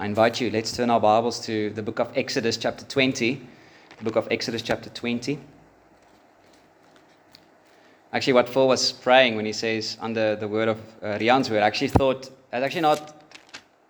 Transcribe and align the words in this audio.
I 0.00 0.06
invite 0.06 0.40
you, 0.40 0.48
let's 0.48 0.74
turn 0.74 0.88
our 0.88 0.98
Bibles 0.98 1.44
to 1.44 1.68
the 1.68 1.82
book 1.82 1.98
of 1.98 2.10
Exodus, 2.16 2.56
chapter 2.56 2.86
20. 2.86 3.46
The 3.98 4.04
book 4.04 4.16
of 4.16 4.28
Exodus, 4.30 4.62
chapter 4.62 4.88
20. 4.88 5.38
Actually, 8.10 8.32
what 8.32 8.48
Phil 8.48 8.66
was 8.66 8.92
praying 8.92 9.36
when 9.36 9.44
he 9.44 9.52
says 9.52 9.98
under 10.00 10.36
the 10.36 10.48
word 10.48 10.68
of 10.68 10.78
uh, 11.02 11.18
Rian's 11.18 11.50
word, 11.50 11.62
I 11.62 11.66
actually 11.66 11.88
thought 11.88 12.30
that's 12.50 12.64
actually 12.64 12.80
not 12.80 13.14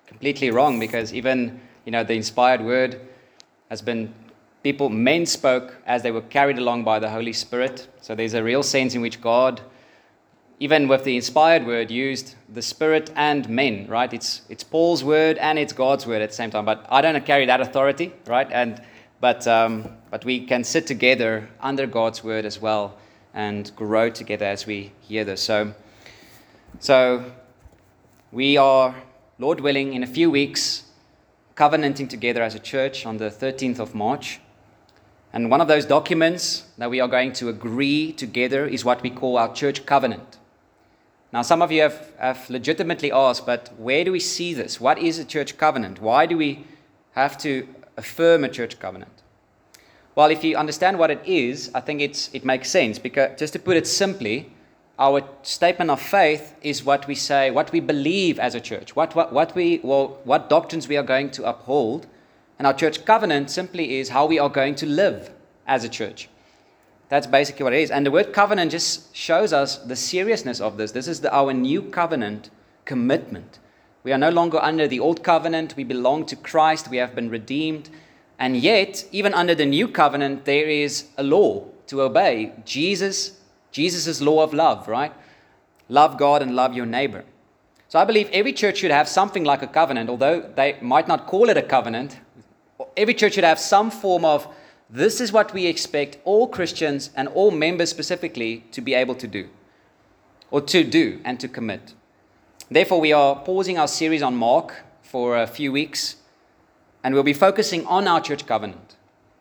completely 0.08 0.50
wrong 0.50 0.80
because 0.80 1.15
even 1.15 1.60
you 1.85 1.92
know 1.92 2.03
the 2.03 2.15
inspired 2.15 2.61
word 2.61 3.01
has 3.69 3.81
been 3.81 4.13
people 4.65 4.88
men 4.88 5.27
spoke 5.27 5.77
as 5.87 6.03
they 6.03 6.11
were 6.11 6.22
carried 6.22 6.58
along 6.58 6.83
by 6.83 6.99
the 6.99 7.08
Holy 7.08 7.33
Spirit. 7.33 7.87
So 8.01 8.17
there's 8.17 8.35
a 8.35 8.42
real 8.42 8.65
sense 8.65 8.97
in 8.97 9.01
which 9.01 9.21
God 9.21 9.61
even 10.61 10.88
with 10.88 11.04
the 11.04 11.17
inspired 11.17 11.67
word 11.67 11.90
used 11.90 12.35
the 12.53 12.60
spirit 12.60 13.10
and 13.17 13.49
men 13.49 13.87
right? 13.88 14.13
It's 14.13 14.42
it's 14.51 14.63
paul's 14.63 15.03
word 15.03 15.38
and 15.38 15.59
it's 15.59 15.72
god's 15.72 16.06
word 16.06 16.20
at 16.20 16.29
the 16.29 16.37
same 16.37 16.51
time 16.51 16.66
but 16.66 16.87
i 16.91 17.01
don't 17.01 17.24
carry 17.24 17.46
that 17.46 17.60
authority 17.60 18.12
right? 18.27 18.48
And 18.52 18.80
but 19.20 19.46
um, 19.46 19.96
but 20.10 20.24
we 20.24 20.46
can 20.46 20.62
sit 20.62 20.87
together 20.87 21.48
under 21.60 21.87
god's 21.87 22.23
word 22.23 22.45
as 22.45 22.60
well 22.60 22.96
and 23.32 23.74
grow 23.74 24.10
together 24.10 24.45
as 24.45 24.66
we 24.66 24.92
hear 25.01 25.24
this. 25.24 25.42
So 25.42 25.74
so 26.79 27.24
we 28.30 28.56
are 28.59 28.95
lord 29.38 29.60
willing 29.60 29.95
in 29.95 30.02
a 30.02 30.06
few 30.06 30.30
weeks 30.30 30.84
covenanting 31.54 32.09
together 32.09 32.42
as 32.42 32.54
a 32.54 32.59
church 32.59 33.06
on 33.06 33.16
the 33.16 33.30
13th 33.30 33.79
of 33.79 33.95
march. 33.95 34.40
And 35.32 35.51
one 35.51 35.60
of 35.60 35.68
those 35.68 35.84
documents 35.84 36.65
that 36.79 36.90
we 36.90 37.01
are 37.01 37.09
going 37.09 37.32
to 37.34 37.48
agree 37.48 38.12
together 38.12 38.66
is 38.66 38.84
what 38.84 39.02
we 39.02 39.10
call 39.10 39.38
our 39.38 39.52
church 39.54 39.87
covenant 39.87 40.38
now, 41.32 41.42
some 41.42 41.62
of 41.62 41.70
you 41.70 41.82
have, 41.82 42.12
have 42.18 42.50
legitimately 42.50 43.12
asked, 43.12 43.46
but 43.46 43.70
where 43.78 44.04
do 44.04 44.10
we 44.10 44.18
see 44.18 44.52
this? 44.52 44.80
What 44.80 44.98
is 44.98 45.18
a 45.18 45.24
church 45.24 45.56
covenant? 45.56 46.00
Why 46.00 46.26
do 46.26 46.36
we 46.36 46.64
have 47.12 47.38
to 47.38 47.68
affirm 47.96 48.42
a 48.42 48.48
church 48.48 48.80
covenant? 48.80 49.12
Well, 50.16 50.30
if 50.30 50.42
you 50.42 50.56
understand 50.56 50.98
what 50.98 51.10
it 51.12 51.22
is, 51.24 51.70
I 51.72 51.80
think 51.80 52.00
it's, 52.00 52.30
it 52.32 52.45
makes 52.45 52.68
sense 52.68 52.98
because, 52.98 53.38
just 53.38 53.52
to 53.52 53.60
put 53.60 53.76
it 53.76 53.87
simply, 53.87 54.52
our 54.98 55.22
statement 55.42 55.90
of 55.90 56.00
faith 56.00 56.56
is 56.62 56.84
what 56.84 57.06
we 57.06 57.14
say, 57.14 57.52
what 57.52 57.70
we 57.70 57.78
believe 57.78 58.40
as 58.40 58.56
a 58.56 58.60
church, 58.60 58.96
what, 58.96 59.15
what, 59.15 59.32
what, 59.32 59.54
we, 59.54 59.80
well, 59.84 60.18
what 60.24 60.50
doctrines 60.50 60.88
we 60.88 60.96
are 60.96 61.04
going 61.04 61.30
to 61.30 61.48
uphold. 61.48 62.09
And 62.59 62.66
our 62.66 62.74
church 62.74 63.04
covenant 63.04 63.50
simply 63.50 63.98
is 63.98 64.09
how 64.09 64.27
we 64.27 64.41
are 64.41 64.50
going 64.50 64.75
to 64.75 64.87
live 64.87 65.31
as 65.67 65.84
a 65.84 65.89
church. 65.89 66.28
That's 67.11 67.27
basically 67.27 67.64
what 67.64 67.75
it 67.75 67.80
is. 67.80 67.91
And 67.91 68.06
the 68.06 68.11
word 68.11 68.33
covenant 68.33 68.70
just 68.70 69.14
shows 69.14 69.53
us 69.53 69.78
the 69.78 69.97
seriousness 69.97 70.61
of 70.61 70.77
this. 70.77 70.92
This 70.92 71.08
is 71.08 71.20
the, 71.20 71.34
our 71.34 71.53
new 71.53 71.83
covenant 71.83 72.50
commitment. 72.84 73.58
We 74.05 74.12
are 74.12 74.19
no 74.19 74.30
longer 74.30 74.58
under 74.62 74.86
the 74.86 75.00
old 75.00 75.22
covenant. 75.22 75.75
We 75.77 75.84
belong 75.84 76.25
to 76.27 76.36
Christ. 76.36 76.88
We 76.88 76.98
have 76.98 77.16
been 77.16 77.28
redeemed. 77.28 77.91
And 78.38 78.56
yet, 78.56 79.05
even 79.11 79.34
under 79.34 79.56
the 79.56 79.66
new 79.66 79.88
covenant, 79.88 80.44
there 80.44 80.69
is 80.69 81.08
a 81.19 81.25
law 81.25 81.66
to 81.88 82.00
obey. 82.00 82.53
Jesus, 82.64 83.41
Jesus' 83.72 84.20
law 84.20 84.42
of 84.42 84.55
love, 84.55 84.86
right? 84.86 85.12
Love 85.88 86.16
God 86.16 86.42
and 86.42 86.55
love 86.55 86.75
your 86.75 86.86
neighbor. 86.86 87.25
So 87.88 87.98
I 87.98 88.05
believe 88.05 88.31
every 88.33 88.53
church 88.53 88.78
should 88.78 88.92
have 88.92 89.08
something 89.08 89.42
like 89.42 89.62
a 89.62 89.66
covenant, 89.66 90.08
although 90.08 90.48
they 90.55 90.78
might 90.81 91.08
not 91.08 91.27
call 91.27 91.50
it 91.50 91.56
a 91.56 91.62
covenant. 91.62 92.20
Every 92.97 93.14
church 93.14 93.34
should 93.34 93.44
have 93.44 93.58
some 93.58 93.91
form 93.91 94.25
of 94.25 94.47
this 94.93 95.21
is 95.21 95.33
what 95.33 95.55
we 95.55 95.67
expect 95.67 96.19
all 96.25 96.49
Christians 96.49 97.11
and 97.15 97.29
all 97.29 97.51
members 97.51 97.91
specifically 97.91 98.65
to 98.73 98.81
be 98.81 98.95
able 98.95 99.15
to 99.15 99.29
do, 99.29 99.49
or 100.51 100.61
to 100.63 100.83
do 100.83 101.21
and 101.25 101.39
to 101.39 101.49
commit. 101.49 101.95
Therefore, 102.71 103.01
we 103.01 103.13
are 103.13 103.37
pausing 103.37 103.79
our 103.79 103.89
series 103.89 104.23
on 104.23 104.35
Mark 104.35 104.83
for 105.03 105.37
a 105.37 105.47
few 105.47 105.73
weeks, 105.73 106.17
and 107.05 107.15
we'll 107.15 107.23
be 107.23 107.33
focusing 107.33 107.87
on 107.87 108.09
our 108.09 108.21
church 108.21 108.47
covenant 108.47 108.97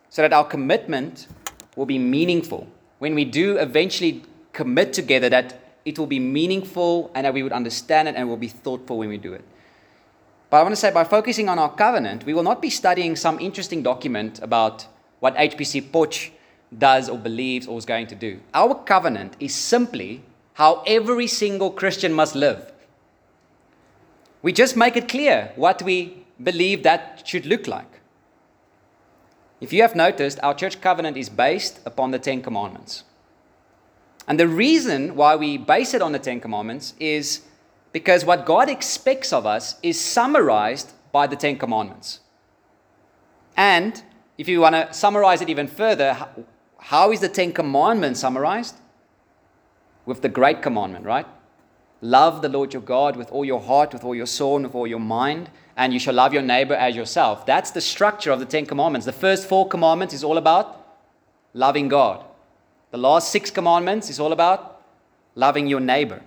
so 0.10 0.22
that 0.22 0.34
our 0.34 0.46
commitment 0.46 1.28
will 1.76 1.86
be 1.86 2.00
meaningful. 2.00 2.68
When 3.00 3.16
we 3.16 3.26
do 3.26 3.58
eventually 3.58 4.24
commit 4.54 4.94
together, 4.94 5.30
that 5.30 5.60
it 5.86 5.98
will 5.98 6.08
be 6.08 6.20
meaningful 6.20 7.12
and 7.16 7.26
that 7.26 7.34
we 7.34 7.42
would 7.44 7.54
understand 7.54 8.08
it 8.08 8.16
and 8.16 8.28
will 8.28 8.38
be 8.38 8.48
thoughtful 8.48 8.98
when 8.98 9.10
we 9.10 9.18
do 9.18 9.34
it. 9.34 9.44
But 10.50 10.58
I 10.58 10.62
want 10.64 10.74
to 10.74 10.82
say 10.82 10.92
by 10.92 11.04
focusing 11.04 11.50
on 11.50 11.60
our 11.60 11.74
covenant, 11.74 12.26
we 12.26 12.34
will 12.34 12.44
not 12.44 12.62
be 12.62 12.70
studying 12.70 13.16
some 13.16 13.40
interesting 13.40 13.84
document 13.84 14.40
about 14.42 14.88
what 15.20 15.36
HPC 15.36 15.92
Potch 15.92 16.32
does 16.78 17.10
or 17.10 17.18
believes 17.18 17.68
or 17.68 17.78
is 17.78 17.86
going 17.86 18.08
to 18.08 18.16
do. 18.16 18.40
Our 18.54 18.76
covenant 18.76 19.36
is 19.40 19.54
simply 19.56 20.22
how 20.54 20.84
every 20.86 21.28
single 21.28 21.72
Christian 21.72 22.14
must 22.14 22.36
live. 22.36 22.72
We 24.42 24.54
just 24.54 24.78
make 24.78 24.96
it 24.96 25.10
clear 25.10 25.52
what 25.56 25.82
we 25.82 26.26
believe 26.42 26.84
that 26.84 27.24
should 27.26 27.46
look 27.46 27.68
like. 27.68 28.00
If 29.60 29.74
you 29.74 29.82
have 29.82 29.96
noticed, 29.96 30.40
our 30.42 30.54
church 30.54 30.80
covenant 30.80 31.18
is 31.18 31.30
based 31.30 31.80
upon 31.86 32.12
the 32.12 32.20
Ten 32.20 32.42
Commandments. 32.42 33.04
And 34.28 34.40
the 34.40 34.48
reason 34.48 35.16
why 35.16 35.36
we 35.36 35.58
base 35.58 35.94
it 35.94 36.02
on 36.02 36.14
the 36.14 36.20
Ten 36.20 36.40
Commandments 36.40 36.94
is 37.00 37.42
because 37.92 38.24
what 38.24 38.46
God 38.46 38.70
expects 38.70 39.34
of 39.34 39.46
us 39.46 39.76
is 39.82 40.00
summarized 40.00 40.94
by 41.12 41.28
the 41.28 41.36
Ten 41.36 41.58
Commandments. 41.58 42.20
And 43.58 44.02
if 44.40 44.48
you 44.48 44.62
want 44.62 44.74
to 44.74 44.94
summarize 44.94 45.42
it 45.42 45.50
even 45.50 45.68
further, 45.68 46.18
how 46.78 47.12
is 47.12 47.20
the 47.20 47.28
Ten 47.28 47.52
Commandments 47.52 48.22
summarized? 48.22 48.76
With 50.06 50.22
the 50.22 50.30
great 50.30 50.62
commandment, 50.62 51.06
right? 51.06 51.28
Love 52.00 52.42
the 52.42 52.48
Lord 52.48 52.72
your 52.72 52.82
God 52.82 53.18
with 53.18 53.30
all 53.34 53.44
your 53.44 53.60
heart, 53.60 53.92
with 53.92 54.06
all 54.06 54.16
your 54.16 54.26
soul, 54.26 54.56
and 54.56 54.68
with 54.68 54.76
all 54.76 54.88
your 54.88 55.02
mind, 55.02 55.50
and 55.76 55.92
you 55.92 56.00
shall 56.00 56.14
love 56.14 56.34
your 56.34 56.42
neighbor 56.42 56.74
as 56.74 56.96
yourself. 56.96 57.46
That's 57.46 57.72
the 57.72 57.82
structure 57.82 58.32
of 58.32 58.40
the 58.40 58.46
Ten 58.46 58.66
Commandments. 58.66 59.06
The 59.06 59.12
first 59.12 59.46
four 59.46 59.68
commandments 59.68 60.14
is 60.14 60.24
all 60.24 60.38
about 60.38 60.88
loving 61.54 61.90
God. 61.90 62.24
The 62.92 62.98
last 62.98 63.34
six 63.34 63.52
commandments 63.52 64.10
is 64.10 64.22
all 64.22 64.32
about 64.32 64.86
loving 65.36 65.68
your 65.68 65.82
neighbor. 65.82 66.22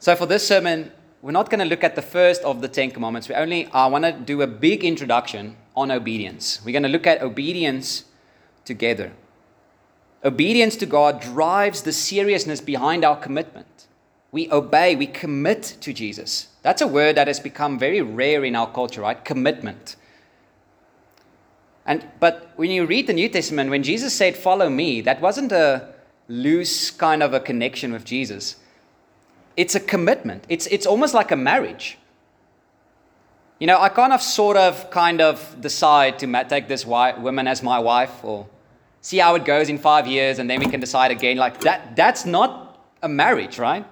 So 0.00 0.16
for 0.16 0.26
this 0.26 0.44
sermon, 0.44 0.90
we're 1.22 1.30
not 1.30 1.50
going 1.50 1.60
to 1.60 1.66
look 1.66 1.84
at 1.84 1.94
the 1.94 2.02
first 2.02 2.42
of 2.42 2.62
the 2.62 2.68
Ten 2.68 2.90
Commandments. 2.90 3.28
We 3.28 3.36
only 3.36 3.66
I 3.66 3.86
want 3.86 4.04
to 4.04 4.10
do 4.10 4.42
a 4.42 4.48
big 4.48 4.82
introduction 4.82 5.56
on 5.76 5.90
obedience. 5.90 6.60
We're 6.64 6.72
going 6.72 6.82
to 6.82 6.88
look 6.88 7.06
at 7.06 7.22
obedience 7.22 8.04
together. 8.64 9.12
Obedience 10.24 10.76
to 10.76 10.86
God 10.86 11.20
drives 11.20 11.82
the 11.82 11.92
seriousness 11.92 12.60
behind 12.60 13.04
our 13.04 13.16
commitment. 13.16 13.66
We 14.30 14.50
obey, 14.50 14.94
we 14.96 15.06
commit 15.06 15.76
to 15.80 15.92
Jesus. 15.92 16.48
That's 16.62 16.80
a 16.80 16.86
word 16.86 17.16
that 17.16 17.26
has 17.26 17.40
become 17.40 17.78
very 17.78 18.00
rare 18.00 18.44
in 18.44 18.56
our 18.56 18.70
culture, 18.70 19.02
right? 19.02 19.22
Commitment. 19.24 19.96
And 21.84 22.06
but 22.20 22.52
when 22.56 22.70
you 22.70 22.86
read 22.86 23.08
the 23.08 23.12
New 23.12 23.28
Testament, 23.28 23.68
when 23.68 23.82
Jesus 23.82 24.14
said, 24.14 24.36
Follow 24.36 24.70
me, 24.70 25.00
that 25.00 25.20
wasn't 25.20 25.52
a 25.52 25.92
loose 26.28 26.90
kind 26.90 27.22
of 27.22 27.34
a 27.34 27.40
connection 27.40 27.92
with 27.92 28.04
Jesus. 28.04 28.56
It's 29.56 29.74
a 29.74 29.80
commitment. 29.80 30.44
It's, 30.48 30.66
it's 30.68 30.86
almost 30.86 31.12
like 31.12 31.30
a 31.30 31.36
marriage. 31.36 31.98
You 33.62 33.68
know, 33.68 33.80
I 33.80 33.90
kind 33.90 34.12
of 34.12 34.20
sort 34.20 34.56
of 34.56 34.90
kind 34.90 35.20
of 35.20 35.56
decide 35.60 36.18
to 36.18 36.44
take 36.48 36.66
this 36.66 36.84
woman 36.84 37.46
as 37.46 37.62
my 37.62 37.78
wife 37.78 38.24
or 38.24 38.48
see 39.00 39.18
how 39.18 39.36
it 39.36 39.44
goes 39.44 39.68
in 39.68 39.78
five 39.78 40.08
years 40.08 40.40
and 40.40 40.50
then 40.50 40.58
we 40.58 40.66
can 40.66 40.80
decide 40.80 41.12
again. 41.12 41.36
Like 41.36 41.60
that, 41.60 41.94
that's 41.94 42.26
not 42.26 42.76
a 43.02 43.08
marriage, 43.08 43.60
right? 43.60 43.84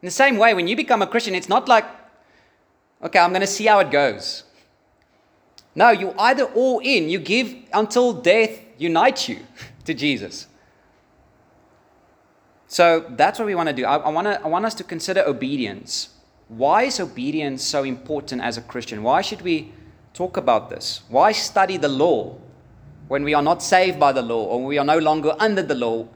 In 0.00 0.06
the 0.06 0.10
same 0.10 0.38
way, 0.38 0.54
when 0.54 0.66
you 0.66 0.76
become 0.76 1.02
a 1.02 1.06
Christian, 1.06 1.34
it's 1.34 1.50
not 1.50 1.68
like, 1.68 1.84
okay, 3.02 3.18
I'm 3.18 3.28
going 3.28 3.42
to 3.42 3.46
see 3.46 3.66
how 3.66 3.80
it 3.80 3.90
goes. 3.90 4.44
No, 5.74 5.90
you 5.90 6.14
either 6.18 6.44
all 6.44 6.78
in, 6.78 7.10
you 7.10 7.18
give 7.18 7.54
until 7.74 8.14
death 8.14 8.58
unites 8.78 9.28
you 9.28 9.40
to 9.84 9.92
Jesus. 9.92 10.46
So 12.66 13.04
that's 13.10 13.38
what 13.38 13.44
we 13.44 13.54
want 13.54 13.68
to 13.68 13.74
do. 13.74 13.84
I, 13.84 13.98
I, 13.98 14.08
wanna, 14.08 14.40
I 14.42 14.48
want 14.48 14.64
us 14.64 14.72
to 14.76 14.84
consider 14.84 15.22
obedience 15.26 16.14
why 16.48 16.84
is 16.84 16.98
obedience 16.98 17.62
so 17.62 17.84
important 17.84 18.42
as 18.42 18.56
a 18.56 18.62
Christian? 18.62 19.02
Why 19.02 19.20
should 19.20 19.42
we 19.42 19.72
talk 20.14 20.36
about 20.36 20.70
this? 20.70 21.02
Why 21.08 21.32
study 21.32 21.76
the 21.76 21.88
law 21.88 22.36
when 23.08 23.22
we 23.22 23.34
are 23.34 23.42
not 23.42 23.62
saved 23.62 24.00
by 24.00 24.12
the 24.12 24.22
law 24.22 24.44
or 24.44 24.64
we 24.64 24.78
are 24.78 24.84
no 24.84 24.98
longer 24.98 25.36
under 25.38 25.62
the 25.62 25.74
law? 25.74 26.08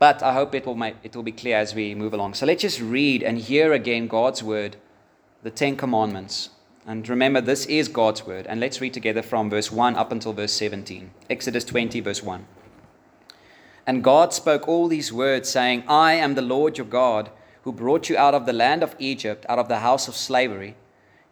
But 0.00 0.22
I 0.22 0.32
hope 0.32 0.54
it 0.54 0.66
will, 0.66 0.74
make, 0.74 0.96
it 1.02 1.14
will 1.14 1.22
be 1.22 1.32
clear 1.32 1.56
as 1.56 1.74
we 1.74 1.94
move 1.94 2.14
along. 2.14 2.34
So 2.34 2.46
let's 2.46 2.62
just 2.62 2.80
read 2.80 3.22
and 3.22 3.38
hear 3.38 3.72
again 3.72 4.06
God's 4.08 4.42
word, 4.42 4.76
the 5.42 5.50
Ten 5.50 5.76
Commandments. 5.76 6.50
And 6.86 7.08
remember, 7.08 7.40
this 7.40 7.66
is 7.66 7.88
God's 7.88 8.26
word. 8.26 8.46
And 8.46 8.60
let's 8.60 8.80
read 8.80 8.94
together 8.94 9.22
from 9.22 9.50
verse 9.50 9.70
1 9.70 9.96
up 9.96 10.10
until 10.10 10.32
verse 10.32 10.52
17. 10.52 11.10
Exodus 11.30 11.64
20, 11.64 12.00
verse 12.00 12.22
1. 12.22 12.46
And 13.86 14.04
God 14.04 14.32
spoke 14.32 14.68
all 14.68 14.88
these 14.88 15.12
words, 15.12 15.48
saying, 15.48 15.84
I 15.88 16.14
am 16.14 16.34
the 16.34 16.42
Lord 16.42 16.78
your 16.78 16.86
God 16.86 17.30
who 17.62 17.72
brought 17.72 18.08
you 18.08 18.16
out 18.16 18.34
of 18.34 18.46
the 18.46 18.52
land 18.52 18.82
of 18.82 18.94
Egypt, 18.98 19.44
out 19.48 19.58
of 19.58 19.68
the 19.68 19.80
house 19.80 20.08
of 20.08 20.16
slavery. 20.16 20.74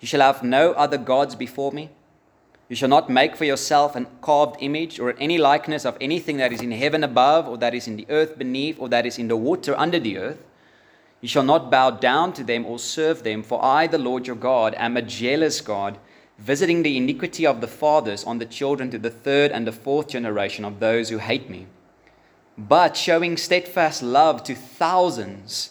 You 0.00 0.08
shall 0.08 0.20
have 0.20 0.42
no 0.42 0.72
other 0.72 0.98
gods 0.98 1.34
before 1.34 1.72
me. 1.72 1.90
You 2.68 2.76
shall 2.76 2.88
not 2.88 3.08
make 3.08 3.36
for 3.36 3.44
yourself 3.44 3.94
an 3.94 4.06
carved 4.20 4.56
image 4.60 4.98
or 4.98 5.14
any 5.18 5.38
likeness 5.38 5.84
of 5.84 5.96
anything 6.00 6.36
that 6.38 6.52
is 6.52 6.60
in 6.60 6.72
heaven 6.72 7.04
above, 7.04 7.48
or 7.48 7.56
that 7.58 7.74
is 7.74 7.86
in 7.86 7.96
the 7.96 8.06
earth 8.10 8.36
beneath, 8.36 8.78
or 8.80 8.88
that 8.88 9.06
is 9.06 9.18
in 9.18 9.28
the 9.28 9.36
water 9.36 9.74
under 9.78 10.00
the 10.00 10.18
earth. 10.18 10.42
You 11.20 11.28
shall 11.28 11.44
not 11.44 11.70
bow 11.70 11.90
down 11.90 12.32
to 12.34 12.44
them 12.44 12.66
or 12.66 12.78
serve 12.78 13.22
them, 13.22 13.42
for 13.42 13.64
I, 13.64 13.86
the 13.86 13.98
Lord 13.98 14.26
your 14.26 14.36
God, 14.36 14.74
am 14.76 14.96
a 14.96 15.02
jealous 15.02 15.60
God, 15.60 15.98
visiting 16.38 16.82
the 16.82 16.96
iniquity 16.96 17.46
of 17.46 17.60
the 17.60 17.68
fathers 17.68 18.24
on 18.24 18.38
the 18.38 18.44
children 18.44 18.90
to 18.90 18.98
the 18.98 19.10
third 19.10 19.50
and 19.52 19.66
the 19.66 19.72
fourth 19.72 20.08
generation 20.08 20.64
of 20.64 20.80
those 20.80 21.08
who 21.08 21.18
hate 21.18 21.48
me, 21.48 21.66
but 22.58 22.96
showing 22.96 23.36
steadfast 23.36 24.02
love 24.02 24.42
to 24.42 24.54
thousands 24.54 25.70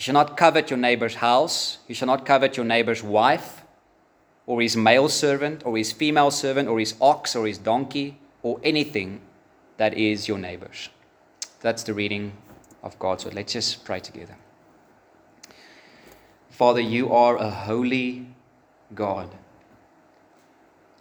You 0.00 0.04
shall 0.04 0.14
not 0.14 0.34
covet 0.34 0.70
your 0.70 0.78
neighbor's 0.78 1.16
house. 1.16 1.76
You 1.86 1.94
shall 1.94 2.06
not 2.06 2.24
covet 2.24 2.56
your 2.56 2.64
neighbor's 2.64 3.02
wife, 3.02 3.60
or 4.46 4.62
his 4.62 4.74
male 4.74 5.10
servant, 5.10 5.60
or 5.66 5.76
his 5.76 5.92
female 5.92 6.30
servant, 6.30 6.70
or 6.70 6.78
his 6.78 6.94
ox, 7.02 7.36
or 7.36 7.46
his 7.46 7.58
donkey, 7.58 8.18
or 8.42 8.58
anything 8.64 9.20
that 9.76 9.92
is 9.92 10.26
your 10.26 10.38
neighbor's. 10.38 10.88
That's 11.60 11.82
the 11.82 11.92
reading 11.92 12.32
of 12.82 12.98
God's 12.98 13.26
word. 13.26 13.34
Let's 13.34 13.52
just 13.52 13.84
pray 13.84 14.00
together. 14.00 14.38
Father, 16.48 16.80
you 16.80 17.12
are 17.12 17.36
a 17.36 17.50
holy 17.50 18.26
God. 18.94 19.28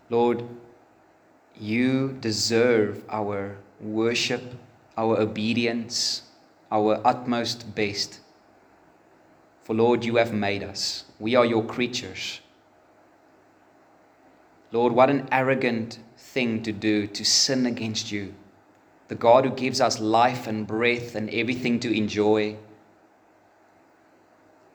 Lord, 0.09 0.43
you 1.57 2.17
deserve 2.19 3.01
our 3.07 3.59
worship, 3.79 4.55
our 4.97 5.17
obedience, 5.17 6.23
our 6.69 6.99
utmost 7.05 7.73
best. 7.73 8.19
For 9.69 9.75
Lord, 9.75 10.03
you 10.03 10.15
have 10.15 10.33
made 10.33 10.63
us. 10.63 11.03
We 11.19 11.35
are 11.35 11.45
your 11.45 11.63
creatures. 11.63 12.41
Lord, 14.71 14.93
what 14.93 15.11
an 15.11 15.29
arrogant 15.31 15.99
thing 16.17 16.63
to 16.63 16.71
do 16.71 17.05
to 17.05 17.23
sin 17.23 17.67
against 17.67 18.11
you, 18.11 18.33
the 19.09 19.13
God 19.13 19.45
who 19.45 19.51
gives 19.51 19.79
us 19.79 19.99
life 19.99 20.47
and 20.47 20.65
breath 20.65 21.13
and 21.13 21.29
everything 21.29 21.79
to 21.81 21.95
enjoy 21.95 22.57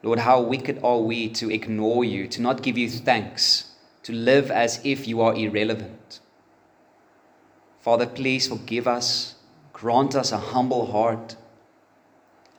Lord, 0.01 0.19
how 0.19 0.39
wicked 0.39 0.79
are 0.81 0.99
we 0.99 1.27
to 1.29 1.51
ignore 1.51 2.05
you, 2.05 2.27
to 2.29 2.41
not 2.41 2.61
give 2.61 2.77
you 2.77 2.87
thanks, 2.89 3.71
to 4.03 4.13
live 4.13 4.49
as 4.49 4.79
if 4.85 5.09
you 5.09 5.19
are 5.19 5.35
irrelevant. 5.35 6.21
Father, 7.81 8.05
please 8.05 8.47
forgive 8.47 8.87
us, 8.87 9.35
grant 9.73 10.15
us 10.15 10.31
a 10.31 10.37
humble 10.37 10.91
heart. 10.91 11.35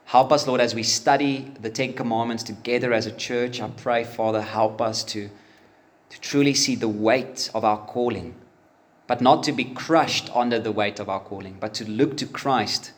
Help 0.06 0.30
us, 0.30 0.46
Lord, 0.46 0.60
as 0.60 0.72
we 0.72 0.84
study 0.84 1.52
the 1.60 1.68
Ten 1.68 1.92
Commandments 1.92 2.44
together 2.44 2.92
as 2.92 3.06
a 3.06 3.12
church. 3.12 3.60
I 3.60 3.68
pray, 3.68 4.04
Father, 4.04 4.40
help 4.40 4.80
us 4.80 5.02
to, 5.02 5.28
to 6.10 6.20
truly 6.20 6.54
see 6.54 6.76
the 6.76 6.88
weight 6.88 7.50
of 7.52 7.64
our 7.64 7.84
calling, 7.86 8.36
but 9.08 9.20
not 9.20 9.42
to 9.42 9.52
be 9.52 9.64
crushed 9.64 10.30
under 10.32 10.60
the 10.60 10.70
weight 10.70 11.00
of 11.00 11.08
our 11.08 11.18
calling, 11.18 11.56
but 11.58 11.74
to 11.74 11.90
look 11.90 12.16
to 12.18 12.26
Christ 12.26 12.92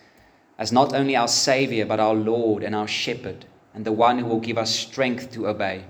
as 0.59 0.71
not 0.71 0.93
only 0.93 1.17
our 1.17 1.29
Savior, 1.29 1.87
but 1.87 1.99
our 1.99 2.13
Lord 2.13 2.63
and 2.63 2.75
our 2.75 2.87
Shepherd 2.87 3.47
and 3.73 3.87
the 3.87 3.93
one 3.93 4.19
who 4.19 4.27
will 4.27 4.41
give 4.41 4.59
us 4.59 4.75
strength 4.75 5.33
to 5.33 5.49
obey. 5.49 5.85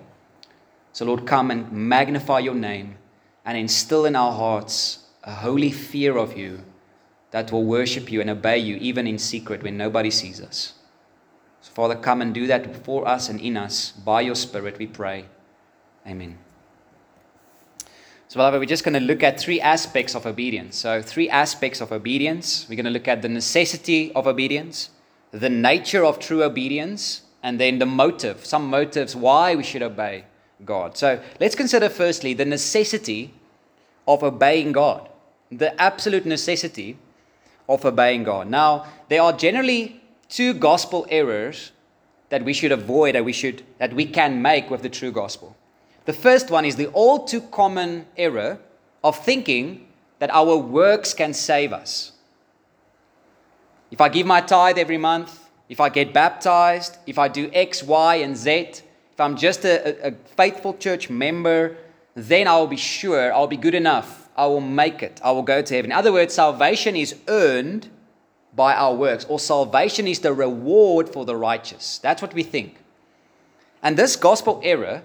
So, 0.92 1.04
Lord, 1.04 1.26
come 1.26 1.50
and 1.50 1.72
magnify 1.72 2.38
your 2.38 2.54
name 2.54 2.96
and 3.44 3.58
instill 3.58 4.06
in 4.06 4.14
our 4.14 4.32
hearts 4.32 5.00
a 5.24 5.34
holy 5.34 5.72
fear 5.72 6.16
of 6.16 6.38
you 6.38 6.60
that 7.32 7.50
will 7.50 7.64
worship 7.64 8.12
you 8.12 8.20
and 8.20 8.30
obey 8.30 8.58
you 8.58 8.76
even 8.76 9.08
in 9.08 9.18
secret 9.18 9.64
when 9.64 9.76
nobody 9.76 10.12
sees 10.12 10.40
us. 10.40 10.74
So, 11.68 11.74
Father, 11.74 11.94
come 11.94 12.22
and 12.22 12.32
do 12.32 12.46
that 12.46 12.84
for 12.84 13.06
us 13.06 13.28
and 13.28 13.40
in 13.40 13.56
us 13.56 13.92
by 13.92 14.22
your 14.22 14.34
Spirit, 14.34 14.78
we 14.78 14.86
pray. 14.86 15.26
Amen. 16.06 16.38
So, 18.28 18.38
beloved, 18.38 18.58
we're 18.58 18.66
just 18.66 18.84
going 18.84 18.94
to 18.94 19.00
look 19.00 19.22
at 19.22 19.38
three 19.38 19.60
aspects 19.60 20.14
of 20.14 20.26
obedience. 20.26 20.76
So, 20.76 21.02
three 21.02 21.28
aspects 21.28 21.80
of 21.80 21.92
obedience. 21.92 22.66
We're 22.68 22.76
going 22.76 22.86
to 22.86 22.90
look 22.90 23.08
at 23.08 23.22
the 23.22 23.28
necessity 23.28 24.12
of 24.14 24.26
obedience, 24.26 24.90
the 25.30 25.50
nature 25.50 26.04
of 26.04 26.18
true 26.18 26.42
obedience, 26.42 27.22
and 27.42 27.60
then 27.60 27.78
the 27.78 27.86
motive, 27.86 28.44
some 28.44 28.68
motives 28.68 29.14
why 29.14 29.54
we 29.54 29.62
should 29.62 29.82
obey 29.82 30.24
God. 30.64 30.96
So 30.96 31.20
let's 31.40 31.54
consider 31.54 31.88
firstly 31.88 32.34
the 32.34 32.44
necessity 32.44 33.32
of 34.06 34.22
obeying 34.22 34.72
God, 34.72 35.08
the 35.50 35.80
absolute 35.80 36.26
necessity 36.26 36.98
of 37.68 37.84
obeying 37.84 38.24
God. 38.24 38.48
Now, 38.48 38.86
there 39.08 39.22
are 39.22 39.32
generally 39.32 40.02
two 40.28 40.54
gospel 40.54 41.06
errors 41.08 41.72
that 42.28 42.44
we 42.44 42.52
should 42.52 42.72
avoid 42.72 43.14
that 43.14 43.24
we 43.24 43.32
should 43.32 43.62
that 43.78 43.92
we 43.92 44.04
can 44.04 44.42
make 44.42 44.70
with 44.70 44.82
the 44.82 44.88
true 44.88 45.12
gospel. 45.12 45.56
The 46.04 46.12
first 46.12 46.50
one 46.50 46.64
is 46.64 46.76
the 46.76 46.88
all 46.88 47.24
too 47.24 47.40
common 47.40 48.06
error 48.16 48.58
of 49.02 49.22
thinking 49.24 49.88
that 50.18 50.30
our 50.30 50.56
works 50.56 51.14
can 51.14 51.32
save 51.32 51.72
us. 51.72 52.12
If 53.90 54.00
I 54.00 54.08
give 54.08 54.26
my 54.26 54.40
tithe 54.40 54.78
every 54.78 54.98
month, 54.98 55.48
if 55.68 55.80
I 55.80 55.88
get 55.88 56.12
baptized, 56.12 56.96
if 57.06 57.18
I 57.18 57.28
do 57.28 57.50
X, 57.52 57.82
Y, 57.82 58.16
and 58.16 58.36
Z, 58.36 58.82
if 59.12 59.20
I'm 59.20 59.36
just 59.36 59.64
a, 59.64 60.08
a, 60.08 60.12
faithful 60.36 60.74
church 60.74 61.10
member, 61.10 61.76
then 62.14 62.46
I'll 62.46 62.66
be 62.66 62.76
sure 62.76 63.32
I'll 63.32 63.46
be 63.46 63.56
good 63.56 63.74
enough. 63.74 64.28
I 64.36 64.46
will 64.46 64.60
make 64.60 65.02
it. 65.02 65.20
I 65.24 65.32
will 65.32 65.42
go 65.42 65.62
to 65.62 65.74
heaven. 65.74 65.90
In 65.90 65.96
other 65.96 66.12
words, 66.12 66.34
salvation 66.34 66.96
is 66.96 67.16
earned 67.28 67.88
by 68.58 68.74
our 68.74 68.94
works, 68.94 69.24
or 69.30 69.38
salvation 69.38 70.06
is 70.06 70.18
the 70.18 70.34
reward 70.34 71.08
for 71.08 71.24
the 71.24 71.36
righteous. 71.36 71.98
That's 71.98 72.20
what 72.20 72.34
we 72.34 72.42
think. 72.42 72.76
And 73.82 73.96
this 73.96 74.16
gospel 74.16 74.60
error 74.62 75.02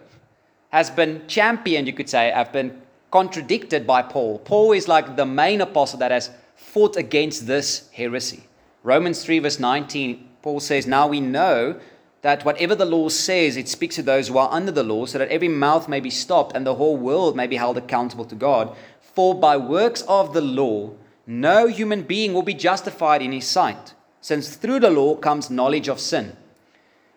has 0.72 0.90
been 0.90 1.26
championed, 1.28 1.88
you 1.88 1.94
could 1.94 2.10
say, 2.10 2.32
have 2.32 2.52
been 2.52 2.82
contradicted 3.12 3.86
by 3.88 4.02
Paul. 4.02 4.40
Paul 4.40 4.72
is 4.72 4.88
like 4.88 5.16
the 5.16 5.26
main 5.26 5.62
apostle 5.62 6.00
that 6.00 6.12
has 6.12 6.32
fought 6.56 6.98
against 6.98 7.46
this 7.46 7.90
heresy. 7.94 8.44
Romans 8.82 9.24
3, 9.24 9.40
verse 9.40 9.60
19 9.60 10.30
Paul 10.44 10.60
says, 10.60 10.86
Now 10.86 11.08
we 11.08 11.22
know 11.22 11.80
that 12.22 12.44
whatever 12.44 12.76
the 12.76 12.86
law 12.86 13.08
says, 13.10 13.56
it 13.56 13.70
speaks 13.70 13.96
to 13.96 14.04
those 14.04 14.28
who 14.28 14.38
are 14.38 14.52
under 14.52 14.72
the 14.72 14.84
law, 14.84 15.06
so 15.06 15.18
that 15.18 15.30
every 15.30 15.48
mouth 15.48 15.88
may 15.88 16.00
be 16.00 16.10
stopped 16.10 16.56
and 16.56 16.66
the 16.66 16.76
whole 16.76 16.98
world 16.98 17.36
may 17.36 17.48
be 17.48 17.56
held 17.56 17.78
accountable 17.78 18.26
to 18.26 18.36
God. 18.36 18.76
For 19.00 19.34
by 19.34 19.58
works 19.58 20.02
of 20.02 20.34
the 20.34 20.42
law, 20.42 20.92
no 21.26 21.68
human 21.68 22.04
being 22.04 22.34
will 22.34 22.44
be 22.44 22.54
justified 22.54 23.22
in 23.22 23.32
his 23.32 23.48
sight, 23.48 23.94
since 24.22 24.56
through 24.56 24.80
the 24.80 24.90
law 24.90 25.16
comes 25.16 25.50
knowledge 25.50 25.88
of 25.88 26.00
sin. 26.00 26.36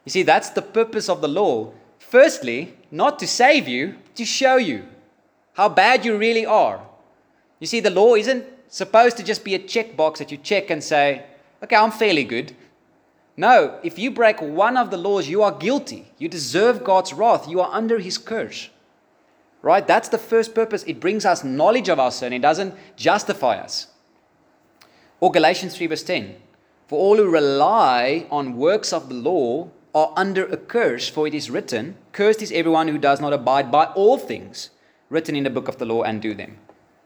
You 0.05 0.11
see, 0.11 0.23
that's 0.23 0.51
the 0.51 0.63
purpose 0.63 1.09
of 1.09 1.21
the 1.21 1.29
law. 1.29 1.73
Firstly, 1.99 2.75
not 2.91 3.19
to 3.19 3.27
save 3.27 3.67
you, 3.67 3.97
to 4.15 4.25
show 4.25 4.57
you 4.57 4.85
how 5.55 5.69
bad 5.69 6.05
you 6.05 6.17
really 6.17 6.47
are. 6.47 6.81
You 7.59 7.67
see, 7.67 7.81
the 7.81 7.91
law 7.91 8.15
isn't 8.15 8.45
supposed 8.69 9.17
to 9.17 9.25
just 9.25 9.45
be 9.45 9.55
a 9.55 9.59
checkbox 9.59 10.19
that 10.19 10.31
you 10.31 10.37
check 10.37 10.71
and 10.71 10.83
say, 10.85 11.25
okay, 11.63 11.77
I'm 11.77 11.91
fairly 11.91 12.25
good. 12.25 12.55
No, 13.37 13.79
if 13.83 13.99
you 13.99 14.11
break 14.11 14.41
one 14.41 14.77
of 14.77 14.91
the 14.91 14.97
laws, 14.97 15.29
you 15.29 15.43
are 15.43 15.53
guilty. 15.53 16.13
You 16.19 16.29
deserve 16.29 16.85
God's 16.85 17.13
wrath. 17.13 17.49
You 17.49 17.61
are 17.61 17.73
under 17.73 17.99
his 17.99 18.19
curse. 18.19 18.71
Right? 19.63 19.87
That's 19.87 20.09
the 20.09 20.19
first 20.19 20.55
purpose. 20.55 20.85
It 20.85 21.01
brings 21.01 21.25
us 21.25 21.43
knowledge 21.43 21.89
of 21.89 21.99
our 21.99 22.13
sin, 22.13 22.33
it 22.33 22.43
doesn't 22.43 22.75
justify 22.97 23.57
us. 23.57 23.89
Or 25.21 25.33
Galatians 25.33 25.77
3, 25.77 25.87
verse 25.87 26.03
10 26.03 26.37
For 26.89 26.99
all 26.99 27.17
who 27.17 27.29
rely 27.29 28.27
on 28.31 28.57
works 28.57 28.93
of 28.93 29.09
the 29.09 29.15
law 29.15 29.71
are 29.95 30.13
under 30.15 30.45
a 30.45 30.57
curse, 30.57 31.09
for 31.09 31.27
it 31.27 31.35
is 31.35 31.51
written, 31.51 31.97
Cursed 32.13 32.43
is 32.43 32.53
everyone 32.53 32.89
who 32.89 32.99
does 32.99 33.21
not 33.21 33.33
abide 33.33 33.73
by 33.73 33.87
all 33.87 34.19
things 34.19 34.71
written 35.09 35.35
in 35.35 35.45
the 35.45 35.51
book 35.51 35.69
of 35.69 35.79
the 35.79 35.87
law 35.87 36.03
and 36.03 36.21
do 36.21 36.35
them. 36.35 36.59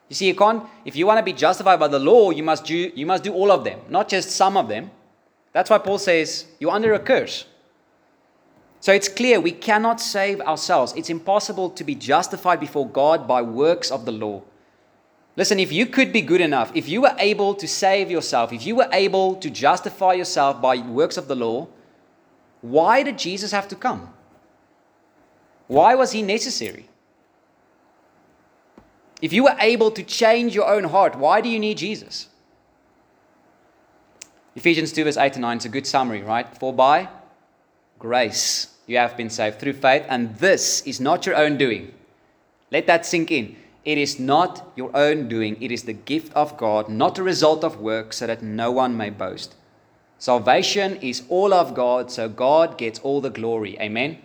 You 0.08 0.16
see, 0.16 0.26
you 0.26 0.34
can't, 0.34 0.64
if 0.84 0.96
you 0.96 1.06
want 1.06 1.18
to 1.18 1.22
be 1.22 1.32
justified 1.32 1.78
by 1.78 1.86
the 1.86 2.00
law, 2.00 2.30
you 2.30 2.42
must 2.42 2.64
do, 2.64 2.90
you 2.94 3.06
must 3.06 3.22
do 3.22 3.32
all 3.32 3.52
of 3.52 3.62
them, 3.62 3.78
not 3.88 4.08
just 4.08 4.30
some 4.30 4.56
of 4.56 4.68
them. 4.68 4.90
That's 5.52 5.70
why 5.70 5.78
Paul 5.78 5.98
says, 5.98 6.46
You're 6.58 6.72
under 6.72 6.92
a 6.94 6.98
curse. 6.98 7.46
So 8.80 8.92
it's 8.92 9.08
clear 9.08 9.40
we 9.40 9.52
cannot 9.52 10.00
save 10.00 10.40
ourselves. 10.40 10.94
It's 10.96 11.10
impossible 11.10 11.70
to 11.70 11.84
be 11.84 11.94
justified 11.94 12.58
before 12.58 12.88
God 12.88 13.28
by 13.28 13.42
works 13.42 13.90
of 13.90 14.04
the 14.04 14.12
law. 14.12 14.42
Listen, 15.36 15.58
if 15.58 15.72
you 15.72 15.86
could 15.86 16.12
be 16.12 16.22
good 16.22 16.40
enough, 16.40 16.72
if 16.74 16.88
you 16.88 17.02
were 17.02 17.14
able 17.18 17.54
to 17.54 17.68
save 17.68 18.10
yourself, 18.10 18.52
if 18.52 18.66
you 18.66 18.74
were 18.74 18.88
able 18.92 19.36
to 19.36 19.48
justify 19.48 20.12
yourself 20.14 20.60
by 20.60 20.78
works 20.78 21.16
of 21.16 21.28
the 21.28 21.36
law, 21.36 21.68
why 22.60 23.02
did 23.02 23.18
Jesus 23.18 23.52
have 23.52 23.68
to 23.68 23.76
come? 23.76 24.12
Why 25.66 25.94
was 25.94 26.12
he 26.12 26.22
necessary? 26.22 26.88
If 29.22 29.32
you 29.32 29.44
were 29.44 29.56
able 29.60 29.90
to 29.92 30.02
change 30.02 30.54
your 30.54 30.68
own 30.68 30.84
heart, 30.84 31.16
why 31.16 31.40
do 31.40 31.48
you 31.48 31.58
need 31.58 31.78
Jesus? 31.78 32.28
Ephesians 34.56 34.92
2, 34.92 35.04
verse 35.04 35.16
8 35.16 35.34
and 35.34 35.42
9 35.42 35.58
is 35.58 35.64
a 35.64 35.68
good 35.68 35.86
summary, 35.86 36.22
right? 36.22 36.46
For 36.58 36.72
by 36.72 37.08
grace 37.98 38.74
you 38.86 38.96
have 38.96 39.16
been 39.16 39.30
saved 39.30 39.60
through 39.60 39.74
faith, 39.74 40.04
and 40.08 40.34
this 40.36 40.82
is 40.82 41.00
not 41.00 41.24
your 41.24 41.36
own 41.36 41.56
doing. 41.56 41.94
Let 42.72 42.86
that 42.88 43.06
sink 43.06 43.30
in. 43.30 43.56
It 43.84 43.98
is 43.98 44.18
not 44.18 44.72
your 44.76 44.90
own 44.94 45.28
doing, 45.28 45.56
it 45.60 45.72
is 45.72 45.84
the 45.84 45.94
gift 45.94 46.32
of 46.34 46.56
God, 46.56 46.88
not 46.88 47.18
a 47.18 47.22
result 47.22 47.64
of 47.64 47.80
work, 47.80 48.12
so 48.12 48.26
that 48.26 48.42
no 48.42 48.70
one 48.70 48.96
may 48.96 49.10
boast. 49.10 49.54
Salvation 50.18 50.96
is 50.96 51.22
all 51.30 51.54
of 51.54 51.74
God, 51.74 52.10
so 52.10 52.28
God 52.28 52.76
gets 52.76 52.98
all 52.98 53.22
the 53.22 53.30
glory. 53.30 53.80
Amen? 53.80 54.18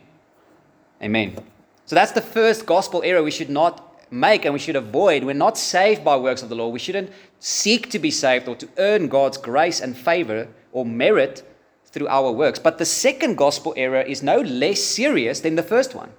Amen. 1.01 1.37
So 1.85 1.95
that's 1.95 2.11
the 2.11 2.21
first 2.21 2.65
gospel 2.65 3.01
error 3.05 3.23
we 3.23 3.31
should 3.31 3.49
not 3.49 3.95
make 4.11 4.43
and 4.43 4.53
we 4.53 4.59
should 4.59 4.75
avoid. 4.75 5.23
We're 5.23 5.33
not 5.33 5.57
saved 5.57 6.03
by 6.03 6.17
works 6.17 6.41
of 6.43 6.49
the 6.49 6.55
law. 6.55 6.67
We 6.67 6.79
shouldn't 6.79 7.11
seek 7.39 7.89
to 7.91 7.99
be 7.99 8.11
saved 8.11 8.47
or 8.47 8.55
to 8.55 8.67
earn 8.77 9.07
God's 9.07 9.37
grace 9.37 9.79
and 9.79 9.95
favor 9.95 10.47
or 10.71 10.85
merit 10.85 11.47
through 11.85 12.07
our 12.07 12.31
works. 12.31 12.59
But 12.59 12.77
the 12.77 12.85
second 12.85 13.37
gospel 13.37 13.73
error 13.77 14.01
is 14.01 14.21
no 14.21 14.41
less 14.41 14.81
serious 14.81 15.39
than 15.39 15.55
the 15.55 15.63
first 15.63 15.95
one. 15.95 16.11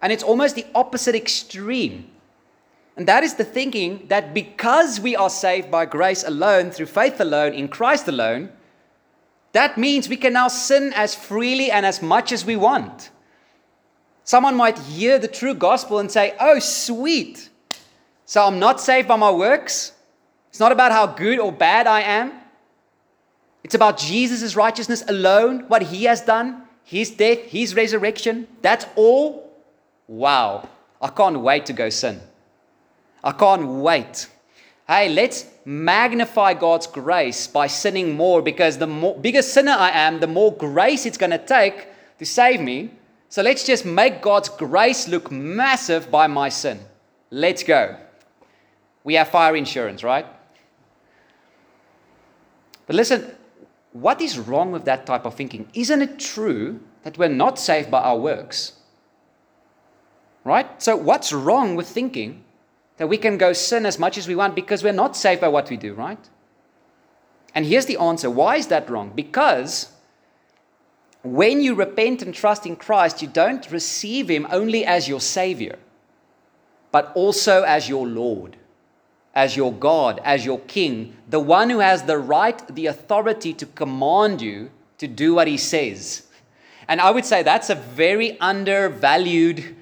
And 0.00 0.12
it's 0.12 0.22
almost 0.22 0.54
the 0.54 0.66
opposite 0.74 1.14
extreme. 1.14 2.10
And 2.96 3.06
that 3.06 3.22
is 3.22 3.34
the 3.34 3.44
thinking 3.44 4.06
that 4.08 4.32
because 4.32 4.98
we 4.98 5.14
are 5.14 5.28
saved 5.28 5.70
by 5.70 5.84
grace 5.84 6.24
alone, 6.24 6.70
through 6.70 6.86
faith 6.86 7.20
alone, 7.20 7.52
in 7.52 7.68
Christ 7.68 8.08
alone, 8.08 8.50
that 9.52 9.76
means 9.76 10.08
we 10.08 10.16
can 10.16 10.32
now 10.32 10.48
sin 10.48 10.92
as 10.94 11.14
freely 11.14 11.70
and 11.70 11.84
as 11.84 12.02
much 12.02 12.32
as 12.32 12.44
we 12.44 12.56
want. 12.56 13.10
Someone 14.24 14.56
might 14.56 14.78
hear 14.78 15.18
the 15.18 15.28
true 15.28 15.54
gospel 15.54 15.98
and 15.98 16.10
say, 16.10 16.34
Oh, 16.40 16.58
sweet. 16.58 17.48
So 18.24 18.44
I'm 18.44 18.58
not 18.58 18.80
saved 18.80 19.06
by 19.06 19.16
my 19.16 19.30
works. 19.30 19.92
It's 20.48 20.58
not 20.58 20.72
about 20.72 20.90
how 20.90 21.06
good 21.06 21.38
or 21.38 21.52
bad 21.52 21.86
I 21.86 22.00
am. 22.00 22.32
It's 23.62 23.74
about 23.74 23.98
Jesus' 23.98 24.56
righteousness 24.56 25.04
alone, 25.06 25.64
what 25.68 25.82
he 25.82 26.04
has 26.04 26.22
done, 26.22 26.62
his 26.82 27.10
death, 27.10 27.38
his 27.44 27.74
resurrection. 27.74 28.48
That's 28.62 28.86
all. 28.96 29.52
Wow. 30.06 30.68
I 31.00 31.08
can't 31.08 31.40
wait 31.40 31.66
to 31.66 31.72
go 31.72 31.88
sin. 31.90 32.20
I 33.26 33.32
can't 33.32 33.66
wait. 33.66 34.28
Hey, 34.86 35.08
let's 35.08 35.46
magnify 35.64 36.54
God's 36.54 36.86
grace 36.86 37.48
by 37.48 37.66
sinning 37.66 38.16
more 38.16 38.40
because 38.40 38.78
the 38.78 38.86
more, 38.86 39.18
bigger 39.18 39.42
sinner 39.42 39.72
I 39.72 39.90
am, 39.90 40.20
the 40.20 40.28
more 40.28 40.54
grace 40.54 41.04
it's 41.04 41.18
going 41.18 41.32
to 41.32 41.44
take 41.44 41.88
to 42.20 42.24
save 42.24 42.60
me. 42.60 42.92
So 43.28 43.42
let's 43.42 43.64
just 43.64 43.84
make 43.84 44.22
God's 44.22 44.48
grace 44.48 45.08
look 45.08 45.32
massive 45.32 46.08
by 46.08 46.28
my 46.28 46.48
sin. 46.48 46.78
Let's 47.32 47.64
go. 47.64 47.96
We 49.02 49.14
have 49.14 49.28
fire 49.28 49.56
insurance, 49.56 50.04
right? 50.04 50.26
But 52.86 52.94
listen, 52.94 53.32
what 53.92 54.20
is 54.20 54.38
wrong 54.38 54.70
with 54.70 54.84
that 54.84 55.04
type 55.04 55.26
of 55.26 55.34
thinking? 55.34 55.68
Isn't 55.74 56.00
it 56.00 56.20
true 56.20 56.78
that 57.02 57.18
we're 57.18 57.28
not 57.28 57.58
saved 57.58 57.90
by 57.90 58.02
our 58.02 58.18
works? 58.18 58.74
Right? 60.44 60.80
So, 60.80 60.94
what's 60.94 61.32
wrong 61.32 61.74
with 61.74 61.88
thinking 61.88 62.44
that 62.96 63.08
we 63.08 63.18
can 63.18 63.36
go 63.38 63.52
sin 63.52 63.86
as 63.86 63.98
much 63.98 64.16
as 64.16 64.26
we 64.26 64.34
want 64.34 64.54
because 64.54 64.82
we're 64.82 64.92
not 64.92 65.16
saved 65.16 65.40
by 65.40 65.48
what 65.48 65.68
we 65.68 65.76
do, 65.76 65.92
right? 65.94 66.28
And 67.54 67.64
here's 67.66 67.86
the 67.86 67.98
answer 67.98 68.30
why 68.30 68.56
is 68.56 68.68
that 68.68 68.88
wrong? 68.88 69.12
Because 69.14 69.90
when 71.22 71.60
you 71.60 71.74
repent 71.74 72.22
and 72.22 72.34
trust 72.34 72.66
in 72.66 72.76
Christ, 72.76 73.20
you 73.20 73.28
don't 73.28 73.70
receive 73.70 74.28
Him 74.28 74.46
only 74.50 74.84
as 74.84 75.08
your 75.08 75.20
Savior, 75.20 75.78
but 76.92 77.12
also 77.14 77.62
as 77.62 77.88
your 77.88 78.06
Lord, 78.06 78.56
as 79.34 79.56
your 79.56 79.72
God, 79.72 80.20
as 80.24 80.44
your 80.44 80.60
King, 80.60 81.16
the 81.28 81.40
one 81.40 81.70
who 81.70 81.80
has 81.80 82.04
the 82.04 82.18
right, 82.18 82.66
the 82.74 82.86
authority 82.86 83.52
to 83.54 83.66
command 83.66 84.40
you 84.40 84.70
to 84.98 85.08
do 85.08 85.34
what 85.34 85.48
He 85.48 85.56
says. 85.56 86.26
And 86.88 87.00
I 87.00 87.10
would 87.10 87.24
say 87.24 87.42
that's 87.42 87.70
a 87.70 87.74
very 87.74 88.38
undervalued 88.40 89.76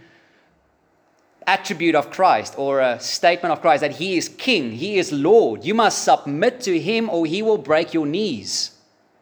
attribute 1.46 1.94
of 1.94 2.10
Christ 2.10 2.54
or 2.56 2.80
a 2.80 2.98
statement 3.00 3.52
of 3.52 3.60
Christ 3.60 3.80
that 3.82 3.92
He 3.92 4.16
is 4.16 4.28
King, 4.28 4.72
He 4.72 4.98
is 4.98 5.12
Lord. 5.12 5.64
You 5.64 5.74
must 5.74 6.04
submit 6.04 6.60
to 6.62 6.78
Him 6.78 7.10
or 7.10 7.26
He 7.26 7.42
will 7.42 7.58
break 7.58 7.94
your 7.94 8.06
knees. 8.06 8.72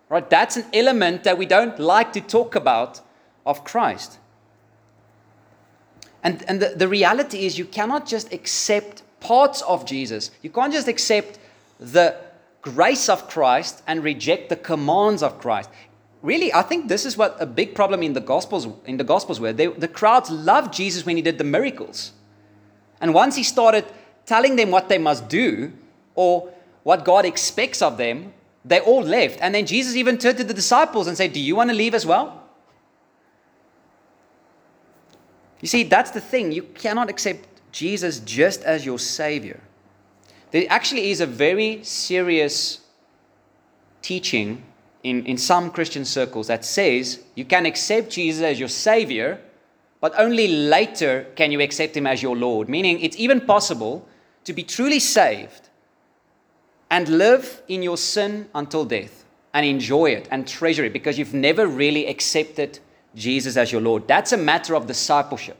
Right? 0.09 0.29
That's 0.29 0.57
an 0.57 0.67
element 0.73 1.25
that 1.25 1.39
we 1.39 1.47
don't 1.47 1.79
like 1.79 2.13
to 2.13 2.21
talk 2.21 2.55
about 2.55 3.01
of 3.47 3.65
Christ. 3.65 4.19
And, 6.23 6.45
and 6.47 6.61
the, 6.61 6.75
the 6.77 6.89
reality 6.89 7.47
is, 7.47 7.59
you 7.59 7.65
cannot 7.65 8.07
just 8.07 8.33
accept 8.33 9.03
parts 9.21 9.63
of 9.63 9.85
Jesus. 9.85 10.31
You 10.43 10.51
can't 10.51 10.73
just 10.73 10.89
accept 10.89 11.39
the 11.81 12.17
grace 12.61 13.09
of 13.09 13.29
Christ 13.29 13.83
and 13.87 14.05
reject 14.05 14.49
the 14.49 14.57
commands 14.57 15.23
of 15.23 15.39
Christ 15.41 15.69
really, 16.23 16.53
I 16.53 16.63
think 16.63 16.89
this 16.89 17.05
is 17.05 17.17
what 17.17 17.37
a 17.41 17.47
big 17.47 17.75
problem 17.75 18.03
in 18.03 18.13
the 18.13 18.21
Gospels 18.21 18.67
in 18.87 18.97
the 18.97 19.05
Gospels 19.05 19.41
were. 19.41 19.53
They, 19.53 19.67
the 19.67 19.89
crowds 19.89 20.31
loved 20.31 20.73
Jesus 20.73 21.05
when 21.05 21.17
he 21.17 21.23
did 21.23 21.39
the 21.39 21.45
miracles, 21.45 22.13
and 23.01 23.13
once 23.13 23.37
he 23.37 23.43
started 23.43 23.85
telling 24.25 24.57
them 24.57 24.71
what 24.71 24.89
they 24.89 24.99
must 24.99 25.29
do 25.29 25.73
or 26.15 26.53
what 26.85 27.05
God 27.05 27.25
expects 27.25 27.83
of 27.83 27.97
them, 27.97 28.33
they 28.65 28.81
all 28.81 29.03
left. 29.03 29.39
And 29.41 29.55
then 29.55 29.67
Jesus 29.67 29.97
even 29.97 30.19
turned 30.19 30.39
to 30.39 30.45
the 30.45 30.55
disciples 30.55 31.07
and 31.09 31.17
said, 31.17 31.33
"Do 31.33 31.41
you 31.41 31.57
want 31.57 31.71
to 31.71 31.77
leave 31.77 31.95
as 31.95 32.07
well?" 32.07 32.41
You 35.61 35.69
see, 35.69 35.85
that's 35.85 36.11
the 36.11 36.21
thing. 36.21 36.53
You 36.53 36.63
cannot 36.63 37.09
accept 37.11 37.47
Jesus 37.73 38.21
just 38.21 38.63
as 38.63 38.85
your 38.85 38.99
Savior. 38.99 39.61
There 40.51 40.67
actually 40.69 41.11
is 41.11 41.21
a 41.21 41.27
very 41.27 41.83
serious 41.83 42.81
teaching 44.03 44.65
in, 45.03 45.25
in 45.27 45.37
some 45.37 45.71
Christian 45.71 46.05
circles 46.05 46.47
that 46.47 46.65
says 46.65 47.21
you 47.35 47.45
can 47.45 47.67
accept 47.67 48.11
Jesus 48.11 48.43
as 48.43 48.59
your 48.59 48.69
Savior, 48.69 49.41
but 50.01 50.13
only 50.19 50.49
later 50.49 51.27
can 51.37 51.53
you 51.53 51.61
accept 51.61 51.97
Him 51.97 52.07
as 52.07 52.23
your 52.23 52.37
Lord. 52.37 52.69
Meaning, 52.69 53.01
it's 53.01 53.17
even 53.17 53.41
possible 53.41 54.07
to 54.45 54.53
be 54.53 54.63
truly 54.63 54.99
saved 54.99 55.69
and 56.91 57.09
live 57.09 57.63
in 57.69 57.83
your 57.83 57.97
sin 57.97 58.49
until 58.55 58.85
death 58.85 59.25
and 59.55 59.67
enjoy 59.67 60.11
it 60.11 60.29
and 60.31 60.47
treasure 60.47 60.85
it 60.85 60.93
because 60.93 61.19
you've 61.19 61.35
never 61.35 61.67
really 61.67 62.07
accepted 62.07 62.79
Jesus 63.15 63.57
as 63.57 63.71
your 63.71 63.81
Lord. 63.81 64.09
That's 64.09 64.33
a 64.33 64.37
matter 64.37 64.75
of 64.75 64.87
discipleship. 64.87 65.59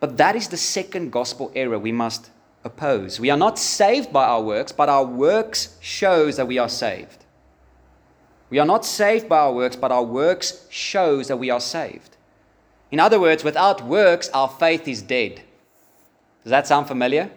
But 0.00 0.16
that 0.16 0.34
is 0.34 0.48
the 0.48 0.56
second 0.56 1.12
gospel 1.12 1.52
error 1.54 1.78
we 1.78 1.92
must 1.92 2.30
oppose. 2.64 3.18
We 3.18 3.30
are 3.30 3.36
not 3.36 3.58
saved 3.58 4.12
by 4.12 4.24
our 4.24 4.42
works, 4.42 4.72
but 4.72 4.88
our 4.88 5.04
works 5.04 5.76
shows 5.80 6.36
that 6.36 6.46
we 6.46 6.58
are 6.58 6.68
saved. 6.68 7.24
We 8.50 8.58
are 8.58 8.66
not 8.66 8.84
saved 8.84 9.28
by 9.28 9.38
our 9.38 9.52
works, 9.52 9.76
but 9.76 9.92
our 9.92 10.02
works 10.02 10.66
shows 10.70 11.28
that 11.28 11.36
we 11.36 11.50
are 11.50 11.60
saved. 11.60 12.16
In 12.90 12.98
other 12.98 13.20
words, 13.20 13.44
without 13.44 13.84
works, 13.84 14.28
our 14.34 14.48
faith 14.48 14.88
is 14.88 15.00
dead. 15.00 15.42
Does 16.42 16.50
that 16.50 16.66
sound 16.66 16.88
familiar? 16.88 17.30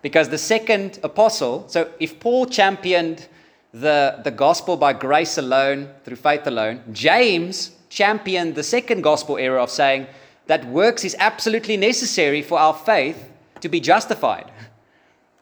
Because 0.00 0.30
the 0.30 0.38
second 0.38 0.98
apostle, 1.04 1.68
so 1.68 1.90
if 2.00 2.18
Paul 2.18 2.46
championed 2.46 3.28
the, 3.72 4.20
the 4.24 4.30
gospel 4.30 4.76
by 4.76 4.94
grace 4.94 5.38
alone, 5.38 5.88
through 6.04 6.16
faith 6.16 6.46
alone, 6.46 6.82
James 6.92 7.72
championed 7.88 8.54
the 8.54 8.62
second 8.62 9.02
gospel 9.02 9.36
era 9.36 9.62
of 9.62 9.70
saying 9.70 10.06
that 10.46 10.64
works 10.66 11.04
is 11.04 11.14
absolutely 11.18 11.76
necessary 11.76 12.42
for 12.42 12.58
our 12.58 12.74
faith 12.74 13.31
to 13.62 13.68
be 13.68 13.80
justified. 13.80 14.50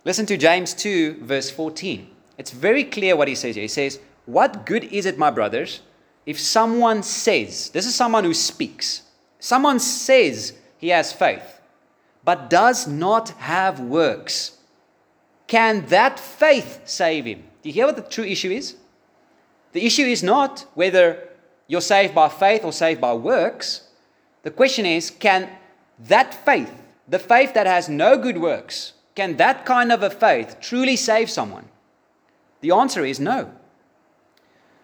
Listen 0.05 0.25
to 0.27 0.37
James 0.37 0.73
2, 0.75 1.25
verse 1.25 1.51
14. 1.51 2.09
It's 2.39 2.53
very 2.53 2.85
clear 2.85 3.17
what 3.17 3.29
he 3.29 3.35
says 3.35 3.57
here. 3.57 3.63
He 3.63 3.69
says, 3.69 3.99
What 4.27 4.65
good 4.65 4.85
is 4.85 5.05
it, 5.05 5.19
my 5.19 5.31
brothers, 5.31 5.81
if 6.25 6.39
someone 6.39 7.03
says, 7.03 7.71
this 7.71 7.87
is 7.87 7.95
someone 7.95 8.25
who 8.25 8.35
speaks, 8.35 9.03
someone 9.39 9.81
says 9.81 10.55
he 10.79 10.89
has 10.89 11.13
faith, 11.13 11.61
but 12.25 12.49
does 12.49 12.87
not 12.87 13.31
have 13.31 13.81
works? 13.81 14.59
Can 15.47 15.87
that 15.87 16.21
faith 16.21 16.83
save 16.85 17.25
him? 17.25 17.43
Do 17.63 17.69
you 17.69 17.73
hear 17.73 17.87
what 17.87 17.97
the 17.97 18.03
true 18.03 18.25
issue 18.25 18.51
is? 18.51 18.77
The 19.73 19.85
issue 19.85 20.05
is 20.05 20.23
not 20.23 20.67
whether 20.75 21.29
you're 21.67 21.81
saved 21.81 22.15
by 22.15 22.29
faith 22.29 22.65
or 22.65 22.73
saved 22.73 23.01
by 23.01 23.15
works. 23.15 23.89
The 24.43 24.51
question 24.51 24.87
is, 24.87 25.11
can 25.11 25.49
that 25.99 26.33
faith 26.33 26.80
the 27.11 27.19
faith 27.19 27.55
that 27.55 27.67
has 27.67 27.89
no 27.89 28.17
good 28.17 28.39
works, 28.39 28.93
can 29.17 29.37
that 29.37 29.67
kind 29.67 29.91
of 29.91 30.03
a 30.03 30.11
faith 30.11 30.59
truly 30.61 30.95
save 30.95 31.29
someone? 31.29 31.69
The 32.61 32.71
answer 32.71 33.05
is 33.05 33.19
no. 33.19 33.53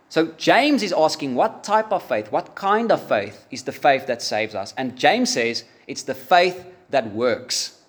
So 0.09 0.27
James 0.37 0.83
is 0.83 0.93
asking, 0.93 1.37
what 1.37 1.63
type 1.63 1.93
of 1.93 2.03
faith, 2.03 2.33
what 2.33 2.57
kind 2.57 2.91
of 2.91 3.07
faith 3.07 3.47
is 3.51 3.63
the 3.63 3.73
faith 3.73 4.07
that 4.07 4.23
saves 4.23 4.55
us? 4.55 4.75
And 4.77 4.97
James 4.97 5.33
says 5.33 5.65
it's 5.87 6.03
the 6.03 6.15
faith 6.15 6.67
that 6.91 7.13
works. 7.13 7.81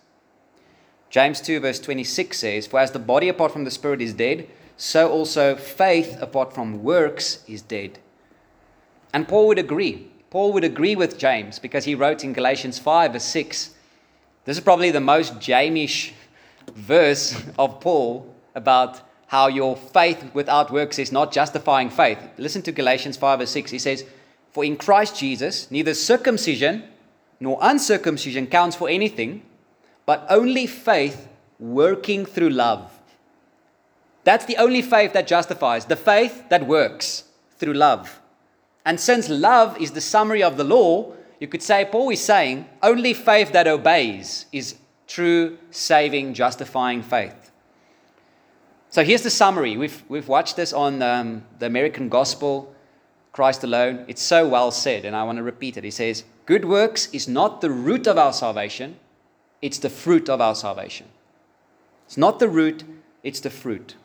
James 1.10 1.42
2, 1.42 1.60
verse 1.60 1.80
26 1.80 2.38
says, 2.38 2.68
For 2.68 2.80
as 2.80 2.92
the 2.92 3.00
body 3.00 3.30
apart 3.30 3.52
from 3.52 3.64
the 3.64 3.72
spirit 3.72 4.02
is 4.02 4.14
dead, 4.14 4.48
so 4.76 5.10
also 5.10 5.56
faith 5.56 6.18
apart 6.22 6.54
from 6.54 6.84
works 6.84 7.44
is 7.48 7.64
dead. 7.64 7.98
And 9.14 9.28
Paul 9.28 9.48
would 9.48 9.60
agree. 9.60 10.12
Paul 10.30 10.54
would 10.54 10.64
agree 10.64 10.96
with 10.96 11.18
James 11.18 11.58
because 11.58 11.86
he 11.86 11.96
wrote 11.96 12.24
in 12.24 12.34
Galatians 12.34 12.78
5, 12.78 13.14
verse 13.14 13.24
6. 13.24 13.74
This 14.48 14.56
is 14.56 14.64
probably 14.64 14.92
the 14.92 15.02
most 15.02 15.40
Jamish 15.40 16.14
verse 16.74 17.36
of 17.60 17.82
Paul 17.82 18.34
about 18.56 19.02
how 19.26 19.48
your 19.48 19.76
faith 19.76 20.34
without 20.34 20.72
works 20.72 20.98
is 20.98 21.12
not 21.12 21.34
justifying 21.34 21.90
faith. 21.90 22.18
Listen 22.38 22.62
to 22.62 22.72
Galatians 22.72 23.18
5 23.18 23.40
verse 23.40 23.52
6. 23.52 23.72
He 23.72 23.78
says, 23.78 24.06
For 24.54 24.64
in 24.64 24.78
Christ 24.78 25.18
Jesus, 25.18 25.70
neither 25.70 25.94
circumcision 25.94 26.86
nor 27.42 27.60
uncircumcision 27.62 28.48
counts 28.48 28.78
for 28.78 28.88
anything, 28.88 29.42
but 30.06 30.26
only 30.30 30.66
faith 30.66 31.28
working 31.60 32.26
through 32.26 32.52
love. 32.52 32.90
That's 34.24 34.46
the 34.46 34.56
only 34.56 34.82
faith 34.82 35.12
that 35.12 35.28
justifies, 35.28 35.88
the 35.88 35.98
faith 35.98 36.48
that 36.48 36.66
works 36.66 37.26
through 37.58 37.74
love. 37.74 38.22
And 38.86 38.98
since 38.98 39.28
love 39.28 39.78
is 39.82 39.92
the 39.92 40.00
summary 40.00 40.42
of 40.42 40.56
the 40.56 40.64
law, 40.64 41.17
you 41.40 41.48
could 41.48 41.62
say 41.62 41.86
Paul 41.86 42.10
is 42.10 42.22
saying 42.22 42.68
only 42.82 43.14
faith 43.14 43.52
that 43.52 43.68
obeys 43.68 44.46
is 44.52 44.76
true, 45.08 45.58
saving, 45.72 46.34
justifying 46.34 47.02
faith. 47.02 47.52
So 48.90 49.04
here's 49.04 49.22
the 49.22 49.30
summary. 49.30 49.78
We've, 49.78 50.04
we've 50.08 50.28
watched 50.28 50.56
this 50.56 50.74
on 50.74 51.02
um, 51.02 51.44
the 51.60 51.66
American 51.66 52.10
Gospel, 52.10 52.74
Christ 53.32 53.64
alone. 53.64 54.06
It's 54.08 54.22
so 54.22 54.48
well 54.48 54.72
said, 54.72 55.06
and 55.06 55.16
I 55.16 55.24
want 55.24 55.38
to 55.38 55.44
repeat 55.44 55.78
it. 55.78 55.84
He 55.84 55.92
says, 55.92 56.24
Good 56.46 56.66
works 56.66 57.08
is 57.12 57.28
not 57.28 57.62
the 57.62 57.70
root 57.70 58.08
of 58.08 58.18
our 58.18 58.34
salvation, 58.34 58.98
it's 59.62 59.80
the 59.80 59.90
fruit 59.90 60.30
of 60.30 60.40
our 60.42 60.56
salvation. 60.56 61.08
It's 62.06 62.18
not 62.18 62.40
the 62.40 62.48
root, 62.48 62.84
it's 63.22 63.42
the 63.42 63.50
fruit. 63.50 63.96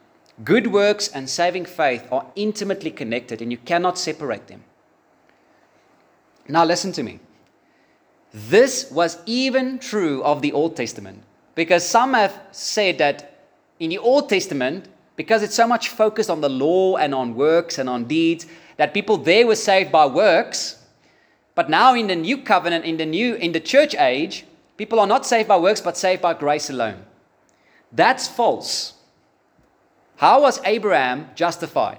Good 0.44 0.72
works 0.72 1.08
and 1.08 1.30
saving 1.30 1.66
faith 1.66 2.06
are 2.10 2.26
intimately 2.34 2.90
connected, 2.90 3.40
and 3.40 3.52
you 3.52 3.58
cannot 3.58 3.96
separate 3.96 4.48
them. 4.48 4.64
Now, 6.48 6.64
listen 6.64 6.92
to 6.92 7.02
me. 7.02 7.20
This 8.32 8.90
was 8.90 9.18
even 9.26 9.78
true 9.78 10.22
of 10.22 10.40
the 10.42 10.52
Old 10.52 10.76
Testament, 10.76 11.22
because 11.54 11.86
some 11.86 12.14
have 12.14 12.38
said 12.50 12.98
that 12.98 13.46
in 13.78 13.90
the 13.90 13.98
Old 13.98 14.28
Testament, 14.28 14.88
because 15.16 15.42
it's 15.42 15.54
so 15.54 15.66
much 15.66 15.88
focused 15.88 16.30
on 16.30 16.40
the 16.40 16.48
law 16.48 16.96
and 16.96 17.14
on 17.14 17.34
works 17.34 17.78
and 17.78 17.88
on 17.88 18.04
deeds, 18.04 18.46
that 18.78 18.94
people 18.94 19.18
there 19.18 19.46
were 19.46 19.56
saved 19.56 19.92
by 19.92 20.06
works. 20.06 20.78
But 21.54 21.68
now 21.68 21.94
in 21.94 22.06
the 22.06 22.16
new 22.16 22.38
covenant, 22.38 22.86
in 22.86 22.96
the 22.96 23.04
new 23.04 23.34
in 23.34 23.52
the 23.52 23.60
church 23.60 23.94
age, 23.94 24.46
people 24.78 24.98
are 24.98 25.06
not 25.06 25.26
saved 25.26 25.48
by 25.48 25.58
works, 25.58 25.82
but 25.82 25.98
saved 25.98 26.22
by 26.22 26.32
grace 26.32 26.70
alone. 26.70 27.04
That's 27.92 28.26
false. 28.26 28.94
How 30.16 30.40
was 30.40 30.60
Abraham 30.64 31.28
justified? 31.34 31.98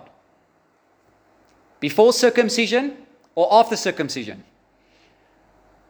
Before 1.79 2.13
circumcision 2.13 2.97
or 3.35 3.47
after 3.51 3.75
circumcision? 3.75 4.43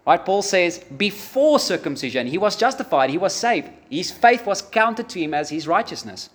Right? 0.05 0.23
Paul 0.23 0.41
says, 0.41 0.79
before 0.97 1.59
circumcision, 1.59 2.27
he 2.27 2.37
was 2.37 2.55
justified, 2.55 3.09
he 3.09 3.17
was 3.17 3.33
saved. 3.33 3.69
His 3.89 4.11
faith 4.11 4.45
was 4.45 4.61
counted 4.61 5.07
to 5.09 5.19
him 5.19 5.33
as 5.33 5.49
his 5.49 5.67
righteousness. 5.67 6.29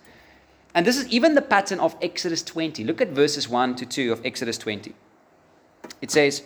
And 0.73 0.85
this 0.85 0.97
is 0.97 1.07
even 1.07 1.35
the 1.35 1.41
pattern 1.41 1.79
of 1.79 1.95
Exodus 2.01 2.41
20. 2.43 2.83
Look 2.83 3.01
at 3.01 3.09
verses 3.09 3.47
1 3.47 3.75
to 3.75 3.85
2 3.85 4.11
of 4.11 4.25
Exodus 4.25 4.57
20. 4.57 4.93
It 6.01 6.11
says, 6.11 6.43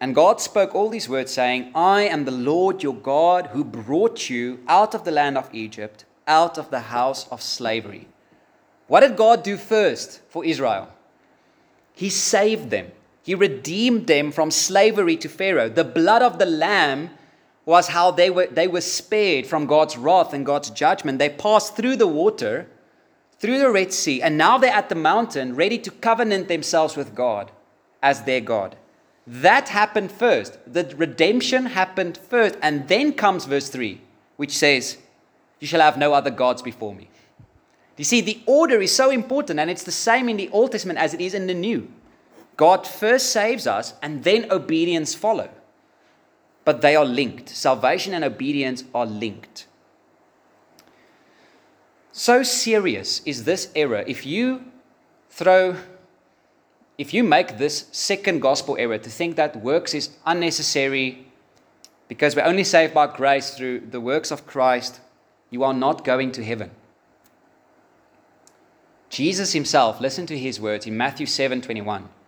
And 0.00 0.14
God 0.14 0.40
spoke 0.40 0.74
all 0.74 0.88
these 0.88 1.08
words, 1.08 1.32
saying, 1.32 1.70
I 1.74 2.02
am 2.02 2.24
the 2.24 2.30
Lord 2.30 2.82
your 2.82 2.94
God 2.94 3.48
who 3.48 3.64
brought 3.64 4.30
you 4.30 4.60
out 4.68 4.94
of 4.94 5.04
the 5.04 5.10
land 5.10 5.36
of 5.36 5.52
Egypt, 5.52 6.04
out 6.26 6.58
of 6.58 6.70
the 6.70 6.80
house 6.80 7.28
of 7.28 7.42
slavery. 7.42 8.08
What 8.86 9.00
did 9.00 9.16
God 9.16 9.44
do 9.44 9.56
first 9.56 10.20
for 10.28 10.44
Israel? 10.44 10.88
He 11.94 12.10
saved 12.10 12.70
them. 12.70 12.90
He 13.30 13.36
redeemed 13.36 14.08
them 14.08 14.32
from 14.32 14.50
slavery 14.50 15.16
to 15.18 15.28
Pharaoh. 15.28 15.68
The 15.68 15.84
blood 15.84 16.20
of 16.20 16.40
the 16.40 16.46
Lamb 16.46 17.10
was 17.64 17.86
how 17.86 18.10
they 18.10 18.28
were, 18.28 18.48
they 18.48 18.66
were 18.66 18.80
spared 18.80 19.46
from 19.46 19.66
God's 19.66 19.96
wrath 19.96 20.32
and 20.32 20.44
God's 20.44 20.68
judgment. 20.70 21.20
They 21.20 21.28
passed 21.28 21.76
through 21.76 21.94
the 21.94 22.08
water, 22.08 22.66
through 23.38 23.60
the 23.60 23.70
Red 23.70 23.92
Sea, 23.92 24.20
and 24.20 24.36
now 24.36 24.58
they're 24.58 24.74
at 24.74 24.88
the 24.88 24.96
mountain 24.96 25.54
ready 25.54 25.78
to 25.78 25.92
covenant 25.92 26.48
themselves 26.48 26.96
with 26.96 27.14
God 27.14 27.52
as 28.02 28.24
their 28.24 28.40
God. 28.40 28.74
That 29.28 29.68
happened 29.68 30.10
first. 30.10 30.58
The 30.66 30.92
redemption 30.96 31.66
happened 31.66 32.18
first. 32.18 32.56
And 32.60 32.88
then 32.88 33.12
comes 33.12 33.44
verse 33.44 33.68
3, 33.68 34.00
which 34.38 34.58
says, 34.58 34.98
You 35.60 35.68
shall 35.68 35.82
have 35.82 35.96
no 35.96 36.14
other 36.14 36.32
gods 36.32 36.62
before 36.62 36.96
me. 36.96 37.08
You 37.96 38.02
see, 38.02 38.22
the 38.22 38.42
order 38.46 38.80
is 38.80 38.92
so 38.92 39.10
important, 39.10 39.60
and 39.60 39.70
it's 39.70 39.84
the 39.84 39.92
same 39.92 40.28
in 40.28 40.36
the 40.36 40.48
Old 40.48 40.72
Testament 40.72 40.98
as 40.98 41.14
it 41.14 41.20
is 41.20 41.34
in 41.34 41.46
the 41.46 41.54
New. 41.54 41.92
God 42.60 42.86
first 42.86 43.30
saves 43.30 43.66
us 43.66 43.94
and 44.02 44.22
then 44.22 44.52
obedience 44.52 45.14
follow. 45.14 45.48
But 46.66 46.82
they 46.82 46.94
are 46.94 47.06
linked. 47.06 47.48
Salvation 47.48 48.12
and 48.12 48.22
obedience 48.22 48.84
are 48.94 49.06
linked. 49.06 49.66
So 52.12 52.42
serious 52.42 53.22
is 53.24 53.44
this 53.44 53.70
error. 53.74 54.04
If 54.06 54.26
you 54.26 54.62
throw, 55.30 55.76
if 56.98 57.14
you 57.14 57.24
make 57.24 57.56
this 57.56 57.86
second 57.92 58.40
gospel 58.40 58.76
error 58.78 58.98
to 58.98 59.08
think 59.08 59.36
that 59.36 59.56
works 59.56 59.94
is 59.94 60.10
unnecessary 60.26 61.26
because 62.08 62.36
we're 62.36 62.44
only 62.44 62.64
saved 62.64 62.92
by 62.92 63.06
grace 63.06 63.54
through 63.54 63.86
the 63.90 64.02
works 64.02 64.30
of 64.30 64.46
Christ, 64.46 65.00
you 65.48 65.64
are 65.64 65.72
not 65.72 66.04
going 66.04 66.30
to 66.32 66.44
heaven. 66.44 66.72
Jesus 69.08 69.54
himself, 69.54 69.98
listen 69.98 70.26
to 70.26 70.36
his 70.36 70.60
words 70.60 70.86
in 70.86 70.94
Matthew 70.94 71.24
7 71.24 71.62
21. 71.62 72.19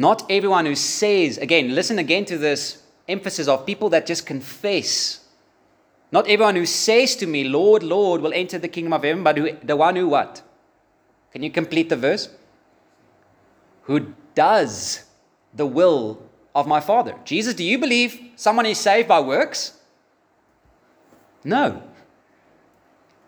Not 0.00 0.24
everyone 0.30 0.64
who 0.64 0.74
says, 0.74 1.36
again, 1.36 1.74
listen 1.74 1.98
again 1.98 2.24
to 2.24 2.38
this 2.38 2.82
emphasis 3.06 3.48
of 3.48 3.66
people 3.66 3.90
that 3.90 4.06
just 4.06 4.24
confess. 4.24 5.20
Not 6.10 6.26
everyone 6.26 6.56
who 6.56 6.64
says 6.64 7.16
to 7.16 7.26
me, 7.26 7.44
Lord, 7.44 7.82
Lord, 7.82 8.22
will 8.22 8.32
enter 8.32 8.58
the 8.58 8.68
kingdom 8.68 8.94
of 8.94 9.02
heaven, 9.02 9.22
but 9.22 9.36
who, 9.36 9.52
the 9.62 9.76
one 9.76 9.96
who 9.96 10.08
what? 10.08 10.40
Can 11.32 11.42
you 11.42 11.50
complete 11.50 11.90
the 11.90 11.96
verse? 11.96 12.30
Who 13.82 14.14
does 14.34 15.04
the 15.52 15.66
will 15.66 16.22
of 16.54 16.66
my 16.66 16.80
Father. 16.80 17.14
Jesus, 17.24 17.54
do 17.54 17.64
you 17.64 17.78
believe 17.78 18.32
someone 18.36 18.66
is 18.66 18.78
saved 18.78 19.08
by 19.08 19.20
works? 19.20 19.78
No. 21.44 21.82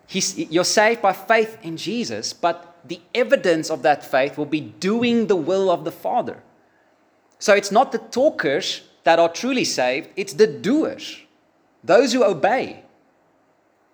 He's, 0.07 0.37
you're 0.37 0.63
saved 0.63 1.01
by 1.01 1.13
faith 1.13 1.57
in 1.63 1.77
Jesus, 1.77 2.33
but 2.33 2.79
the 2.83 2.99
evidence 3.15 3.69
of 3.69 3.81
that 3.83 4.03
faith 4.03 4.37
will 4.37 4.45
be 4.45 4.61
doing 4.61 5.27
the 5.27 5.35
will 5.35 5.69
of 5.69 5.85
the 5.85 5.91
Father. 5.91 6.41
So 7.43 7.53
it's 7.53 7.73
not 7.73 7.91
the 7.91 7.97
talkers 7.97 8.83
that 9.03 9.19
are 9.19 9.27
truly 9.27 9.65
saved, 9.65 10.07
it's 10.15 10.31
the 10.31 10.47
doers, 10.47 11.17
those 11.83 12.13
who 12.13 12.23
obey. 12.23 12.85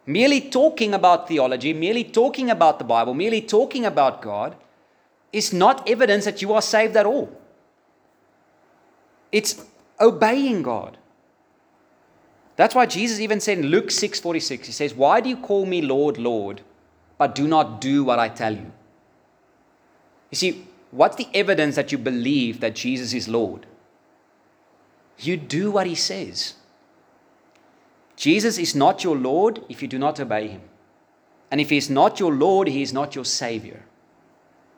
Merely 0.06 0.40
talking 0.40 0.94
about 0.94 1.28
theology, 1.28 1.74
merely 1.74 2.04
talking 2.04 2.52
about 2.52 2.78
the 2.78 2.86
Bible, 2.86 3.16
merely 3.16 3.42
talking 3.42 3.86
about 3.86 4.22
God 4.22 4.56
is 5.34 5.52
not 5.52 5.90
evidence 5.90 6.26
that 6.26 6.44
you 6.44 6.54
are 6.54 6.62
saved 6.62 6.96
at 6.96 7.08
all. 7.08 7.28
It's 9.32 9.66
obeying 10.00 10.62
God. 10.62 11.00
That's 12.56 12.76
why 12.76 12.86
Jesus 12.86 13.20
even 13.20 13.40
said 13.40 13.58
in 13.58 13.66
Luke 13.66 13.90
6:46, 13.90 14.68
he 14.68 14.74
says, 14.74 14.94
"Why 14.94 15.22
do 15.22 15.28
you 15.28 15.38
call 15.38 15.66
me 15.66 15.82
Lord, 15.82 16.20
Lord, 16.20 16.62
but 17.18 17.34
do 17.34 17.48
not 17.48 17.82
do 17.82 18.04
what 18.04 18.20
I 18.20 18.30
tell 18.30 18.54
you?" 18.54 18.72
You 20.30 20.36
see, 20.36 20.68
What's 20.92 21.16
the 21.16 21.28
evidence 21.34 21.76
that 21.76 21.92
you 21.92 21.98
believe 21.98 22.60
that 22.62 22.76
Jesus 22.76 23.14
is 23.14 23.28
Lord? 23.28 23.66
You 25.20 25.38
do 25.38 25.72
what 25.72 25.88
he 25.88 25.96
says. 25.96 26.56
Jesus 28.16 28.58
is 28.58 28.76
not 28.76 29.04
your 29.04 29.16
Lord 29.16 29.64
if 29.70 29.82
you 29.82 29.88
do 29.88 30.00
not 30.00 30.20
obey 30.20 30.48
him. 30.48 30.62
And 31.52 31.62
if 31.62 31.70
he 31.70 31.78
is 31.78 31.90
not 31.90 32.20
your 32.20 32.34
Lord, 32.34 32.68
he 32.68 32.82
is 32.82 32.94
not 32.94 33.16
your 33.16 33.26
Savior. 33.26 33.84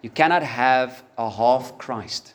You 0.02 0.10
cannot 0.10 0.44
have 0.44 1.04
a 1.18 1.30
half 1.30 1.78
Christ. 1.78 2.34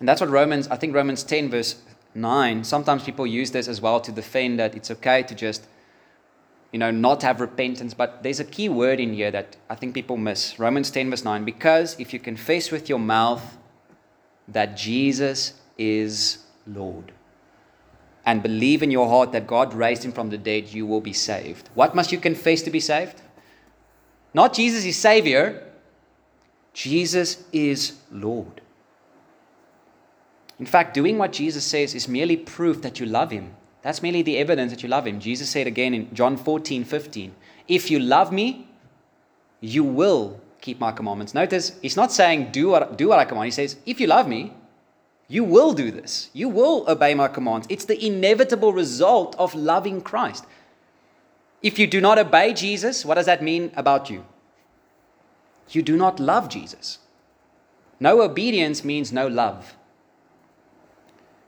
And 0.00 0.08
that's 0.08 0.20
what 0.20 0.30
Romans, 0.30 0.68
I 0.68 0.76
think 0.76 0.94
Romans 0.94 1.22
10, 1.24 1.50
verse 1.50 1.82
9, 2.14 2.64
sometimes 2.64 3.04
people 3.04 3.26
use 3.26 3.50
this 3.50 3.68
as 3.68 3.80
well 3.80 4.00
to 4.00 4.12
defend 4.12 4.58
that 4.58 4.74
it's 4.74 4.90
okay 4.90 5.22
to 5.22 5.34
just 5.34 5.66
you 6.74 6.78
know, 6.78 6.90
not 6.90 7.22
have 7.22 7.40
repentance. 7.40 7.94
But 7.94 8.24
there's 8.24 8.40
a 8.40 8.44
key 8.44 8.68
word 8.68 8.98
in 8.98 9.14
here 9.14 9.30
that 9.30 9.56
I 9.70 9.76
think 9.76 9.94
people 9.94 10.16
miss. 10.16 10.58
Romans 10.58 10.90
10, 10.90 11.08
verse 11.08 11.24
9. 11.24 11.44
Because 11.44 11.94
if 12.00 12.12
you 12.12 12.18
confess 12.18 12.72
with 12.72 12.88
your 12.88 12.98
mouth 12.98 13.56
that 14.48 14.76
Jesus 14.76 15.52
is 15.78 16.38
Lord 16.66 17.12
and 18.26 18.42
believe 18.42 18.82
in 18.82 18.90
your 18.90 19.08
heart 19.08 19.30
that 19.30 19.46
God 19.46 19.72
raised 19.72 20.04
him 20.04 20.10
from 20.10 20.30
the 20.30 20.36
dead, 20.36 20.66
you 20.66 20.84
will 20.84 21.00
be 21.00 21.12
saved. 21.12 21.70
What 21.74 21.94
must 21.94 22.10
you 22.10 22.18
confess 22.18 22.60
to 22.62 22.72
be 22.72 22.80
saved? 22.80 23.22
Not 24.34 24.52
Jesus 24.52 24.84
is 24.84 24.96
Savior. 24.96 25.70
Jesus 26.72 27.44
is 27.52 28.00
Lord. 28.10 28.60
In 30.58 30.66
fact, 30.66 30.92
doing 30.92 31.18
what 31.18 31.32
Jesus 31.32 31.64
says 31.64 31.94
is 31.94 32.08
merely 32.08 32.36
proof 32.36 32.82
that 32.82 32.98
you 32.98 33.06
love 33.06 33.30
him. 33.30 33.54
That's 33.84 34.02
merely 34.02 34.22
the 34.22 34.38
evidence 34.38 34.72
that 34.72 34.82
you 34.82 34.88
love 34.88 35.06
him. 35.06 35.20
Jesus 35.20 35.50
said 35.50 35.66
again 35.66 35.92
in 35.92 36.12
John 36.14 36.38
14, 36.38 36.84
15, 36.84 37.34
If 37.68 37.90
you 37.90 37.98
love 37.98 38.32
me, 38.32 38.66
you 39.60 39.84
will 39.84 40.40
keep 40.62 40.80
my 40.80 40.90
commandments. 40.90 41.34
Notice, 41.34 41.78
he's 41.82 41.96
not 41.96 42.10
saying, 42.10 42.50
do 42.50 42.68
what, 42.68 42.96
do 42.96 43.08
what 43.08 43.18
I 43.18 43.26
command. 43.26 43.44
He 43.44 43.50
says, 43.50 43.76
If 43.84 44.00
you 44.00 44.06
love 44.06 44.26
me, 44.26 44.54
you 45.28 45.44
will 45.44 45.74
do 45.74 45.90
this. 45.90 46.30
You 46.32 46.48
will 46.48 46.86
obey 46.88 47.14
my 47.14 47.28
commands. 47.28 47.66
It's 47.68 47.84
the 47.84 48.02
inevitable 48.04 48.72
result 48.72 49.36
of 49.38 49.54
loving 49.54 50.00
Christ. 50.00 50.46
If 51.62 51.78
you 51.78 51.86
do 51.86 52.00
not 52.00 52.18
obey 52.18 52.54
Jesus, 52.54 53.04
what 53.04 53.16
does 53.16 53.26
that 53.26 53.42
mean 53.42 53.70
about 53.76 54.08
you? 54.08 54.24
You 55.68 55.82
do 55.82 55.96
not 55.96 56.18
love 56.18 56.48
Jesus. 56.48 57.00
No 58.00 58.22
obedience 58.22 58.82
means 58.82 59.12
no 59.12 59.26
love. 59.26 59.76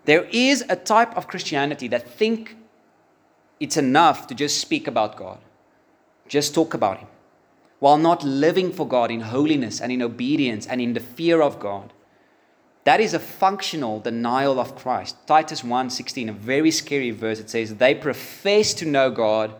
There 0.06 0.24
is 0.30 0.64
a 0.68 0.76
type 0.76 1.16
of 1.16 1.28
Christianity 1.28 1.88
that 1.88 2.08
think 2.08 2.56
it's 3.60 3.76
enough 3.76 4.26
to 4.28 4.34
just 4.34 4.58
speak 4.60 4.86
about 4.86 5.16
God, 5.16 5.38
just 6.28 6.54
talk 6.54 6.74
about 6.74 6.98
Him, 6.98 7.08
while 7.80 7.98
not 7.98 8.22
living 8.22 8.72
for 8.72 8.86
God 8.86 9.10
in 9.10 9.20
holiness 9.20 9.80
and 9.80 9.90
in 9.92 10.02
obedience 10.02 10.66
and 10.66 10.80
in 10.80 10.94
the 10.94 11.00
fear 11.00 11.42
of 11.42 11.58
God. 11.58 11.92
That 12.84 13.00
is 13.00 13.14
a 13.14 13.18
functional 13.18 13.98
denial 13.98 14.60
of 14.60 14.76
Christ. 14.76 15.16
Titus 15.26 15.62
1:16, 15.62 16.28
a 16.28 16.32
very 16.32 16.70
scary 16.70 17.10
verse. 17.10 17.40
It 17.40 17.50
says, 17.50 17.74
"They 17.74 17.94
profess 17.94 18.74
to 18.74 18.86
know 18.86 19.10
God, 19.10 19.54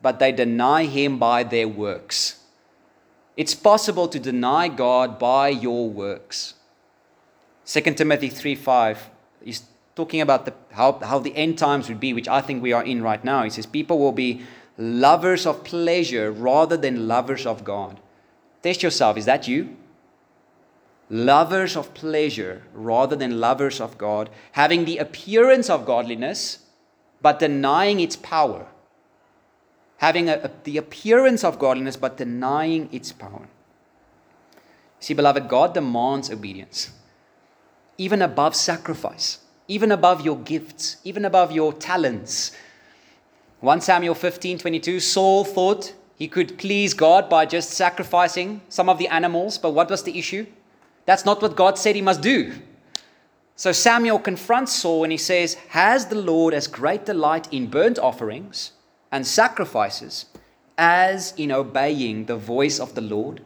but 0.00 0.18
they 0.18 0.32
deny 0.32 0.86
him 0.86 1.18
by 1.18 1.42
their 1.42 1.68
works." 1.68 2.40
It's 3.36 3.54
possible 3.54 4.08
to 4.08 4.18
deny 4.18 4.68
God 4.68 5.18
by 5.18 5.50
your 5.50 5.90
works. 5.90 6.54
2 7.66 7.98
Timothy 7.98 8.30
3:5 8.30 9.10
is 9.44 9.62
talking 10.00 10.22
about 10.22 10.46
the, 10.46 10.54
how, 10.70 10.98
how 11.00 11.18
the 11.18 11.36
end 11.36 11.58
times 11.58 11.88
would 11.90 12.00
be, 12.00 12.14
which 12.14 12.26
I 12.26 12.40
think 12.40 12.62
we 12.62 12.72
are 12.72 12.82
in 12.82 13.02
right 13.02 13.22
now. 13.22 13.42
He 13.42 13.50
says, 13.50 13.66
People 13.66 13.98
will 13.98 14.12
be 14.12 14.40
lovers 14.78 15.44
of 15.44 15.62
pleasure 15.62 16.32
rather 16.32 16.76
than 16.78 17.06
lovers 17.06 17.44
of 17.44 17.64
God. 17.64 18.00
Test 18.62 18.82
yourself. 18.82 19.18
Is 19.18 19.26
that 19.26 19.46
you? 19.46 19.76
Lovers 21.10 21.76
of 21.76 21.92
pleasure 21.92 22.62
rather 22.72 23.14
than 23.14 23.40
lovers 23.40 23.78
of 23.78 23.98
God, 23.98 24.30
having 24.52 24.86
the 24.86 24.96
appearance 24.96 25.68
of 25.68 25.84
godliness, 25.84 26.60
but 27.20 27.38
denying 27.38 28.00
its 28.00 28.16
power. 28.16 28.68
Having 29.98 30.30
a, 30.30 30.36
a, 30.44 30.50
the 30.64 30.78
appearance 30.78 31.44
of 31.44 31.58
godliness, 31.58 31.96
but 31.96 32.16
denying 32.16 32.88
its 32.90 33.12
power. 33.12 33.48
See, 34.98 35.12
beloved, 35.12 35.46
God 35.46 35.74
demands 35.74 36.30
obedience, 36.30 36.90
even 37.98 38.22
above 38.22 38.56
sacrifice 38.56 39.40
even 39.70 39.92
above 39.92 40.22
your 40.22 40.36
gifts, 40.38 40.96
even 41.04 41.24
above 41.24 41.52
your 41.52 41.72
talents. 41.72 42.50
1 43.60 43.80
Samuel 43.80 44.16
15 44.16 44.58
22, 44.58 44.98
Saul 44.98 45.44
thought 45.44 45.94
he 46.16 46.26
could 46.26 46.58
please 46.58 46.92
God 46.92 47.30
by 47.30 47.46
just 47.46 47.70
sacrificing 47.70 48.62
some 48.68 48.88
of 48.88 48.98
the 48.98 49.06
animals, 49.06 49.58
but 49.58 49.70
what 49.70 49.88
was 49.88 50.02
the 50.02 50.18
issue? 50.18 50.44
That's 51.06 51.24
not 51.24 51.40
what 51.40 51.54
God 51.54 51.78
said 51.78 51.94
he 51.94 52.02
must 52.02 52.20
do. 52.20 52.52
So 53.54 53.70
Samuel 53.70 54.18
confronts 54.18 54.72
Saul 54.72 55.04
and 55.04 55.12
he 55.12 55.18
says, 55.18 55.54
Has 55.68 56.06
the 56.06 56.16
Lord 56.16 56.52
as 56.52 56.66
great 56.66 57.06
delight 57.06 57.46
in 57.52 57.70
burnt 57.70 57.98
offerings 57.98 58.72
and 59.12 59.24
sacrifices 59.24 60.26
as 60.78 61.32
in 61.36 61.52
obeying 61.52 62.24
the 62.24 62.36
voice 62.36 62.80
of 62.80 62.96
the 62.96 63.02
Lord? 63.02 63.40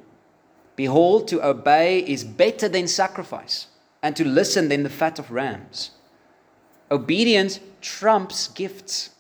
Behold, 0.75 1.29
to 1.29 1.47
obey 1.47 1.99
is 1.99 2.25
better 2.25 2.69
than 2.69 2.89
sacrifice, 2.89 3.67
and 4.03 4.17
to 4.17 4.25
listen 4.25 4.69
than 4.69 4.85
the 4.85 4.91
fat 4.91 5.19
of 5.19 5.31
rams. 5.31 5.91
Obedience 6.95 7.59
trumps 7.81 8.49
gifts, 8.49 9.11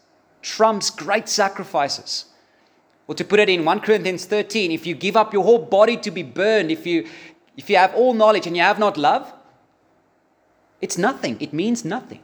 trumps 0.42 0.90
great 0.90 1.28
sacrifices. 1.28 2.26
Or 3.08 3.16
to 3.16 3.24
put 3.24 3.40
it 3.40 3.48
in 3.48 3.64
1 3.64 3.80
Corinthians 3.80 4.26
13, 4.26 4.70
if 4.70 4.86
you 4.86 4.94
give 4.94 5.16
up 5.16 5.32
your 5.32 5.42
whole 5.42 5.58
body 5.58 5.96
to 5.96 6.10
be 6.12 6.22
burned, 6.22 6.70
if 6.70 6.86
you, 6.86 7.08
if 7.56 7.68
you 7.68 7.76
have 7.76 7.92
all 7.94 8.14
knowledge 8.14 8.46
and 8.46 8.56
you 8.56 8.62
have 8.62 8.78
not 8.78 8.96
love, 8.96 9.32
it's 10.80 10.96
nothing. 10.96 11.36
It 11.40 11.52
means 11.52 11.84
nothing. 11.84 12.20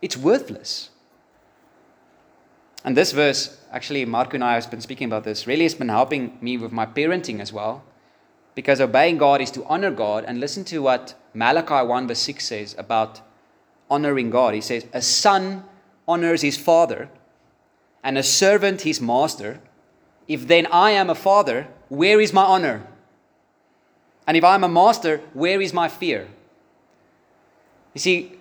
It's 0.00 0.16
worthless. 0.16 0.90
And 2.84 2.96
this 2.96 3.10
verse, 3.10 3.60
actually, 3.72 4.04
Marco 4.04 4.34
and 4.36 4.44
I 4.44 4.54
have 4.54 4.70
been 4.70 4.80
speaking 4.80 5.08
about 5.08 5.24
this, 5.24 5.48
really 5.48 5.64
has 5.64 5.74
been 5.74 5.88
helping 5.88 6.38
me 6.40 6.56
with 6.56 6.70
my 6.70 6.86
parenting 6.86 7.40
as 7.40 7.52
well. 7.52 7.82
Because 8.54 8.80
obeying 8.80 9.18
God 9.18 9.40
is 9.40 9.50
to 9.52 9.64
honor 9.64 9.90
God. 9.90 10.24
And 10.26 10.38
listen 10.38 10.64
to 10.66 10.78
what 10.78 11.14
Malachi 11.34 11.84
1 11.84 12.06
verse 12.06 12.20
6 12.20 12.46
says 12.46 12.76
about 12.78 13.20
honoring 13.90 14.30
God. 14.30 14.54
He 14.54 14.60
says, 14.60 14.86
A 14.92 15.02
son 15.02 15.64
honors 16.06 16.42
his 16.42 16.56
father, 16.56 17.10
and 18.02 18.16
a 18.16 18.22
servant 18.22 18.82
his 18.82 19.00
master. 19.00 19.60
If 20.28 20.46
then 20.46 20.66
I 20.66 20.92
am 20.92 21.10
a 21.10 21.14
father, 21.14 21.68
where 21.88 22.20
is 22.20 22.32
my 22.32 22.44
honor? 22.44 22.86
And 24.26 24.36
if 24.36 24.44
I'm 24.44 24.62
a 24.62 24.68
master, 24.68 25.18
where 25.34 25.60
is 25.60 25.72
my 25.72 25.88
fear? 25.88 26.28
You 27.94 28.00
see, 28.00 28.32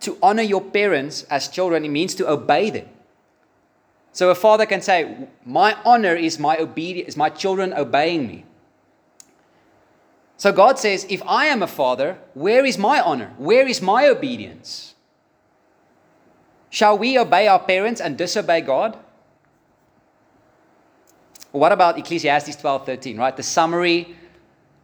to 0.00 0.16
honor 0.22 0.42
your 0.42 0.60
parents 0.60 1.24
as 1.24 1.48
children, 1.48 1.84
it 1.84 1.88
means 1.88 2.14
to 2.16 2.30
obey 2.30 2.70
them. 2.70 2.88
So 4.12 4.30
a 4.30 4.34
father 4.34 4.66
can 4.66 4.82
say, 4.82 5.28
My 5.44 5.76
honor 5.84 6.14
is 6.14 6.38
my 6.38 6.58
obedience, 6.58 7.08
is 7.10 7.16
my 7.16 7.30
children 7.30 7.72
obeying 7.72 8.26
me. 8.26 8.44
So 10.36 10.52
God 10.52 10.78
says, 10.78 11.06
If 11.08 11.22
I 11.26 11.46
am 11.46 11.62
a 11.62 11.66
father, 11.66 12.18
where 12.34 12.64
is 12.64 12.76
my 12.78 13.00
honor? 13.00 13.32
Where 13.38 13.66
is 13.66 13.80
my 13.80 14.06
obedience? 14.08 14.91
Shall 16.72 16.96
we 16.96 17.18
obey 17.18 17.48
our 17.48 17.58
parents 17.58 18.00
and 18.00 18.16
disobey 18.16 18.62
God? 18.62 18.96
What 21.50 21.70
about 21.70 21.98
Ecclesiastes 21.98 22.56
12:13, 22.56 23.18
right? 23.18 23.36
The 23.36 23.42
summary 23.42 24.16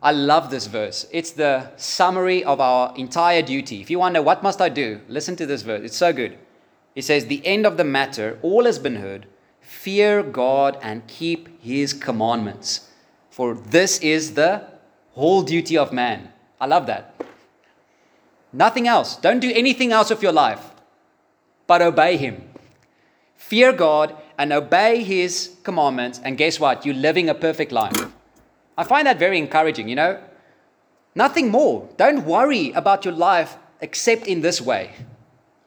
I 0.02 0.12
love 0.12 0.50
this 0.50 0.66
verse. 0.66 1.06
It's 1.10 1.30
the 1.30 1.70
summary 1.76 2.44
of 2.44 2.60
our 2.60 2.94
entire 2.94 3.40
duty. 3.40 3.80
If 3.80 3.90
you 3.90 3.98
wonder 3.98 4.20
what 4.20 4.42
must 4.42 4.60
I 4.60 4.68
do, 4.68 5.00
listen 5.08 5.34
to 5.36 5.46
this 5.46 5.62
verse. 5.62 5.82
It's 5.82 5.96
so 5.96 6.12
good. 6.12 6.36
It 6.94 7.04
says, 7.04 7.26
"The 7.26 7.44
end 7.46 7.64
of 7.64 7.78
the 7.78 7.84
matter, 7.84 8.38
all 8.42 8.66
has 8.66 8.78
been 8.78 8.96
heard. 8.96 9.26
Fear 9.62 10.22
God 10.24 10.78
and 10.82 11.06
keep 11.06 11.48
his 11.62 11.94
commandments, 11.94 12.90
for 13.30 13.54
this 13.54 13.98
is 14.00 14.34
the 14.34 14.62
whole 15.14 15.40
duty 15.40 15.78
of 15.78 15.90
man." 15.90 16.32
I 16.60 16.66
love 16.66 16.86
that. 16.86 17.14
Nothing 18.52 18.86
else. 18.86 19.16
Don't 19.16 19.40
do 19.40 19.50
anything 19.52 19.90
else 19.90 20.10
of 20.10 20.22
your 20.22 20.32
life 20.32 20.70
but 21.68 21.80
obey 21.80 22.16
Him. 22.16 22.42
Fear 23.36 23.74
God 23.74 24.16
and 24.36 24.52
obey 24.52 25.04
His 25.04 25.54
commandments, 25.62 26.20
and 26.24 26.36
guess 26.36 26.58
what? 26.58 26.84
You're 26.84 26.96
living 26.96 27.28
a 27.28 27.34
perfect 27.34 27.70
life. 27.70 27.96
I 28.76 28.82
find 28.82 29.06
that 29.06 29.20
very 29.20 29.38
encouraging, 29.38 29.88
you 29.88 29.94
know? 29.94 30.20
Nothing 31.14 31.50
more. 31.50 31.88
Don't 31.96 32.24
worry 32.24 32.72
about 32.72 33.04
your 33.04 33.14
life 33.14 33.56
except 33.80 34.26
in 34.26 34.40
this 34.40 34.60
way. 34.60 34.92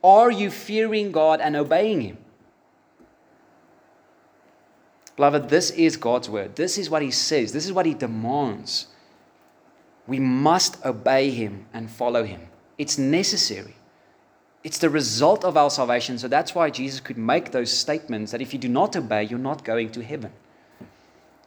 Are 0.03 0.31
you 0.31 0.49
fearing 0.49 1.11
God 1.11 1.39
and 1.39 1.55
obeying 1.55 2.01
Him? 2.01 2.17
Beloved, 5.15 5.49
this 5.49 5.69
is 5.71 5.97
God's 5.97 6.29
word. 6.29 6.55
This 6.55 6.77
is 6.77 6.89
what 6.89 7.01
He 7.01 7.11
says. 7.11 7.53
This 7.53 7.65
is 7.65 7.73
what 7.73 7.85
He 7.85 7.93
demands. 7.93 8.87
We 10.07 10.19
must 10.19 10.83
obey 10.85 11.29
Him 11.29 11.67
and 11.73 11.91
follow 11.91 12.23
Him. 12.23 12.41
It's 12.77 12.97
necessary. 12.97 13.75
It's 14.63 14.77
the 14.77 14.89
result 14.89 15.43
of 15.43 15.57
our 15.57 15.69
salvation. 15.69 16.17
So 16.19 16.27
that's 16.27 16.53
why 16.53 16.69
Jesus 16.69 16.99
could 16.99 17.17
make 17.17 17.51
those 17.51 17.75
statements 17.75 18.31
that 18.31 18.41
if 18.41 18.53
you 18.53 18.59
do 18.59 18.69
not 18.69 18.95
obey, 18.95 19.23
you're 19.23 19.39
not 19.39 19.63
going 19.63 19.89
to 19.91 20.03
heaven. 20.03 20.31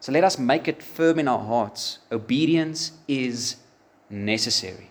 So 0.00 0.12
let 0.12 0.24
us 0.24 0.38
make 0.38 0.68
it 0.68 0.82
firm 0.82 1.18
in 1.18 1.28
our 1.28 1.38
hearts. 1.38 1.98
Obedience 2.10 2.92
is 3.08 3.56
necessary. 4.10 4.90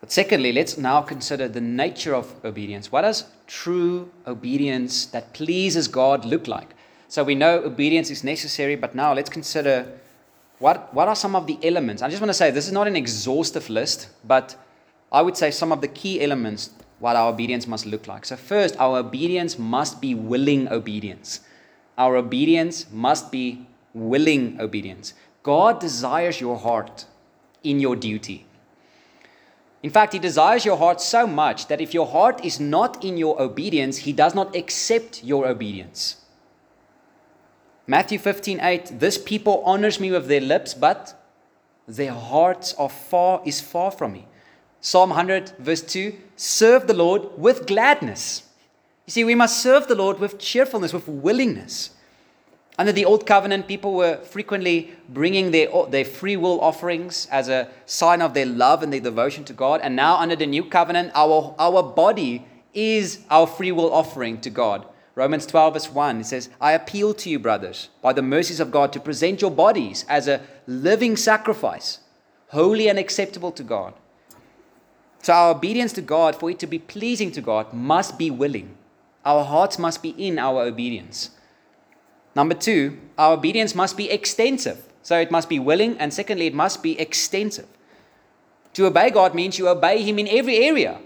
But 0.00 0.10
secondly, 0.10 0.52
let's 0.52 0.76
now 0.76 1.00
consider 1.00 1.46
the 1.46 1.60
nature 1.60 2.14
of 2.14 2.44
obedience. 2.44 2.90
What 2.90 3.02
does 3.02 3.24
true 3.46 4.10
obedience 4.26 5.06
that 5.06 5.32
pleases 5.32 5.86
God 5.86 6.24
look 6.24 6.48
like? 6.48 6.74
So 7.08 7.22
we 7.22 7.36
know 7.36 7.62
obedience 7.62 8.10
is 8.10 8.24
necessary, 8.24 8.74
but 8.74 8.96
now 8.96 9.14
let's 9.14 9.30
consider 9.30 9.86
what, 10.58 10.92
what 10.92 11.08
are 11.08 11.14
some 11.14 11.36
of 11.36 11.46
the 11.46 11.58
elements. 11.62 12.02
I 12.02 12.08
just 12.08 12.20
want 12.20 12.30
to 12.30 12.34
say 12.34 12.50
this 12.50 12.66
is 12.66 12.72
not 12.72 12.88
an 12.88 12.96
exhaustive 12.96 13.70
list, 13.70 14.08
but 14.24 14.56
I 15.12 15.22
would 15.22 15.36
say 15.36 15.50
some 15.50 15.70
of 15.70 15.82
the 15.82 15.88
key 15.88 16.22
elements 16.22 16.70
what 16.98 17.16
our 17.16 17.30
obedience 17.30 17.66
must 17.66 17.84
look 17.84 18.06
like. 18.06 18.24
So, 18.24 18.36
first, 18.36 18.76
our 18.78 18.98
obedience 18.98 19.58
must 19.58 20.00
be 20.00 20.14
willing 20.14 20.68
obedience. 20.68 21.40
Our 21.98 22.16
obedience 22.16 22.86
must 22.90 23.30
be 23.30 23.66
willing 23.92 24.60
obedience. 24.60 25.12
God 25.42 25.80
desires 25.80 26.40
your 26.40 26.56
heart 26.56 27.04
in 27.62 27.80
your 27.80 27.96
duty. 27.96 28.46
In 29.82 29.90
fact, 29.90 30.12
He 30.12 30.18
desires 30.18 30.64
your 30.64 30.76
heart 30.76 31.00
so 31.00 31.26
much 31.26 31.66
that 31.66 31.80
if 31.80 31.92
your 31.92 32.06
heart 32.06 32.44
is 32.44 32.60
not 32.60 33.04
in 33.04 33.16
your 33.16 33.40
obedience, 33.42 33.98
He 33.98 34.12
does 34.12 34.34
not 34.34 34.54
accept 34.54 35.24
your 35.24 35.46
obedience. 35.46 36.16
Matthew 37.86 38.18
15 38.18 38.60
8, 38.60 39.00
this 39.00 39.18
people 39.18 39.60
honors 39.66 39.98
me 39.98 40.12
with 40.12 40.28
their 40.28 40.40
lips, 40.40 40.72
but 40.72 41.20
their 41.88 42.12
hearts 42.12 42.74
are 42.74 42.88
far 42.88 43.42
is 43.44 43.60
far 43.60 43.90
from 43.90 44.12
me. 44.12 44.26
Psalm 44.84 45.10
100, 45.10 45.50
verse 45.60 45.80
2, 45.80 46.12
serve 46.34 46.88
the 46.88 46.92
Lord 46.92 47.38
with 47.38 47.68
gladness. 47.68 48.42
You 49.06 49.12
see, 49.12 49.22
we 49.22 49.36
must 49.36 49.62
serve 49.62 49.86
the 49.86 49.94
Lord 49.94 50.18
with 50.18 50.40
cheerfulness, 50.40 50.92
with 50.92 51.06
willingness. 51.06 51.90
Under 52.76 52.90
the 52.90 53.04
Old 53.04 53.24
Covenant, 53.24 53.68
people 53.68 53.94
were 53.94 54.16
frequently 54.16 54.90
bringing 55.08 55.52
their, 55.52 55.68
their 55.88 56.04
free 56.04 56.36
will 56.36 56.60
offerings 56.60 57.28
as 57.30 57.48
a 57.48 57.68
sign 57.86 58.20
of 58.20 58.34
their 58.34 58.44
love 58.44 58.82
and 58.82 58.92
their 58.92 58.98
devotion 58.98 59.44
to 59.44 59.52
God. 59.52 59.80
And 59.84 59.94
now, 59.94 60.16
under 60.16 60.34
the 60.34 60.46
New 60.46 60.64
Covenant, 60.64 61.12
our, 61.14 61.54
our 61.60 61.84
body 61.84 62.44
is 62.74 63.20
our 63.30 63.46
free 63.46 63.70
will 63.70 63.92
offering 63.92 64.40
to 64.40 64.50
God. 64.50 64.84
Romans 65.14 65.46
12, 65.46 65.74
verse 65.74 65.90
1, 65.92 66.22
it 66.22 66.26
says, 66.26 66.48
I 66.60 66.72
appeal 66.72 67.14
to 67.14 67.30
you, 67.30 67.38
brothers, 67.38 67.88
by 68.00 68.12
the 68.12 68.22
mercies 68.22 68.58
of 68.58 68.72
God, 68.72 68.92
to 68.94 69.00
present 69.00 69.42
your 69.42 69.52
bodies 69.52 70.04
as 70.08 70.26
a 70.26 70.40
living 70.66 71.16
sacrifice, 71.16 72.00
holy 72.48 72.88
and 72.88 72.98
acceptable 72.98 73.52
to 73.52 73.62
God. 73.62 73.94
So, 75.22 75.32
our 75.32 75.54
obedience 75.54 75.92
to 75.94 76.02
God, 76.02 76.34
for 76.34 76.50
it 76.50 76.58
to 76.58 76.66
be 76.66 76.80
pleasing 76.80 77.30
to 77.32 77.40
God, 77.40 77.72
must 77.72 78.18
be 78.18 78.28
willing. 78.28 78.76
Our 79.24 79.44
hearts 79.44 79.78
must 79.78 80.02
be 80.02 80.10
in 80.10 80.36
our 80.38 80.62
obedience. 80.62 81.30
Number 82.34 82.54
two, 82.54 82.98
our 83.16 83.34
obedience 83.34 83.74
must 83.74 83.96
be 83.96 84.10
extensive. 84.10 84.84
So, 85.02 85.18
it 85.20 85.30
must 85.30 85.48
be 85.48 85.60
willing, 85.60 85.96
and 85.98 86.12
secondly, 86.12 86.48
it 86.48 86.54
must 86.54 86.82
be 86.82 86.98
extensive. 86.98 87.68
To 88.74 88.86
obey 88.86 89.10
God 89.10 89.34
means 89.34 89.58
you 89.58 89.68
obey 89.68 90.02
Him 90.02 90.18
in 90.18 90.26
every 90.26 90.56
area. 90.56 90.98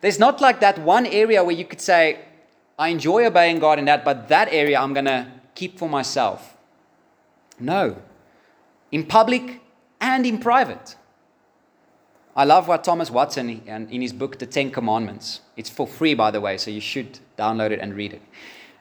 There's 0.00 0.18
not 0.18 0.40
like 0.40 0.60
that 0.60 0.78
one 0.78 1.04
area 1.04 1.44
where 1.44 1.54
you 1.54 1.66
could 1.66 1.82
say, 1.82 2.20
I 2.78 2.88
enjoy 2.88 3.26
obeying 3.26 3.58
God 3.58 3.78
in 3.78 3.84
that, 3.86 4.04
but 4.04 4.28
that 4.28 4.48
area 4.50 4.80
I'm 4.80 4.94
going 4.94 5.06
to 5.06 5.26
keep 5.54 5.78
for 5.78 5.88
myself. 5.88 6.56
No. 7.60 7.96
In 8.90 9.04
public 9.04 9.60
and 10.00 10.24
in 10.24 10.38
private. 10.38 10.96
I 12.36 12.44
love 12.44 12.68
what 12.68 12.84
Thomas 12.84 13.10
Watson, 13.10 13.62
in 13.66 14.02
his 14.02 14.12
book, 14.12 14.38
The 14.38 14.44
Ten 14.44 14.70
Commandments, 14.70 15.40
it's 15.56 15.70
for 15.70 15.86
free, 15.86 16.12
by 16.12 16.30
the 16.30 16.40
way, 16.40 16.58
so 16.58 16.70
you 16.70 16.82
should 16.82 17.18
download 17.38 17.70
it 17.70 17.80
and 17.80 17.94
read 17.94 18.12
it. 18.12 18.22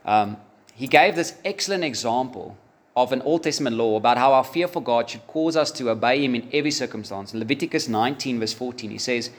Um, 0.03 0.35
he 0.73 0.87
gave 0.87 1.15
this 1.15 1.37
excellent 1.45 1.85
example 1.85 2.57
of 2.97 3.13
an 3.13 3.21
Old 3.21 3.43
Testament 3.43 3.77
law 3.77 3.95
about 3.95 4.17
how 4.17 4.33
our 4.33 4.43
fear 4.43 4.67
for 4.67 4.83
God 4.83 5.09
should 5.09 5.25
cause 5.27 5.55
us 5.55 5.71
to 5.71 5.89
obey 5.89 6.23
Him 6.25 6.35
in 6.35 6.49
every 6.51 6.71
circumstance. 6.71 7.33
Leviticus 7.33 7.87
19, 7.87 8.41
verse 8.41 8.53
14, 8.53 8.91
he 8.91 8.97
says, 8.97 9.31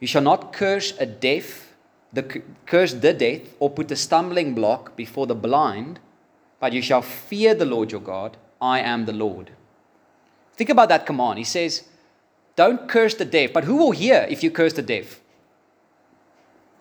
You 0.00 0.06
shall 0.06 0.22
not 0.22 0.54
curse 0.54 0.94
a 0.98 1.04
deaf 1.04 1.72
the 2.12 2.42
curse 2.66 2.92
the 2.92 3.12
death 3.14 3.54
or 3.58 3.70
put 3.70 3.90
a 3.90 3.96
stumbling 3.96 4.54
block 4.54 4.96
before 4.96 5.26
the 5.26 5.34
blind, 5.34 5.98
but 6.60 6.72
you 6.72 6.82
shall 6.82 7.02
fear 7.02 7.54
the 7.54 7.64
Lord 7.64 7.90
your 7.90 8.00
God. 8.00 8.36
I 8.60 8.80
am 8.80 9.06
the 9.06 9.12
Lord. 9.12 9.50
Think 10.54 10.70
about 10.70 10.90
that 10.90 11.06
command. 11.06 11.38
He 11.38 11.44
says, 11.44 11.84
Don't 12.54 12.88
curse 12.88 13.14
the 13.14 13.24
deaf, 13.24 13.52
but 13.52 13.64
who 13.64 13.76
will 13.76 13.92
hear 13.92 14.26
if 14.28 14.42
you 14.42 14.50
curse 14.50 14.74
the 14.74 14.82
deaf? 14.82 15.20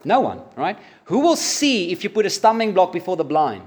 No 0.03 0.19
one, 0.19 0.41
right? 0.55 0.77
Who 1.05 1.19
will 1.19 1.35
see 1.35 1.91
if 1.91 2.03
you 2.03 2.09
put 2.09 2.25
a 2.25 2.29
stumbling 2.29 2.73
block 2.73 2.91
before 2.91 3.15
the 3.15 3.23
blind? 3.23 3.63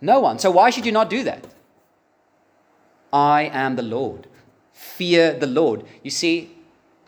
No 0.00 0.20
one. 0.20 0.38
So 0.38 0.50
why 0.50 0.70
should 0.70 0.86
you 0.86 0.92
not 0.92 1.10
do 1.10 1.22
that? 1.24 1.46
I 3.12 3.50
am 3.52 3.76
the 3.76 3.82
Lord. 3.82 4.26
Fear 4.72 5.34
the 5.34 5.46
Lord. 5.46 5.84
You 6.02 6.10
see, 6.10 6.56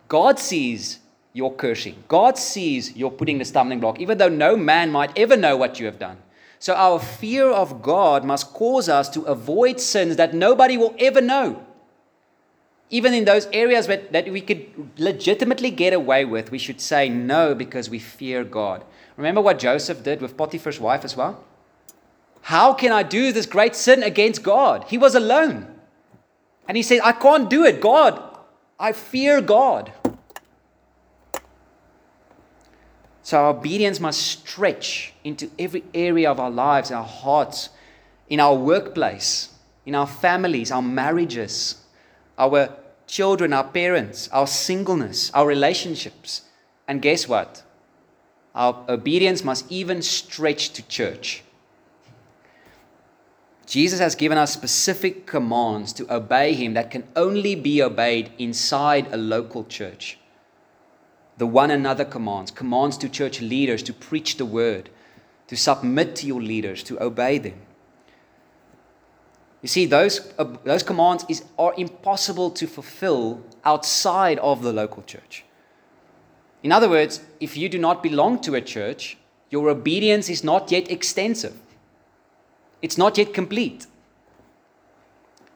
God 0.07 0.37
sees 0.37 0.99
your 1.33 1.53
cursing. 1.53 2.03
God 2.07 2.37
sees 2.37 2.95
you're 2.95 3.09
putting 3.09 3.39
the 3.39 3.45
stumbling 3.45 3.79
block, 3.79 3.99
even 3.99 4.17
though 4.17 4.29
no 4.29 4.55
man 4.55 4.91
might 4.91 5.17
ever 5.17 5.35
know 5.35 5.57
what 5.57 5.79
you 5.79 5.87
have 5.87 5.97
done. 5.97 6.17
So 6.59 6.75
our 6.75 6.99
fear 6.99 7.49
of 7.49 7.81
God 7.81 8.23
must 8.23 8.53
cause 8.53 8.87
us 8.87 9.09
to 9.09 9.23
avoid 9.23 9.79
sins 9.79 10.15
that 10.17 10.33
nobody 10.33 10.77
will 10.77 10.95
ever 10.99 11.19
know. 11.19 11.65
Even 12.93 13.15
in 13.15 13.25
those 13.25 13.47
areas 13.51 13.87
that, 13.87 14.11
that 14.11 14.31
we 14.31 14.39
could 14.39 14.67
legitimately 14.99 15.71
get 15.71 15.93
away 15.93 16.25
with, 16.25 16.51
we 16.51 16.59
should 16.59 16.79
say 16.79 17.09
no 17.09 17.55
because 17.55 17.89
we 17.89 17.97
fear 17.97 18.43
God. 18.43 18.85
Remember 19.17 19.41
what 19.41 19.57
Joseph 19.57 20.03
did 20.03 20.21
with 20.21 20.37
Potiphar's 20.37 20.79
wife 20.79 21.03
as 21.03 21.17
well? 21.17 21.43
How 22.41 22.71
can 22.71 22.91
I 22.91 23.01
do 23.01 23.31
this 23.31 23.47
great 23.47 23.75
sin 23.75 24.03
against 24.03 24.43
God? 24.43 24.85
He 24.89 24.99
was 24.99 25.15
alone. 25.15 25.73
And 26.67 26.77
he 26.77 26.83
said, 26.83 26.99
I 27.03 27.13
can't 27.13 27.49
do 27.49 27.65
it. 27.65 27.81
God, 27.81 28.21
I 28.79 28.91
fear 28.91 29.41
God. 29.41 29.91
So 33.23 33.39
our 33.39 33.49
obedience 33.49 33.99
must 33.99 34.21
stretch 34.21 35.13
into 35.23 35.49
every 35.57 35.83
area 35.95 36.29
of 36.29 36.39
our 36.39 36.51
lives, 36.51 36.91
our 36.91 37.03
hearts, 37.03 37.69
in 38.29 38.39
our 38.39 38.53
workplace, 38.53 39.49
in 39.83 39.95
our 39.95 40.05
families, 40.05 40.71
our 40.71 40.83
marriages, 40.83 41.77
our 42.37 42.69
children, 43.13 43.53
our 43.53 43.63
parents, 43.63 44.27
our 44.31 44.47
singleness, 44.47 45.29
our 45.35 45.45
relationships. 45.45 46.41
And 46.87 46.99
guess 46.99 47.27
what? 47.27 47.61
Our 48.55 48.83
obedience 48.89 49.43
must 49.43 49.71
even 49.71 50.01
stretch 50.01 50.71
to 50.73 50.87
church. 50.87 51.43
Jesus 53.67 53.99
has 53.99 54.15
given 54.15 54.37
us 54.39 54.51
specific 54.51 55.27
commands 55.27 55.93
to 55.93 56.11
obey 56.13 56.53
Him 56.53 56.73
that 56.73 56.89
can 56.89 57.03
only 57.15 57.53
be 57.53 57.83
obeyed 57.83 58.31
inside 58.39 59.07
a 59.11 59.17
local 59.17 59.63
church 59.63 60.17
the 61.37 61.47
one 61.47 61.71
another 61.71 62.05
commands, 62.05 62.51
commands 62.51 62.97
to 62.97 63.09
church 63.09 63.41
leaders 63.41 63.81
to 63.83 63.93
preach 63.93 64.37
the 64.37 64.45
word, 64.45 64.89
to 65.47 65.57
submit 65.57 66.15
to 66.15 66.27
your 66.27 66.41
leaders, 66.41 66.83
to 66.83 67.01
obey 67.01 67.37
them. 67.39 67.59
You 69.63 69.69
see, 69.69 69.85
those, 69.85 70.33
uh, 70.37 70.43
those 70.65 70.83
commands 70.83 71.25
is, 71.29 71.43
are 71.57 71.73
impossible 71.77 72.51
to 72.51 72.67
fulfill 72.67 73.41
outside 73.63 74.37
of 74.39 74.61
the 74.61 74.73
local 74.73 75.03
church. 75.03 75.45
In 76.61 76.71
other 76.73 76.89
words, 76.89 77.21
if 77.39 77.55
you 77.55 77.69
do 77.69 77.79
not 77.79 78.03
belong 78.03 78.41
to 78.41 78.55
a 78.55 78.61
church, 78.61 79.17
your 79.49 79.69
obedience 79.69 80.29
is 80.29 80.43
not 80.43 80.69
yet 80.69 80.91
extensive, 80.91 81.57
it's 82.81 82.97
not 82.97 83.17
yet 83.17 83.33
complete. 83.33 83.87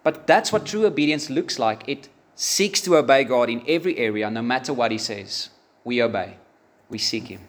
But 0.03 0.25
that's 0.25 0.53
what 0.53 0.65
true 0.65 0.85
obedience 0.85 1.29
looks 1.29 1.59
like. 1.59 1.83
It 1.85 2.07
seeks 2.33 2.79
to 2.81 2.95
obey 2.95 3.25
God 3.25 3.49
in 3.49 3.61
every 3.67 3.97
area, 3.97 4.31
no 4.31 4.41
matter 4.41 4.71
what 4.73 4.91
He 4.91 4.97
says 4.97 5.49
we 5.83 6.01
obey, 6.01 6.37
we 6.89 6.97
seek 6.97 7.27
Him. 7.27 7.41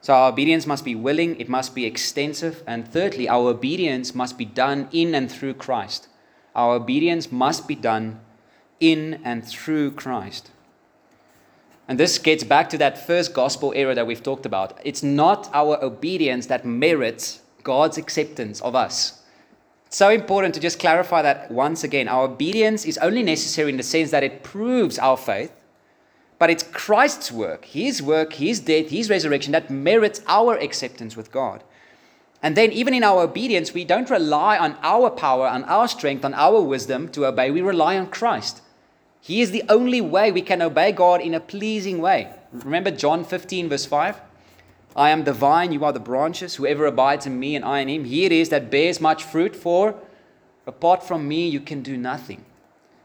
So 0.00 0.14
our 0.14 0.30
obedience 0.30 0.66
must 0.66 0.84
be 0.84 0.94
willing, 0.94 1.38
it 1.38 1.48
must 1.48 1.74
be 1.74 1.84
extensive, 1.84 2.62
and 2.66 2.88
thirdly, 2.88 3.28
our 3.28 3.48
obedience 3.48 4.14
must 4.14 4.38
be 4.38 4.46
done 4.46 4.88
in 4.92 5.14
and 5.14 5.30
through 5.30 5.54
Christ. 5.54 6.08
Our 6.54 6.74
obedience 6.74 7.30
must 7.30 7.68
be 7.68 7.74
done 7.74 8.20
in 8.80 9.20
and 9.24 9.46
through 9.46 9.92
Christ. 9.92 10.50
And 11.86 11.98
this 11.98 12.18
gets 12.18 12.44
back 12.44 12.70
to 12.70 12.78
that 12.78 13.06
first 13.06 13.34
gospel 13.34 13.72
era 13.74 13.94
that 13.94 14.06
we've 14.06 14.22
talked 14.22 14.46
about. 14.46 14.78
It's 14.84 15.02
not 15.02 15.50
our 15.52 15.82
obedience 15.82 16.46
that 16.46 16.64
merits 16.64 17.40
God's 17.62 17.98
acceptance 17.98 18.60
of 18.62 18.74
us. 18.74 19.22
It's 19.86 19.96
so 19.96 20.08
important 20.10 20.54
to 20.54 20.60
just 20.60 20.78
clarify 20.78 21.20
that 21.22 21.50
once 21.50 21.82
again. 21.82 22.06
Our 22.06 22.24
obedience 22.24 22.84
is 22.84 22.96
only 22.98 23.24
necessary 23.24 23.70
in 23.70 23.76
the 23.76 23.82
sense 23.82 24.12
that 24.12 24.22
it 24.22 24.44
proves 24.44 24.98
our 24.98 25.16
faith, 25.16 25.52
but 26.40 26.48
it's 26.48 26.62
Christ's 26.62 27.30
work, 27.30 27.66
His 27.66 28.02
work, 28.02 28.32
His 28.32 28.60
death, 28.60 28.88
His 28.88 29.10
resurrection 29.10 29.52
that 29.52 29.68
merits 29.68 30.22
our 30.26 30.56
acceptance 30.56 31.14
with 31.14 31.30
God. 31.30 31.62
And 32.42 32.56
then, 32.56 32.72
even 32.72 32.94
in 32.94 33.04
our 33.04 33.24
obedience, 33.24 33.74
we 33.74 33.84
don't 33.84 34.08
rely 34.08 34.56
on 34.56 34.78
our 34.82 35.10
power, 35.10 35.46
on 35.46 35.64
our 35.64 35.86
strength, 35.86 36.24
on 36.24 36.32
our 36.32 36.62
wisdom 36.62 37.10
to 37.10 37.26
obey. 37.26 37.50
We 37.50 37.60
rely 37.60 37.98
on 37.98 38.06
Christ. 38.06 38.62
He 39.20 39.42
is 39.42 39.50
the 39.50 39.64
only 39.68 40.00
way 40.00 40.32
we 40.32 40.40
can 40.40 40.62
obey 40.62 40.92
God 40.92 41.20
in 41.20 41.34
a 41.34 41.40
pleasing 41.40 42.00
way. 42.00 42.32
Remember 42.52 42.90
John 42.90 43.22
15, 43.22 43.68
verse 43.68 43.84
5? 43.84 44.18
I 44.96 45.10
am 45.10 45.24
the 45.24 45.34
vine, 45.34 45.72
you 45.72 45.84
are 45.84 45.92
the 45.92 46.00
branches. 46.00 46.54
Whoever 46.54 46.86
abides 46.86 47.26
in 47.26 47.38
me 47.38 47.54
and 47.54 47.66
I 47.66 47.80
in 47.80 47.88
him, 47.88 48.06
he 48.06 48.24
it 48.24 48.32
is 48.32 48.48
that 48.48 48.70
bears 48.70 48.98
much 48.98 49.22
fruit, 49.22 49.54
for 49.54 49.94
apart 50.66 51.06
from 51.06 51.28
me, 51.28 51.46
you 51.46 51.60
can 51.60 51.82
do 51.82 51.98
nothing. 51.98 52.46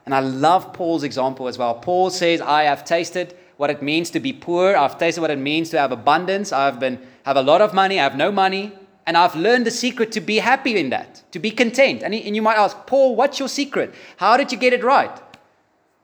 And 0.05 0.13
I 0.13 0.19
love 0.19 0.73
Paul's 0.73 1.03
example 1.03 1.47
as 1.47 1.57
well. 1.57 1.75
Paul 1.75 2.09
says, 2.09 2.39
I 2.41 2.63
have 2.63 2.85
tasted 2.85 3.35
what 3.57 3.69
it 3.69 3.81
means 3.81 4.09
to 4.11 4.19
be 4.19 4.33
poor. 4.33 4.75
I've 4.75 4.99
tasted 4.99 5.21
what 5.21 5.31
it 5.31 5.39
means 5.39 5.69
to 5.71 5.79
have 5.79 5.91
abundance. 5.91 6.51
I've 6.51 6.79
been 6.79 6.99
have 7.23 7.37
a 7.37 7.41
lot 7.41 7.61
of 7.61 7.73
money. 7.73 7.99
I 7.99 8.03
have 8.03 8.15
no 8.15 8.31
money. 8.31 8.71
And 9.07 9.17
I've 9.17 9.35
learned 9.35 9.65
the 9.65 9.71
secret 9.71 10.11
to 10.13 10.21
be 10.21 10.37
happy 10.37 10.77
in 10.77 10.89
that, 10.89 11.23
to 11.31 11.39
be 11.39 11.51
content. 11.51 12.03
And, 12.03 12.13
and 12.13 12.35
you 12.35 12.41
might 12.41 12.57
ask, 12.57 12.75
Paul, 12.85 13.15
what's 13.15 13.39
your 13.39 13.49
secret? 13.49 13.93
How 14.17 14.37
did 14.37 14.51
you 14.51 14.57
get 14.57 14.73
it 14.73 14.83
right? 14.83 15.11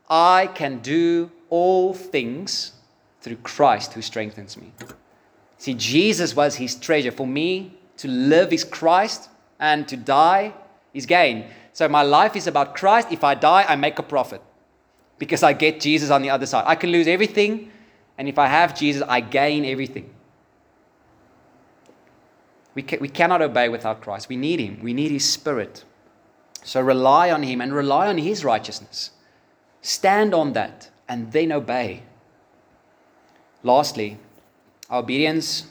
I 0.10 0.48
can 0.48 0.80
do 0.80 1.32
all 1.50 1.94
things 1.94 2.74
through 3.22 3.38
Christ 3.38 3.94
who 3.94 4.02
strengthens 4.02 4.58
me. 4.58 4.72
See, 5.58 5.74
Jesus 5.74 6.36
was 6.36 6.56
his 6.56 6.76
treasure. 6.76 7.12
For 7.12 7.28
me, 7.28 7.78
to 7.98 8.08
live 8.08 8.52
is 8.52 8.64
Christ, 8.64 9.30
and 9.60 9.88
to 9.88 9.98
die 9.98 10.54
is 10.94 11.06
gain. 11.06 11.46
So 11.74 11.88
my 11.88 12.02
life 12.02 12.36
is 12.36 12.48
about 12.48 12.76
Christ. 12.76 13.12
If 13.12 13.24
I 13.24 13.36
die, 13.36 13.66
I 13.68 13.76
make 13.76 13.98
a 14.00 14.04
profit 14.04 14.42
because 15.18 15.44
I 15.44 15.54
get 15.54 15.80
Jesus 15.80 16.10
on 16.10 16.22
the 16.22 16.30
other 16.30 16.46
side. 16.46 16.64
I 16.68 16.76
can 16.76 16.92
lose 16.92 17.08
everything, 17.08 17.72
and 18.18 18.28
if 18.28 18.40
I 18.40 18.48
have 18.48 18.78
Jesus, 18.78 19.04
I 19.08 19.22
gain 19.22 19.66
everything. 19.66 20.10
We, 22.74 22.84
ca- 22.84 22.98
we 23.00 23.10
cannot 23.10 23.42
obey 23.42 23.70
without 23.70 24.02
Christ. 24.02 24.30
We 24.30 24.38
need 24.38 24.60
Him, 24.60 24.80
we 24.82 24.94
need 24.94 25.12
His 25.12 25.28
Spirit. 25.28 25.84
So 26.64 26.82
rely 26.82 27.32
on 27.32 27.44
Him 27.44 27.62
and 27.62 27.74
rely 27.74 28.08
on 28.08 28.18
His 28.18 28.44
righteousness. 28.44 29.12
Stand 29.82 30.34
on 30.34 30.54
that 30.54 30.90
and 31.08 31.32
then 31.32 31.52
obey. 31.52 32.04
Lastly, 33.64 34.18
our 34.90 35.00
obedience 35.00 35.66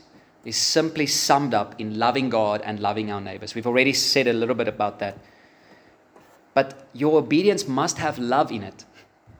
is 0.45 0.57
simply 0.57 1.07
summed 1.07 1.55
up 1.55 1.81
in 1.81 1.99
loving 1.99 2.29
God 2.29 2.63
and 2.65 2.81
loving 2.81 3.11
our 3.11 3.21
neighbors. 3.21 3.55
We've 3.55 3.67
already 3.67 3.93
said 3.93 4.27
a 4.27 4.33
little 4.33 4.55
bit 4.55 4.69
about 4.69 4.99
that. 5.01 5.19
But 6.55 6.87
your 6.93 7.19
obedience 7.19 7.69
must 7.69 7.99
have 7.99 8.19
love 8.19 8.51
in 8.51 8.63
it 8.63 8.85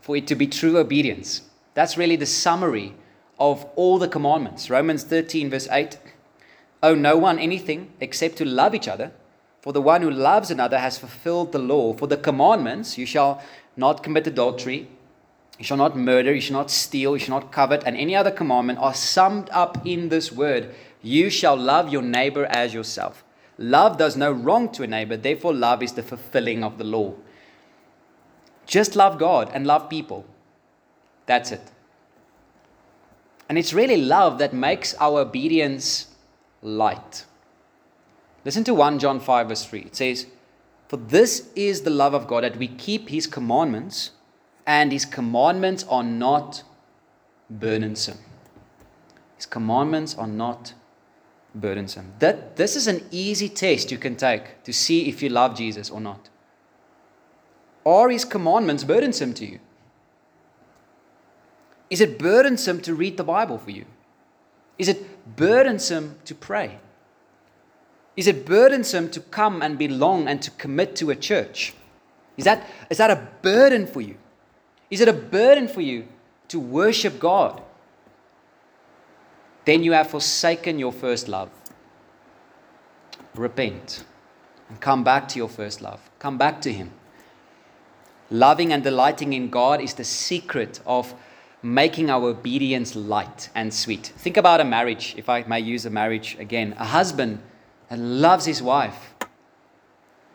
for 0.01 0.17
it 0.17 0.27
to 0.27 0.35
be 0.35 0.47
true 0.47 0.79
obedience. 0.79 1.43
That's 1.75 1.97
really 1.97 2.17
the 2.17 2.27
summary 2.27 2.95
of 3.39 3.65
all 3.77 3.99
the 3.99 4.09
commandments. 4.09 4.71
Romans 4.71 5.05
13, 5.05 5.51
verse 5.51 5.69
8 5.71 5.99
Owe 6.83 6.95
no 6.95 7.17
one 7.17 7.39
anything 7.39 7.93
except 8.01 8.37
to 8.39 8.45
love 8.45 8.75
each 8.75 8.89
other, 8.89 9.13
for 9.61 9.73
the 9.73 9.83
one 9.83 10.03
who 10.03 10.11
loves 10.11 10.51
another 10.51 10.79
has 10.79 10.99
fulfilled 10.99 11.53
the 11.53 11.59
law. 11.59 11.93
For 11.93 12.07
the 12.07 12.17
commandments, 12.17 12.97
you 12.97 13.05
shall 13.07 13.43
not 13.77 14.03
commit 14.03 14.27
adultery, 14.27 14.89
you 15.59 15.65
shall 15.65 15.77
not 15.77 15.97
murder, 15.97 16.35
you 16.35 16.41
shall 16.41 16.57
not 16.57 16.71
steal, 16.71 17.13
you 17.17 17.19
shall 17.19 17.39
not 17.39 17.53
covet, 17.53 17.83
and 17.85 17.97
any 17.97 18.17
other 18.17 18.31
commandment 18.31 18.79
are 18.79 18.95
summed 18.95 19.51
up 19.51 19.87
in 19.87 20.09
this 20.09 20.33
word 20.33 20.75
You 21.03 21.31
shall 21.31 21.57
love 21.57 21.91
your 21.91 22.03
neighbor 22.03 22.47
as 22.47 22.75
yourself. 22.75 23.25
Love 23.61 23.99
does 23.99 24.17
no 24.17 24.33
wrong 24.33 24.73
to 24.73 24.83
a 24.83 24.87
neighbor, 24.87 25.19
therefore, 25.19 25.53
love 25.53 25.83
is 25.83 25.93
the 25.93 26.03
fulfilling 26.03 26.65
of 26.65 26.79
the 26.79 26.85
law. 26.85 27.13
Just 28.65 28.97
love 28.97 29.19
God 29.19 29.51
and 29.53 29.67
love 29.67 29.91
people. 29.91 30.25
That's 31.27 31.53
it. 31.53 31.71
And 33.51 33.59
it's 33.59 33.75
really 33.75 33.99
love 33.99 34.39
that 34.39 34.55
makes 34.55 34.95
our 34.95 35.21
obedience 35.21 36.07
light. 36.63 37.27
Listen 38.47 38.65
to 38.65 38.73
1 38.73 38.99
John 38.99 39.21
5, 39.21 39.49
verse 39.49 39.67
3. 39.67 39.81
It 39.81 39.97
says, 39.97 40.27
For 40.89 40.97
this 40.97 41.51
is 41.55 41.83
the 41.83 41.91
love 41.91 42.15
of 42.15 42.27
God, 42.27 42.45
that 42.45 42.57
we 42.57 42.69
keep 42.69 43.11
his 43.11 43.27
commandments, 43.27 44.13
and 44.67 44.91
his 44.91 45.05
commandments 45.05 45.85
are 45.91 46.03
not 46.03 46.63
burdensome. 47.51 48.19
His 49.37 49.45
commandments 49.45 50.15
are 50.15 50.27
not 50.27 50.73
burdensome. 51.55 52.15
That, 52.19 52.57
this 52.57 52.77
is 52.77 52.87
an 52.87 53.05
easy 53.11 53.49
test 53.49 53.91
you 53.91 53.99
can 53.99 54.17
take 54.17 54.63
to 54.65 54.73
see 54.73 55.09
if 55.09 55.23
you 55.23 55.29
love 55.29 55.57
Jesus 55.57 55.91
or 55.91 56.01
not. 56.01 56.29
Are 57.85 58.09
his 58.09 58.25
commandments 58.25 58.85
burdensome 58.85 59.35
to 59.35 59.47
you? 59.47 59.61
Is 61.89 62.01
it 62.01 62.19
burdensome 62.19 62.81
to 62.83 62.95
read 62.95 63.17
the 63.17 63.25
Bible 63.25 63.59
for 63.59 63.71
you? 63.71 63.85
Is 64.79 64.89
it 64.89 65.37
burdensome 65.37 66.17
to 66.25 66.35
pray? 66.35 66.79
Is 68.17 68.27
it 68.27 68.47
burdensome 68.47 69.11
to 69.11 69.21
come 69.21 69.63
and 69.63 69.79
belong 69.79 70.29
and 70.29 70.41
to 70.43 70.51
commit 70.53 70.95
to 70.97 71.11
a 71.11 71.17
church? 71.17 71.75
Is 72.37 72.45
that, 72.45 72.67
is 72.89 72.99
that 72.99 73.11
a 73.11 73.29
burden 73.43 73.87
for 73.87 74.01
you? 74.01 74.17
Is 74.91 75.01
it 75.01 75.09
a 75.09 75.13
burden 75.13 75.69
for 75.69 75.81
you 75.81 76.07
to 76.49 76.61
worship 76.61 77.19
God? 77.19 77.63
Then 79.65 79.83
you 79.83 79.93
have 79.93 80.11
forsaken 80.11 80.79
your 80.79 80.93
first 80.93 81.29
love. 81.29 81.51
Repent 83.35 84.05
and 84.69 84.81
come 84.81 85.05
back 85.05 85.29
to 85.29 85.39
your 85.39 85.49
first 85.49 85.81
love. 85.81 86.01
Come 86.19 86.39
back 86.39 86.61
to 86.63 86.73
Him. 86.73 86.93
Loving 88.31 88.73
and 88.73 88.83
delighting 88.83 89.33
in 89.33 89.51
God 89.51 89.81
is 89.81 89.95
the 89.95 90.05
secret 90.05 90.81
of 90.87 91.15
making 91.63 92.11
our 92.11 92.29
obedience 92.29 92.95
light 92.97 93.51
and 93.55 93.73
sweet. 93.75 94.13
Think 94.17 94.37
about 94.37 94.61
a 94.61 94.65
marriage, 94.65 95.15
if 95.17 95.29
I 95.29 95.43
may 95.43 95.61
use 95.61 95.85
a 95.85 95.91
marriage 95.91 96.37
again. 96.39 96.75
A 96.79 96.85
husband 96.85 97.41
that 97.89 97.99
loves 97.99 98.47
his 98.47 98.63
wife. 98.63 99.15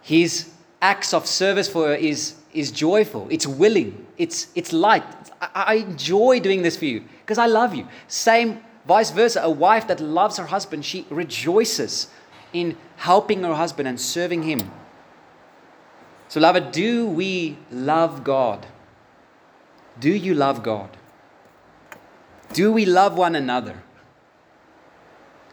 His 0.01 0.51
acts 0.81 1.13
of 1.13 1.25
service 1.25 1.67
for 1.67 1.87
her 1.87 1.95
is, 1.95 2.35
is 2.53 2.71
joyful, 2.71 3.27
it's 3.31 3.47
willing, 3.47 4.05
it's, 4.17 4.47
it's 4.53 4.71
light. 4.71 5.03
I, 5.41 5.49
I 5.55 5.73
enjoy 5.75 6.39
doing 6.39 6.61
this 6.61 6.77
for 6.77 6.85
you 6.85 7.03
because 7.21 7.39
I 7.39 7.47
love 7.47 7.73
you. 7.73 7.87
Same, 8.07 8.63
vice 8.87 9.11
versa. 9.11 9.41
A 9.41 9.49
wife 9.49 9.87
that 9.87 9.99
loves 9.99 10.37
her 10.37 10.45
husband, 10.45 10.85
she 10.85 11.05
rejoices 11.09 12.07
in 12.53 12.77
helping 12.97 13.43
her 13.43 13.53
husband 13.53 13.87
and 13.87 13.99
serving 13.99 14.43
him. 14.43 14.71
So, 16.27 16.39
beloved, 16.39 16.71
do 16.71 17.07
we 17.07 17.57
love 17.71 18.23
God? 18.23 18.65
Do 19.99 20.13
you 20.13 20.33
love 20.33 20.63
God? 20.63 20.89
Do 22.53 22.71
we 22.71 22.85
love 22.85 23.17
one 23.17 23.35
another? 23.35 23.83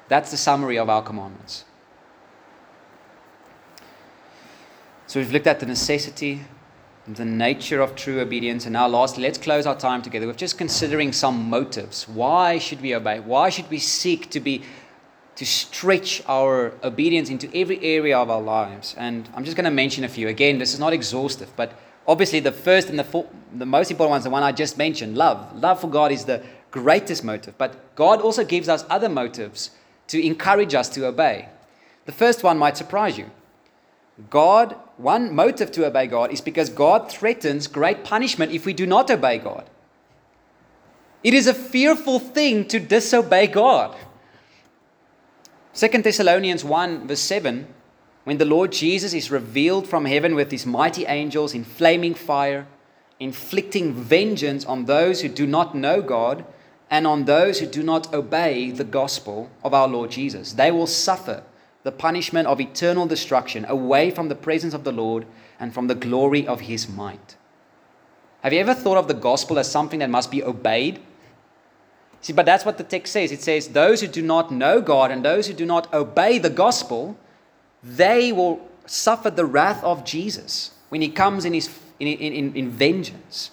That's 0.08 0.30
the 0.30 0.36
summary 0.36 0.78
of 0.78 0.88
our 0.88 1.02
commandments. 1.02 1.64
So 5.06 5.20
we've 5.20 5.32
looked 5.32 5.46
at 5.46 5.60
the 5.60 5.66
necessity, 5.66 6.42
the 7.06 7.24
nature 7.24 7.80
of 7.80 7.96
true 7.96 8.20
obedience, 8.20 8.64
and 8.64 8.74
now 8.74 8.86
last, 8.86 9.18
let's 9.18 9.38
close 9.38 9.66
our 9.66 9.76
time 9.76 10.02
together 10.02 10.26
with 10.26 10.36
just 10.36 10.56
considering 10.56 11.12
some 11.12 11.50
motives. 11.50 12.08
Why 12.08 12.58
should 12.58 12.80
we 12.80 12.94
obey? 12.94 13.18
Why 13.18 13.50
should 13.50 13.68
we 13.70 13.78
seek 13.78 14.30
to 14.30 14.40
be 14.40 14.62
to 15.34 15.46
stretch 15.46 16.22
our 16.26 16.74
obedience 16.84 17.30
into 17.30 17.50
every 17.56 17.82
area 17.82 18.16
of 18.16 18.30
our 18.30 18.40
lives? 18.40 18.94
And 18.96 19.28
I'm 19.34 19.44
just 19.44 19.56
going 19.56 19.64
to 19.64 19.70
mention 19.70 20.04
a 20.04 20.08
few. 20.08 20.28
Again, 20.28 20.58
this 20.58 20.72
is 20.72 20.78
not 20.78 20.92
exhaustive, 20.92 21.50
but 21.56 21.72
obviously 22.06 22.38
the 22.38 22.52
first 22.52 22.88
and 22.88 22.98
the, 22.98 23.26
the 23.52 23.66
most 23.66 23.90
important 23.90 24.10
one 24.10 24.18
is 24.18 24.24
the 24.24 24.30
one 24.30 24.44
I 24.44 24.52
just 24.52 24.78
mentioned 24.78 25.16
love. 25.16 25.60
Love 25.60 25.80
for 25.80 25.90
God 25.90 26.12
is 26.12 26.24
the 26.24 26.42
greatest 26.70 27.24
motive, 27.24 27.58
but 27.58 27.94
God 27.96 28.20
also 28.20 28.44
gives 28.44 28.68
us 28.68 28.84
other 28.88 29.08
motives 29.08 29.70
to 30.06 30.24
encourage 30.24 30.74
us 30.74 30.88
to 30.90 31.06
obey. 31.06 31.48
The 32.06 32.12
first 32.12 32.44
one 32.44 32.58
might 32.58 32.76
surprise 32.76 33.18
you. 33.18 33.30
God, 34.30 34.76
one 35.02 35.34
motive 35.34 35.72
to 35.72 35.86
obey 35.86 36.06
God 36.06 36.32
is 36.32 36.40
because 36.40 36.68
God 36.70 37.10
threatens 37.10 37.66
great 37.66 38.04
punishment 38.04 38.52
if 38.52 38.64
we 38.64 38.72
do 38.72 38.86
not 38.86 39.10
obey 39.10 39.38
God. 39.38 39.68
It 41.22 41.34
is 41.34 41.46
a 41.46 41.54
fearful 41.54 42.18
thing 42.18 42.66
to 42.68 42.80
disobey 42.80 43.46
God. 43.48 43.96
2 45.74 45.88
Thessalonians 46.02 46.64
1, 46.64 47.08
verse 47.08 47.20
7 47.20 47.66
when 48.24 48.38
the 48.38 48.44
Lord 48.44 48.70
Jesus 48.70 49.14
is 49.14 49.30
revealed 49.30 49.88
from 49.88 50.04
heaven 50.04 50.34
with 50.34 50.50
his 50.50 50.64
mighty 50.64 51.04
angels 51.06 51.54
in 51.54 51.64
flaming 51.64 52.14
fire, 52.14 52.66
inflicting 53.18 53.92
vengeance 53.92 54.64
on 54.64 54.84
those 54.84 55.22
who 55.22 55.28
do 55.28 55.46
not 55.46 55.74
know 55.74 56.00
God 56.00 56.44
and 56.88 57.06
on 57.06 57.24
those 57.24 57.58
who 57.58 57.66
do 57.66 57.82
not 57.82 58.14
obey 58.14 58.70
the 58.70 58.84
gospel 58.84 59.50
of 59.64 59.74
our 59.74 59.88
Lord 59.88 60.10
Jesus. 60.10 60.52
They 60.52 60.70
will 60.70 60.86
suffer 60.86 61.42
the 61.82 61.92
punishment 61.92 62.46
of 62.46 62.60
eternal 62.60 63.06
destruction 63.06 63.64
away 63.68 64.10
from 64.10 64.28
the 64.28 64.34
presence 64.34 64.74
of 64.74 64.84
the 64.84 64.92
Lord 64.92 65.26
and 65.58 65.74
from 65.74 65.88
the 65.88 65.94
glory 65.94 66.46
of 66.46 66.62
his 66.62 66.88
might. 66.88 67.36
Have 68.42 68.52
you 68.52 68.60
ever 68.60 68.74
thought 68.74 68.98
of 68.98 69.08
the 69.08 69.14
gospel 69.14 69.58
as 69.58 69.70
something 69.70 70.00
that 70.00 70.10
must 70.10 70.30
be 70.30 70.42
obeyed? 70.42 71.00
See, 72.20 72.32
but 72.32 72.46
that's 72.46 72.64
what 72.64 72.78
the 72.78 72.84
text 72.84 73.12
says. 73.12 73.32
It 73.32 73.42
says, 73.42 73.68
Those 73.68 74.00
who 74.00 74.06
do 74.06 74.22
not 74.22 74.52
know 74.52 74.80
God 74.80 75.10
and 75.10 75.24
those 75.24 75.46
who 75.46 75.54
do 75.54 75.66
not 75.66 75.92
obey 75.92 76.38
the 76.38 76.50
gospel, 76.50 77.16
they 77.82 78.32
will 78.32 78.68
suffer 78.86 79.30
the 79.30 79.44
wrath 79.44 79.82
of 79.82 80.04
Jesus 80.04 80.72
when 80.88 81.00
he 81.00 81.08
comes 81.08 81.44
in, 81.44 81.54
his, 81.54 81.68
in, 81.98 82.06
in, 82.06 82.54
in 82.54 82.70
vengeance 82.70 83.50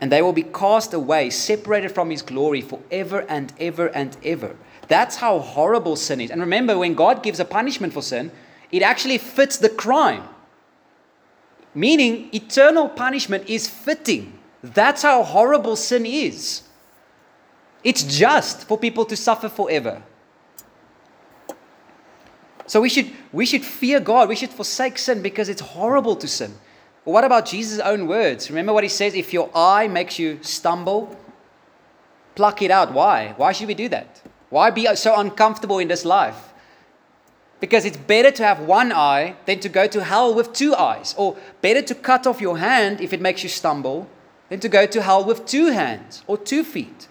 and 0.00 0.12
they 0.12 0.22
will 0.22 0.32
be 0.32 0.42
cast 0.42 0.94
away, 0.94 1.30
separated 1.30 1.90
from 1.90 2.10
his 2.10 2.22
glory 2.22 2.60
forever 2.60 3.24
and 3.28 3.52
ever 3.58 3.88
and 3.88 4.16
ever. 4.24 4.56
That's 4.88 5.16
how 5.16 5.38
horrible 5.38 5.96
sin 5.96 6.20
is. 6.20 6.30
And 6.30 6.40
remember, 6.40 6.78
when 6.78 6.94
God 6.94 7.22
gives 7.22 7.38
a 7.38 7.44
punishment 7.44 7.92
for 7.92 8.02
sin, 8.02 8.32
it 8.72 8.82
actually 8.82 9.18
fits 9.18 9.58
the 9.58 9.68
crime. 9.68 10.24
Meaning, 11.74 12.30
eternal 12.32 12.88
punishment 12.88 13.48
is 13.48 13.68
fitting. 13.68 14.38
That's 14.62 15.02
how 15.02 15.22
horrible 15.22 15.76
sin 15.76 16.06
is. 16.06 16.62
It's 17.84 18.02
just 18.02 18.66
for 18.66 18.76
people 18.76 19.04
to 19.04 19.16
suffer 19.16 19.48
forever. 19.48 20.02
So 22.66 22.80
we 22.80 22.88
should, 22.88 23.10
we 23.32 23.46
should 23.46 23.64
fear 23.64 24.00
God. 24.00 24.28
We 24.28 24.36
should 24.36 24.50
forsake 24.50 24.98
sin 24.98 25.22
because 25.22 25.48
it's 25.48 25.60
horrible 25.60 26.16
to 26.16 26.26
sin. 26.26 26.54
What 27.04 27.24
about 27.24 27.46
Jesus' 27.46 27.78
own 27.78 28.06
words? 28.06 28.50
Remember 28.50 28.72
what 28.72 28.84
he 28.84 28.90
says 28.90 29.14
if 29.14 29.32
your 29.32 29.50
eye 29.54 29.88
makes 29.88 30.18
you 30.18 30.38
stumble, 30.42 31.16
pluck 32.34 32.60
it 32.60 32.70
out. 32.70 32.92
Why? 32.92 33.34
Why 33.36 33.52
should 33.52 33.68
we 33.68 33.74
do 33.74 33.88
that? 33.88 34.20
Why 34.50 34.70
be 34.70 34.86
so 34.96 35.16
uncomfortable 35.16 35.78
in 35.78 35.88
this 35.88 36.04
life? 36.04 36.52
Because 37.60 37.84
it's 37.84 37.96
better 37.96 38.30
to 38.30 38.44
have 38.44 38.60
one 38.60 38.92
eye 38.92 39.36
than 39.46 39.60
to 39.60 39.68
go 39.68 39.86
to 39.88 40.04
hell 40.04 40.32
with 40.34 40.52
two 40.52 40.74
eyes. 40.74 41.14
Or 41.18 41.36
better 41.60 41.82
to 41.82 41.94
cut 41.94 42.26
off 42.26 42.40
your 42.40 42.58
hand 42.58 43.00
if 43.00 43.12
it 43.12 43.20
makes 43.20 43.42
you 43.42 43.48
stumble 43.48 44.08
than 44.48 44.60
to 44.60 44.68
go 44.68 44.86
to 44.86 45.02
hell 45.02 45.24
with 45.24 45.44
two 45.44 45.66
hands 45.66 46.22
or 46.26 46.38
two 46.38 46.62
feet. 46.62 47.08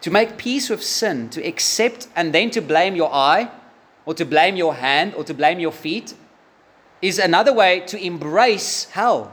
To 0.00 0.10
make 0.10 0.36
peace 0.36 0.68
with 0.68 0.82
sin, 0.82 1.28
to 1.30 1.46
accept 1.46 2.08
and 2.16 2.32
then 2.32 2.50
to 2.50 2.60
blame 2.60 2.96
your 2.96 3.12
eye 3.14 3.50
or 4.04 4.14
to 4.14 4.24
blame 4.24 4.56
your 4.56 4.74
hand 4.74 5.14
or 5.14 5.22
to 5.24 5.34
blame 5.34 5.60
your 5.60 5.70
feet 5.70 6.14
is 7.00 7.18
another 7.18 7.52
way 7.52 7.80
to 7.80 8.02
embrace 8.02 8.84
hell. 8.90 9.32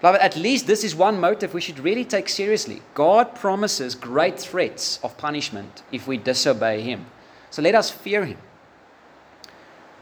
Beloved, 0.00 0.20
at 0.20 0.36
least 0.36 0.66
this 0.66 0.84
is 0.84 0.94
one 0.94 1.18
motive 1.18 1.54
we 1.54 1.60
should 1.60 1.78
really 1.78 2.04
take 2.04 2.28
seriously. 2.28 2.82
God 2.94 3.34
promises 3.34 3.94
great 3.94 4.38
threats 4.38 5.00
of 5.02 5.16
punishment 5.16 5.82
if 5.90 6.06
we 6.06 6.18
disobey 6.18 6.82
Him. 6.82 7.06
So 7.50 7.62
let 7.62 7.74
us 7.74 7.90
fear 7.90 8.24
Him. 8.24 8.38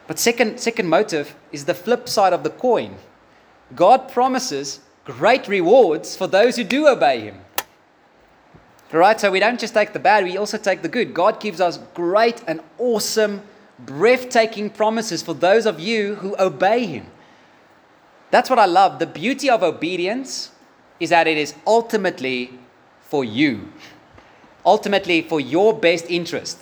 But 0.06 0.18
second, 0.18 0.58
second 0.58 0.88
motive 0.88 1.36
is 1.52 1.64
the 1.64 1.74
flip 1.74 2.08
side 2.08 2.32
of 2.32 2.42
the 2.42 2.50
coin. 2.50 2.96
God 3.74 4.10
promises 4.10 4.80
great 5.04 5.48
rewards 5.48 6.16
for 6.16 6.26
those 6.26 6.56
who 6.56 6.64
do 6.64 6.88
obey 6.88 7.20
Him. 7.20 7.40
Right? 8.90 9.18
So 9.18 9.30
we 9.30 9.40
don't 9.40 9.58
just 9.58 9.74
take 9.74 9.92
the 9.92 9.98
bad, 9.98 10.22
we 10.22 10.36
also 10.36 10.56
take 10.58 10.82
the 10.82 10.88
good. 10.88 11.14
God 11.14 11.40
gives 11.40 11.60
us 11.60 11.78
great 11.94 12.42
and 12.46 12.60
awesome, 12.78 13.42
breathtaking 13.78 14.70
promises 14.70 15.20
for 15.20 15.34
those 15.34 15.66
of 15.66 15.80
you 15.80 16.16
who 16.16 16.36
obey 16.38 16.86
Him. 16.86 17.06
That's 18.34 18.50
what 18.50 18.58
I 18.58 18.66
love. 18.66 18.98
The 18.98 19.06
beauty 19.06 19.48
of 19.48 19.62
obedience 19.62 20.50
is 20.98 21.10
that 21.10 21.28
it 21.28 21.38
is 21.38 21.54
ultimately 21.64 22.58
for 23.00 23.24
you, 23.24 23.68
ultimately 24.66 25.22
for 25.22 25.38
your 25.38 25.72
best 25.72 26.06
interest. 26.10 26.58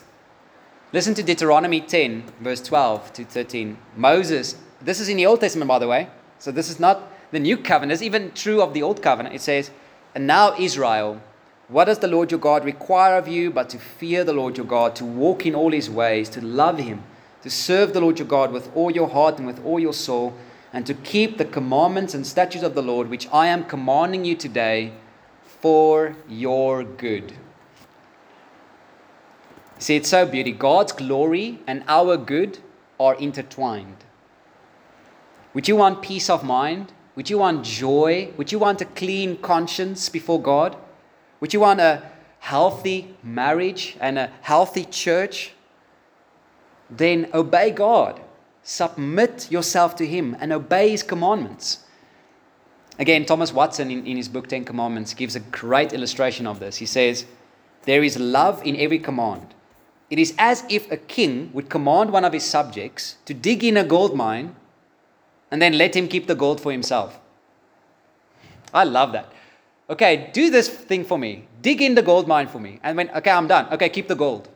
Listen 0.92 1.14
to 1.14 1.22
Deuteronomy 1.22 1.80
10, 1.80 2.24
verse 2.40 2.60
12 2.60 3.14
to 3.14 3.24
13. 3.24 3.78
Moses, 3.96 4.56
this 4.82 5.00
is 5.00 5.08
in 5.08 5.16
the 5.16 5.24
Old 5.24 5.40
Testament, 5.40 5.66
by 5.66 5.78
the 5.78 5.88
way. 5.88 6.10
So 6.38 6.52
this 6.52 6.68
is 6.68 6.78
not 6.78 7.10
the 7.30 7.40
new 7.40 7.56
covenant. 7.56 7.92
It's 7.92 8.02
even 8.02 8.32
true 8.32 8.60
of 8.60 8.74
the 8.74 8.82
old 8.82 9.00
covenant. 9.00 9.34
It 9.34 9.40
says, 9.40 9.70
And 10.14 10.26
now, 10.26 10.54
Israel, 10.58 11.22
what 11.68 11.86
does 11.86 12.00
the 12.00 12.06
Lord 12.06 12.30
your 12.30 12.40
God 12.40 12.66
require 12.66 13.16
of 13.16 13.28
you 13.28 13.50
but 13.50 13.70
to 13.70 13.78
fear 13.78 14.24
the 14.24 14.34
Lord 14.34 14.58
your 14.58 14.66
God, 14.66 14.94
to 14.96 15.06
walk 15.06 15.46
in 15.46 15.54
all 15.54 15.72
his 15.72 15.88
ways, 15.88 16.28
to 16.28 16.44
love 16.44 16.76
him, 16.76 17.02
to 17.42 17.48
serve 17.48 17.94
the 17.94 18.02
Lord 18.02 18.18
your 18.18 18.28
God 18.28 18.52
with 18.52 18.70
all 18.76 18.90
your 18.90 19.08
heart 19.08 19.38
and 19.38 19.46
with 19.46 19.64
all 19.64 19.80
your 19.80 19.94
soul, 19.94 20.34
and 20.72 20.86
to 20.86 20.94
keep 20.94 21.38
the 21.38 21.44
commandments 21.44 22.14
and 22.14 22.26
statutes 22.26 22.64
of 22.64 22.74
the 22.74 22.82
Lord, 22.82 23.10
which 23.10 23.28
I 23.32 23.48
am 23.48 23.64
commanding 23.64 24.24
you 24.24 24.34
today 24.34 24.92
for 25.60 26.16
your 26.28 26.82
good. 26.82 27.34
See, 29.78 29.96
it's 29.96 30.08
so 30.08 30.24
beautiful. 30.24 30.58
God's 30.58 30.92
glory 30.92 31.58
and 31.66 31.84
our 31.88 32.16
good 32.16 32.58
are 32.98 33.16
intertwined. 33.16 33.96
Would 35.54 35.68
you 35.68 35.76
want 35.76 36.02
peace 36.02 36.30
of 36.30 36.42
mind? 36.42 36.92
Would 37.16 37.28
you 37.28 37.38
want 37.38 37.64
joy? 37.64 38.30
Would 38.38 38.52
you 38.52 38.58
want 38.58 38.80
a 38.80 38.86
clean 38.86 39.36
conscience 39.36 40.08
before 40.08 40.40
God? 40.40 40.76
Would 41.40 41.52
you 41.52 41.60
want 41.60 41.80
a 41.80 42.10
healthy 42.38 43.14
marriage 43.22 43.96
and 44.00 44.18
a 44.18 44.30
healthy 44.40 44.84
church? 44.86 45.52
Then 46.88 47.28
obey 47.34 47.70
God. 47.72 48.21
Submit 48.62 49.50
yourself 49.50 49.96
to 49.96 50.06
Him 50.06 50.36
and 50.40 50.52
obey 50.52 50.90
His 50.90 51.02
commandments. 51.02 51.80
Again, 52.98 53.24
Thomas 53.24 53.52
Watson 53.52 53.90
in, 53.90 54.06
in 54.06 54.16
his 54.16 54.28
book 54.28 54.48
Ten 54.48 54.64
Commandments 54.64 55.14
gives 55.14 55.34
a 55.34 55.40
great 55.40 55.92
illustration 55.92 56.46
of 56.46 56.60
this. 56.60 56.76
He 56.76 56.86
says, 56.86 57.24
There 57.84 58.02
is 58.02 58.18
love 58.18 58.64
in 58.64 58.76
every 58.76 58.98
command. 58.98 59.54
It 60.10 60.18
is 60.18 60.34
as 60.38 60.64
if 60.68 60.90
a 60.90 60.98
king 60.98 61.50
would 61.54 61.70
command 61.70 62.12
one 62.12 62.24
of 62.24 62.34
his 62.34 62.44
subjects 62.44 63.16
to 63.24 63.32
dig 63.32 63.64
in 63.64 63.78
a 63.78 63.84
gold 63.84 64.14
mine 64.14 64.54
and 65.50 65.60
then 65.60 65.78
let 65.78 65.96
him 65.96 66.06
keep 66.06 66.26
the 66.26 66.34
gold 66.34 66.60
for 66.60 66.70
himself. 66.70 67.18
I 68.74 68.84
love 68.84 69.12
that. 69.12 69.32
Okay, 69.88 70.30
do 70.32 70.50
this 70.50 70.68
thing 70.68 71.04
for 71.04 71.18
me. 71.18 71.46
Dig 71.60 71.80
in 71.80 71.94
the 71.94 72.02
gold 72.02 72.28
mine 72.28 72.46
for 72.46 72.58
me. 72.58 72.78
And 72.82 72.96
when, 72.96 73.10
okay, 73.10 73.30
I'm 73.30 73.48
done. 73.48 73.72
Okay, 73.72 73.88
keep 73.88 74.08
the 74.08 74.14
gold. 74.14 74.48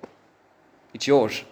It's 0.95 1.07
yours. 1.07 1.43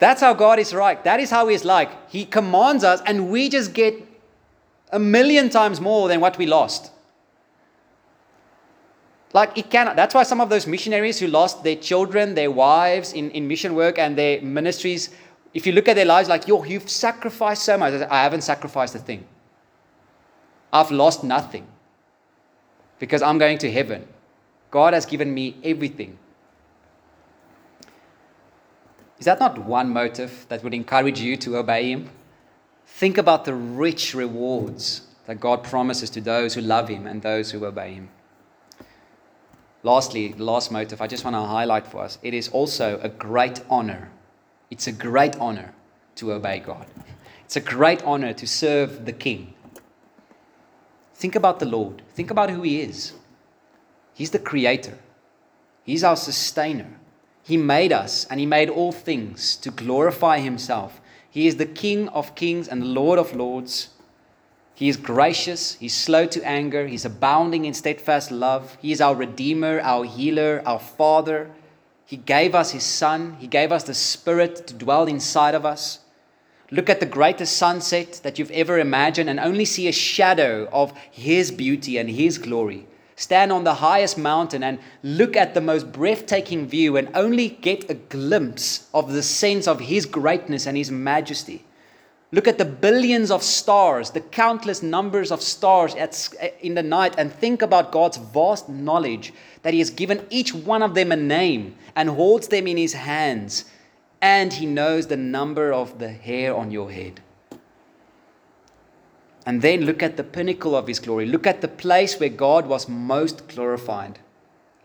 That's 0.00 0.20
how 0.20 0.34
God 0.34 0.58
is 0.58 0.74
right. 0.74 1.02
That 1.04 1.20
is 1.20 1.30
how 1.30 1.46
He 1.48 1.54
is 1.54 1.64
like. 1.64 1.90
He 2.10 2.24
commands 2.24 2.82
us, 2.82 3.00
and 3.06 3.30
we 3.30 3.48
just 3.48 3.72
get 3.74 3.94
a 4.90 4.98
million 4.98 5.50
times 5.50 5.80
more 5.80 6.08
than 6.08 6.20
what 6.20 6.36
we 6.36 6.46
lost. 6.46 6.90
Like 9.32 9.56
it 9.56 9.70
cannot. 9.70 9.94
That's 9.94 10.14
why 10.14 10.24
some 10.24 10.40
of 10.40 10.48
those 10.48 10.66
missionaries 10.66 11.20
who 11.20 11.28
lost 11.28 11.62
their 11.62 11.76
children, 11.76 12.34
their 12.34 12.50
wives 12.50 13.12
in, 13.12 13.30
in 13.30 13.46
mission 13.46 13.74
work 13.74 13.98
and 13.98 14.18
their 14.18 14.40
ministries, 14.42 15.10
if 15.54 15.66
you 15.66 15.72
look 15.72 15.86
at 15.86 15.94
their 15.94 16.04
lives, 16.04 16.28
like, 16.28 16.48
yo, 16.48 16.64
you've 16.64 16.90
sacrificed 16.90 17.62
so 17.62 17.76
much. 17.78 17.94
I 17.94 18.22
haven't 18.22 18.40
sacrificed 18.40 18.94
a 18.94 18.98
thing. 18.98 19.24
I've 20.72 20.90
lost 20.90 21.22
nothing 21.22 21.66
because 22.98 23.22
I'm 23.22 23.38
going 23.38 23.58
to 23.58 23.70
heaven. 23.70 24.06
God 24.70 24.94
has 24.94 25.06
given 25.06 25.32
me 25.32 25.56
everything. 25.62 26.18
Is 29.20 29.26
that 29.26 29.38
not 29.38 29.58
one 29.58 29.90
motive 29.90 30.46
that 30.48 30.64
would 30.64 30.72
encourage 30.72 31.20
you 31.20 31.36
to 31.36 31.58
obey 31.58 31.90
Him? 31.90 32.08
Think 32.86 33.18
about 33.18 33.44
the 33.44 33.54
rich 33.54 34.14
rewards 34.14 35.02
that 35.26 35.38
God 35.38 35.62
promises 35.62 36.08
to 36.10 36.22
those 36.22 36.54
who 36.54 36.62
love 36.62 36.88
Him 36.88 37.06
and 37.06 37.20
those 37.20 37.50
who 37.50 37.66
obey 37.66 37.92
Him. 37.92 38.08
Lastly, 39.82 40.28
the 40.28 40.44
last 40.44 40.72
motive 40.72 41.02
I 41.02 41.06
just 41.06 41.22
want 41.24 41.34
to 41.34 41.40
highlight 41.40 41.86
for 41.86 42.02
us 42.02 42.18
it 42.22 42.32
is 42.32 42.48
also 42.48 42.98
a 43.02 43.10
great 43.10 43.60
honor. 43.68 44.10
It's 44.70 44.86
a 44.86 44.92
great 44.92 45.36
honor 45.36 45.74
to 46.16 46.32
obey 46.32 46.60
God. 46.60 46.86
It's 47.44 47.56
a 47.56 47.60
great 47.60 48.02
honor 48.04 48.32
to 48.32 48.46
serve 48.46 49.04
the 49.04 49.12
King. 49.12 49.52
Think 51.14 51.36
about 51.36 51.58
the 51.58 51.66
Lord. 51.66 52.02
Think 52.14 52.30
about 52.30 52.48
who 52.48 52.62
He 52.62 52.80
is. 52.80 53.12
He's 54.14 54.30
the 54.30 54.38
Creator, 54.38 54.98
He's 55.84 56.04
our 56.04 56.16
sustainer. 56.16 56.99
He 57.50 57.56
made 57.56 57.92
us 57.92 58.26
and 58.30 58.38
He 58.38 58.46
made 58.46 58.70
all 58.70 58.92
things 58.92 59.56
to 59.56 59.72
glorify 59.72 60.38
Himself. 60.38 61.00
He 61.28 61.48
is 61.48 61.56
the 61.56 61.66
King 61.66 62.08
of 62.10 62.36
kings 62.36 62.68
and 62.68 62.80
the 62.80 62.86
Lord 62.86 63.18
of 63.18 63.34
lords. 63.34 63.88
He 64.72 64.88
is 64.88 64.96
gracious, 64.96 65.74
He's 65.74 65.92
slow 65.92 66.26
to 66.26 66.40
anger, 66.46 66.86
He's 66.86 67.04
abounding 67.04 67.64
in 67.64 67.74
steadfast 67.74 68.30
love. 68.30 68.78
He 68.80 68.92
is 68.92 69.00
our 69.00 69.16
Redeemer, 69.16 69.80
our 69.80 70.04
healer, 70.04 70.62
our 70.64 70.78
Father. 70.78 71.50
He 72.06 72.18
gave 72.18 72.54
us 72.54 72.70
His 72.70 72.84
Son, 72.84 73.36
He 73.40 73.48
gave 73.48 73.72
us 73.72 73.82
the 73.82 73.94
Spirit 73.94 74.68
to 74.68 74.74
dwell 74.74 75.08
inside 75.08 75.56
of 75.56 75.66
us. 75.66 75.98
Look 76.70 76.88
at 76.88 77.00
the 77.00 77.16
greatest 77.18 77.56
sunset 77.56 78.20
that 78.22 78.38
you've 78.38 78.52
ever 78.52 78.78
imagined 78.78 79.28
and 79.28 79.40
only 79.40 79.64
see 79.64 79.88
a 79.88 79.92
shadow 79.92 80.68
of 80.70 80.96
His 81.10 81.50
beauty 81.50 81.98
and 81.98 82.10
His 82.10 82.38
glory. 82.38 82.86
Stand 83.20 83.52
on 83.52 83.64
the 83.64 83.74
highest 83.74 84.16
mountain 84.16 84.62
and 84.62 84.78
look 85.02 85.36
at 85.36 85.52
the 85.52 85.60
most 85.60 85.92
breathtaking 85.92 86.66
view 86.66 86.96
and 86.96 87.10
only 87.14 87.50
get 87.50 87.90
a 87.90 87.94
glimpse 87.94 88.88
of 88.94 89.12
the 89.12 89.22
sense 89.22 89.68
of 89.68 89.78
His 89.78 90.06
greatness 90.06 90.66
and 90.66 90.74
His 90.74 90.90
majesty. 90.90 91.66
Look 92.32 92.48
at 92.48 92.56
the 92.56 92.64
billions 92.64 93.30
of 93.30 93.42
stars, 93.42 94.12
the 94.12 94.22
countless 94.22 94.82
numbers 94.82 95.30
of 95.30 95.42
stars 95.42 95.94
eh, 95.96 96.50
in 96.62 96.72
the 96.72 96.82
night, 96.82 97.14
and 97.18 97.30
think 97.30 97.60
about 97.60 97.92
God's 97.92 98.16
vast 98.16 98.70
knowledge 98.70 99.34
that 99.64 99.74
He 99.74 99.80
has 99.80 99.90
given 99.90 100.26
each 100.30 100.54
one 100.54 100.82
of 100.82 100.94
them 100.94 101.12
a 101.12 101.16
name 101.16 101.76
and 101.94 102.08
holds 102.08 102.48
them 102.48 102.66
in 102.66 102.78
His 102.78 102.94
hands, 102.94 103.66
and 104.22 104.50
He 104.50 104.64
knows 104.64 105.08
the 105.08 105.18
number 105.18 105.74
of 105.74 105.98
the 105.98 106.08
hair 106.08 106.56
on 106.56 106.70
your 106.70 106.90
head. 106.90 107.20
And 109.46 109.62
then 109.62 109.82
look 109.82 110.02
at 110.02 110.16
the 110.16 110.24
pinnacle 110.24 110.76
of 110.76 110.86
His 110.86 110.98
glory. 110.98 111.26
Look 111.26 111.46
at 111.46 111.60
the 111.60 111.68
place 111.68 112.20
where 112.20 112.28
God 112.28 112.66
was 112.66 112.88
most 112.88 113.48
glorified. 113.48 114.18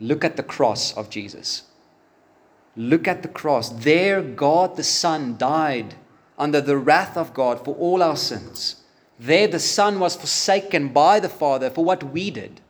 Look 0.00 0.24
at 0.24 0.36
the 0.36 0.42
cross 0.42 0.96
of 0.96 1.10
Jesus. 1.10 1.62
Look 2.76 3.08
at 3.08 3.22
the 3.22 3.28
cross. 3.28 3.70
There, 3.70 4.22
God 4.22 4.76
the 4.76 4.84
Son 4.84 5.36
died 5.36 5.94
under 6.38 6.60
the 6.60 6.76
wrath 6.76 7.16
of 7.16 7.32
God 7.32 7.64
for 7.64 7.74
all 7.76 8.02
our 8.02 8.16
sins. 8.16 8.82
There, 9.18 9.48
the 9.48 9.60
Son 9.60 9.98
was 9.98 10.16
forsaken 10.16 10.88
by 10.88 11.20
the 11.20 11.28
Father 11.28 11.70
for 11.70 11.84
what 11.84 12.02
we 12.02 12.30
did. 12.30 12.60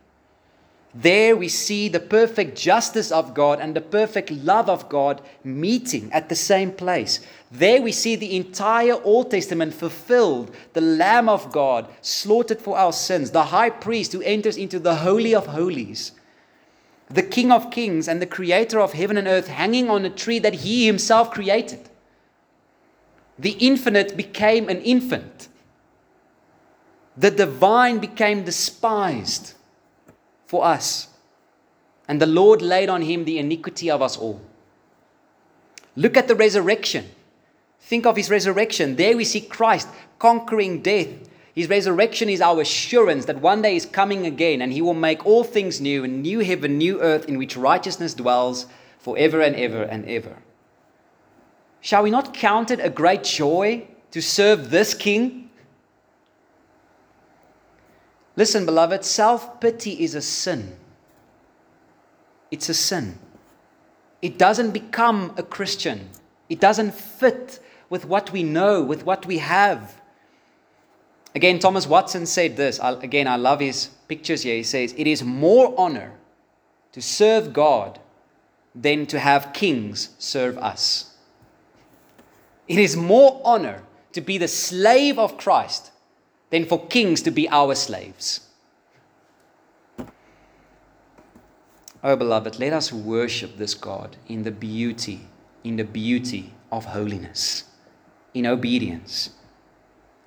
There, 0.98 1.36
we 1.36 1.48
see 1.48 1.88
the 1.88 2.00
perfect 2.00 2.56
justice 2.56 3.12
of 3.12 3.34
God 3.34 3.60
and 3.60 3.76
the 3.76 3.82
perfect 3.82 4.30
love 4.30 4.70
of 4.70 4.88
God 4.88 5.20
meeting 5.44 6.10
at 6.10 6.30
the 6.30 6.34
same 6.34 6.72
place. 6.72 7.20
There, 7.50 7.82
we 7.82 7.92
see 7.92 8.16
the 8.16 8.34
entire 8.34 8.94
Old 9.02 9.30
Testament 9.30 9.74
fulfilled 9.74 10.54
the 10.72 10.80
Lamb 10.80 11.28
of 11.28 11.52
God 11.52 11.86
slaughtered 12.00 12.62
for 12.62 12.78
our 12.78 12.94
sins, 12.94 13.30
the 13.30 13.44
high 13.44 13.68
priest 13.68 14.12
who 14.12 14.22
enters 14.22 14.56
into 14.56 14.78
the 14.78 14.96
Holy 14.96 15.34
of 15.34 15.48
Holies, 15.48 16.12
the 17.10 17.22
King 17.22 17.52
of 17.52 17.70
Kings 17.70 18.08
and 18.08 18.22
the 18.22 18.26
Creator 18.26 18.80
of 18.80 18.94
heaven 18.94 19.18
and 19.18 19.28
earth 19.28 19.48
hanging 19.48 19.90
on 19.90 20.06
a 20.06 20.10
tree 20.10 20.38
that 20.38 20.54
He 20.54 20.86
Himself 20.86 21.30
created 21.30 21.90
the 23.38 23.52
infinite 23.52 24.16
became 24.16 24.68
an 24.68 24.80
infant. 24.82 25.48
The 27.16 27.30
divine 27.30 27.98
became 27.98 28.44
despised 28.44 29.54
for 30.46 30.64
us. 30.64 31.08
And 32.08 32.20
the 32.20 32.26
Lord 32.26 32.62
laid 32.62 32.88
on 32.88 33.02
him 33.02 33.24
the 33.24 33.38
iniquity 33.38 33.90
of 33.90 34.00
us 34.00 34.16
all. 34.16 34.40
Look 35.96 36.16
at 36.16 36.28
the 36.28 36.34
resurrection. 36.34 37.06
Think 37.80 38.06
of 38.06 38.16
his 38.16 38.30
resurrection. 38.30 38.96
There 38.96 39.16
we 39.16 39.24
see 39.24 39.40
Christ 39.40 39.88
conquering 40.18 40.82
death. 40.82 41.08
His 41.54 41.68
resurrection 41.68 42.28
is 42.28 42.40
our 42.40 42.60
assurance 42.60 43.24
that 43.24 43.40
one 43.40 43.62
day 43.62 43.76
is 43.76 43.86
coming 43.86 44.26
again 44.26 44.60
and 44.60 44.72
he 44.72 44.82
will 44.82 44.94
make 44.94 45.24
all 45.24 45.42
things 45.42 45.80
new, 45.80 46.04
a 46.04 46.08
new 46.08 46.40
heaven, 46.40 46.76
new 46.76 47.00
earth 47.00 47.26
in 47.26 47.38
which 47.38 47.56
righteousness 47.56 48.12
dwells 48.12 48.66
forever 48.98 49.40
and 49.40 49.56
ever 49.56 49.82
and 49.82 50.04
ever. 50.06 50.36
Shall 51.80 52.02
we 52.02 52.10
not 52.10 52.34
count 52.34 52.70
it 52.70 52.80
a 52.80 52.90
great 52.90 53.24
joy 53.24 53.86
to 54.10 54.20
serve 54.20 54.70
this 54.70 54.92
King? 54.92 55.45
Listen, 58.36 58.66
beloved, 58.66 59.04
self 59.04 59.60
pity 59.60 60.02
is 60.04 60.14
a 60.14 60.22
sin. 60.22 60.76
It's 62.50 62.68
a 62.68 62.74
sin. 62.74 63.18
It 64.22 64.38
doesn't 64.38 64.70
become 64.70 65.32
a 65.36 65.42
Christian, 65.42 66.10
it 66.48 66.60
doesn't 66.60 66.94
fit 66.94 67.60
with 67.88 68.04
what 68.04 68.32
we 68.32 68.42
know, 68.42 68.82
with 68.82 69.04
what 69.04 69.26
we 69.26 69.38
have. 69.38 70.00
Again, 71.34 71.58
Thomas 71.58 71.86
Watson 71.86 72.24
said 72.24 72.56
this. 72.56 72.80
I, 72.80 72.92
again, 72.92 73.28
I 73.28 73.36
love 73.36 73.60
his 73.60 73.90
pictures 74.08 74.42
here. 74.42 74.56
He 74.56 74.62
says, 74.62 74.94
It 74.96 75.06
is 75.06 75.22
more 75.22 75.74
honor 75.76 76.14
to 76.92 77.02
serve 77.02 77.52
God 77.52 78.00
than 78.74 79.06
to 79.06 79.18
have 79.18 79.52
kings 79.52 80.10
serve 80.18 80.56
us. 80.58 81.14
It 82.68 82.78
is 82.78 82.96
more 82.96 83.40
honor 83.44 83.82
to 84.12 84.20
be 84.20 84.38
the 84.38 84.48
slave 84.48 85.18
of 85.18 85.36
Christ 85.36 85.92
than 86.50 86.64
for 86.64 86.86
kings 86.86 87.22
to 87.22 87.30
be 87.30 87.48
our 87.48 87.74
slaves. 87.74 88.40
Oh, 92.02 92.14
beloved, 92.14 92.58
let 92.58 92.72
us 92.72 92.92
worship 92.92 93.56
this 93.56 93.74
God 93.74 94.16
in 94.28 94.44
the 94.44 94.52
beauty, 94.52 95.26
in 95.64 95.76
the 95.76 95.84
beauty 95.84 96.54
of 96.70 96.84
holiness, 96.84 97.64
in 98.32 98.46
obedience. 98.46 99.30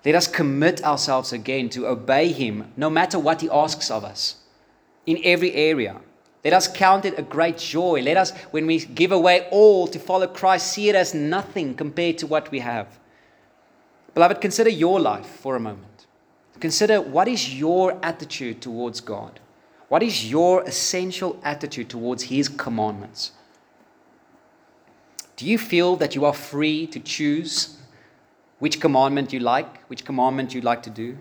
Let 0.04 0.16
us 0.16 0.28
commit 0.28 0.84
ourselves 0.84 1.32
again 1.32 1.70
to 1.70 1.88
obey 1.88 2.32
Him 2.32 2.72
no 2.76 2.90
matter 2.90 3.20
what 3.20 3.42
He 3.42 3.50
asks 3.50 3.92
of 3.92 4.04
us 4.04 4.38
in 5.06 5.20
every 5.24 5.54
area. 5.54 6.02
Let 6.44 6.54
us 6.54 6.68
count 6.68 7.06
it 7.06 7.20
a 7.20 7.22
great 7.22 7.58
joy. 7.58 8.02
Let 8.02 8.16
us, 8.16 8.32
when 8.52 8.66
we 8.66 8.80
give 8.80 9.12
away 9.12 9.48
all 9.52 9.88
to 9.88 10.00
follow 10.00 10.28
Christ, 10.28 10.72
see 10.72 10.90
it 10.90 10.96
as 10.96 11.14
nothing 11.14 11.76
compared 11.76 12.18
to 12.20 12.28
what 12.28 12.50
we 12.50 12.60
have. 12.60 12.88
Beloved, 14.14 14.40
consider 14.40 14.70
your 14.70 15.00
life 15.00 15.26
for 15.26 15.56
a 15.56 15.60
moment. 15.60 15.89
Consider 16.60 17.02
what 17.02 17.28
is 17.28 17.54
your 17.56 17.98
attitude 18.04 18.62
towards 18.62 19.02
God? 19.02 19.40
What 19.88 20.04
is 20.04 20.30
your 20.30 20.64
essential 20.64 21.40
attitude 21.44 21.90
towards 21.90 22.24
His 22.24 22.48
commandments? 22.48 23.32
Do 25.36 25.46
you 25.46 25.58
feel 25.58 25.96
that 25.96 26.16
you 26.16 26.26
are 26.26 26.34
free 26.34 26.86
to 26.88 27.00
choose 27.00 27.78
which 28.60 28.82
commandment 28.82 29.32
you 29.32 29.40
like, 29.40 29.88
which 29.88 30.04
commandment 30.04 30.54
you 30.54 30.62
like 30.62 30.84
to 30.84 30.90
do? 30.90 31.18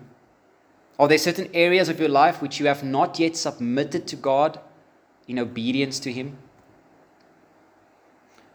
Are 0.99 1.07
there 1.07 1.17
certain 1.17 1.49
areas 1.53 1.87
of 1.87 1.99
your 1.99 2.09
life 2.09 2.41
which 2.41 2.59
you 2.59 2.67
have 2.67 2.83
not 2.83 3.17
yet 3.17 3.37
submitted 3.37 4.05
to 4.07 4.17
God 4.17 4.59
in 5.27 5.39
obedience 5.39 5.99
to 6.01 6.11
Him? 6.11 6.37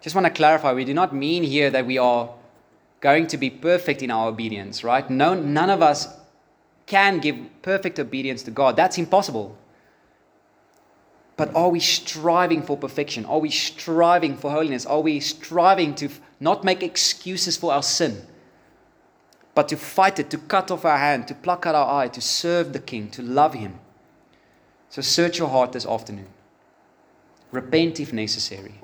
Just 0.02 0.14
want 0.14 0.26
to 0.26 0.30
clarify, 0.30 0.74
we 0.74 0.84
do 0.84 0.92
not 0.92 1.14
mean 1.14 1.42
here 1.42 1.70
that 1.70 1.86
we 1.86 1.96
are 1.96 2.28
going 3.00 3.26
to 3.28 3.38
be 3.38 3.48
perfect 3.48 4.02
in 4.02 4.10
our 4.10 4.28
obedience, 4.28 4.84
right? 4.84 5.08
No, 5.08 5.32
none 5.32 5.70
of 5.70 5.80
us 5.80 6.08
can 6.86 7.18
give 7.18 7.36
perfect 7.62 7.98
obedience 7.98 8.42
to 8.44 8.50
God. 8.50 8.76
That's 8.76 8.98
impossible. 8.98 9.56
But 11.36 11.54
are 11.54 11.68
we 11.68 11.80
striving 11.80 12.62
for 12.62 12.76
perfection? 12.76 13.24
Are 13.24 13.40
we 13.40 13.50
striving 13.50 14.36
for 14.36 14.50
holiness? 14.50 14.86
Are 14.86 15.00
we 15.00 15.18
striving 15.20 15.94
to 15.96 16.08
not 16.38 16.62
make 16.62 16.82
excuses 16.82 17.56
for 17.56 17.72
our 17.72 17.82
sin, 17.82 18.24
but 19.54 19.68
to 19.68 19.76
fight 19.76 20.18
it, 20.18 20.30
to 20.30 20.38
cut 20.38 20.70
off 20.70 20.84
our 20.84 20.98
hand, 20.98 21.26
to 21.28 21.34
pluck 21.34 21.66
out 21.66 21.74
our 21.74 22.02
eye, 22.02 22.08
to 22.08 22.20
serve 22.20 22.72
the 22.72 22.78
King, 22.78 23.10
to 23.10 23.22
love 23.22 23.54
Him? 23.54 23.80
So 24.90 25.02
search 25.02 25.38
your 25.38 25.48
heart 25.48 25.72
this 25.72 25.86
afternoon. 25.86 26.28
Repent 27.50 27.98
if 27.98 28.12
necessary. 28.12 28.74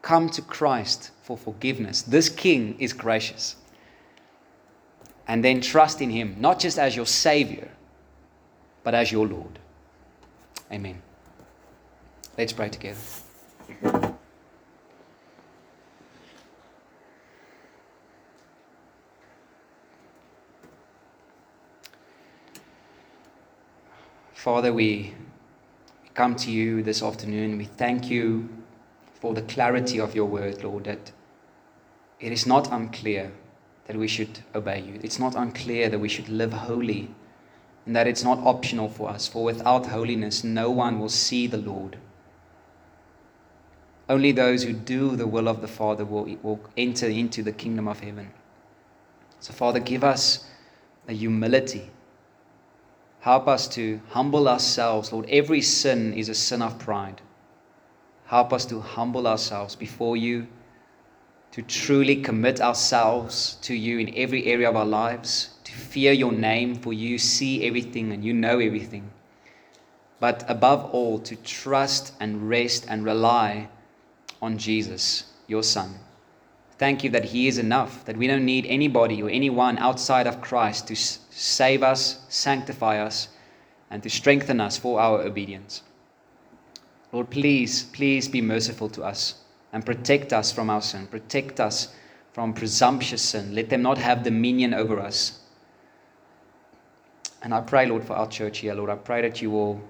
Come 0.00 0.30
to 0.30 0.40
Christ 0.40 1.10
for 1.22 1.36
forgiveness. 1.36 2.00
This 2.00 2.30
King 2.30 2.76
is 2.78 2.94
gracious 2.94 3.56
and 5.30 5.44
then 5.44 5.60
trust 5.60 6.02
in 6.02 6.10
Him, 6.10 6.34
not 6.40 6.58
just 6.58 6.76
as 6.76 6.96
your 6.96 7.06
Savior, 7.06 7.68
but 8.82 8.96
as 8.96 9.12
your 9.12 9.28
Lord. 9.28 9.60
Amen. 10.72 11.00
Let's 12.36 12.52
pray 12.52 12.68
together. 12.68 12.98
Father, 24.34 24.72
we 24.72 25.14
come 26.14 26.34
to 26.34 26.50
you 26.50 26.82
this 26.82 27.04
afternoon. 27.04 27.56
We 27.56 27.66
thank 27.66 28.10
you 28.10 28.48
for 29.20 29.32
the 29.32 29.42
clarity 29.42 30.00
of 30.00 30.12
your 30.12 30.26
word, 30.26 30.64
Lord, 30.64 30.84
that 30.86 31.12
it 32.18 32.32
is 32.32 32.48
not 32.48 32.72
unclear 32.72 33.30
that 33.90 33.98
we 33.98 34.06
should 34.06 34.38
obey 34.54 34.80
you. 34.80 35.00
It's 35.02 35.18
not 35.18 35.34
unclear 35.34 35.88
that 35.88 35.98
we 35.98 36.08
should 36.08 36.28
live 36.28 36.52
holy 36.52 37.12
and 37.84 37.96
that 37.96 38.06
it's 38.06 38.22
not 38.22 38.38
optional 38.38 38.88
for 38.88 39.10
us, 39.10 39.26
for 39.26 39.42
without 39.42 39.86
holiness, 39.86 40.44
no 40.44 40.70
one 40.70 41.00
will 41.00 41.08
see 41.08 41.48
the 41.48 41.56
Lord. 41.56 41.98
Only 44.08 44.30
those 44.30 44.62
who 44.62 44.72
do 44.72 45.16
the 45.16 45.26
will 45.26 45.48
of 45.48 45.60
the 45.60 45.66
Father 45.66 46.04
will, 46.04 46.36
will 46.40 46.60
enter 46.76 47.08
into 47.08 47.42
the 47.42 47.50
kingdom 47.50 47.88
of 47.88 47.98
heaven. 47.98 48.30
So, 49.40 49.52
Father, 49.52 49.80
give 49.80 50.04
us 50.04 50.44
a 51.08 51.12
humility. 51.12 51.90
Help 53.20 53.48
us 53.48 53.66
to 53.74 54.00
humble 54.10 54.48
ourselves, 54.48 55.12
Lord. 55.12 55.28
Every 55.28 55.62
sin 55.62 56.14
is 56.14 56.28
a 56.28 56.34
sin 56.34 56.62
of 56.62 56.78
pride. 56.78 57.22
Help 58.26 58.52
us 58.52 58.64
to 58.66 58.78
humble 58.78 59.26
ourselves 59.26 59.74
before 59.74 60.16
you 60.16 60.46
to 61.52 61.62
truly 61.62 62.16
commit 62.16 62.60
ourselves 62.60 63.56
to 63.62 63.74
you 63.74 63.98
in 63.98 64.14
every 64.16 64.46
area 64.46 64.68
of 64.68 64.76
our 64.76 64.84
lives, 64.84 65.50
to 65.64 65.72
fear 65.72 66.12
your 66.12 66.32
name, 66.32 66.76
for 66.76 66.92
you 66.92 67.18
see 67.18 67.66
everything 67.66 68.12
and 68.12 68.24
you 68.24 68.32
know 68.32 68.60
everything. 68.60 69.10
But 70.20 70.44
above 70.48 70.90
all, 70.92 71.18
to 71.20 71.34
trust 71.36 72.12
and 72.20 72.48
rest 72.48 72.86
and 72.88 73.04
rely 73.04 73.68
on 74.40 74.58
Jesus, 74.58 75.24
your 75.48 75.62
Son. 75.62 75.98
Thank 76.78 77.02
you 77.02 77.10
that 77.10 77.24
He 77.24 77.48
is 77.48 77.58
enough, 77.58 78.04
that 78.04 78.16
we 78.16 78.26
don't 78.26 78.44
need 78.44 78.66
anybody 78.66 79.22
or 79.22 79.28
anyone 79.28 79.76
outside 79.78 80.26
of 80.26 80.40
Christ 80.40 80.86
to 80.88 80.96
save 80.96 81.82
us, 81.82 82.20
sanctify 82.28 83.00
us, 83.00 83.28
and 83.90 84.02
to 84.02 84.08
strengthen 84.10 84.60
us 84.60 84.76
for 84.76 85.00
our 85.00 85.20
obedience. 85.22 85.82
Lord, 87.12 87.28
please, 87.28 87.82
please 87.82 88.28
be 88.28 88.40
merciful 88.40 88.88
to 88.90 89.02
us 89.02 89.39
and 89.72 89.84
protect 89.84 90.32
us 90.32 90.52
from 90.52 90.70
our 90.70 90.82
sin. 90.82 91.06
Protect 91.06 91.60
us 91.60 91.94
from 92.32 92.52
presumptuous 92.52 93.22
sin. 93.22 93.54
Let 93.54 93.70
them 93.70 93.82
not 93.82 93.98
have 93.98 94.22
dominion 94.22 94.74
over 94.74 94.98
us. 95.00 95.40
And 97.42 97.54
I 97.54 97.60
pray, 97.60 97.86
Lord, 97.86 98.04
for 98.04 98.14
our 98.14 98.28
church 98.28 98.58
here, 98.58 98.74
Lord, 98.74 98.90
I 98.90 98.96
pray 98.96 99.22
that 99.22 99.40
you 99.40 99.50
will 99.50 99.80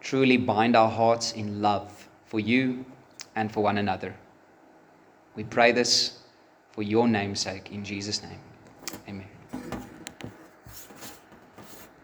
truly 0.00 0.36
bind 0.36 0.76
our 0.76 0.90
hearts 0.90 1.32
in 1.32 1.60
love 1.60 2.08
for 2.26 2.40
you 2.40 2.84
and 3.34 3.52
for 3.52 3.62
one 3.62 3.78
another. 3.78 4.14
We 5.34 5.44
pray 5.44 5.72
this 5.72 6.18
for 6.72 6.82
your 6.82 7.08
name's 7.08 7.40
sake, 7.40 7.72
in 7.72 7.84
Jesus' 7.84 8.22
name. 8.22 8.38
Amen. 9.08 9.29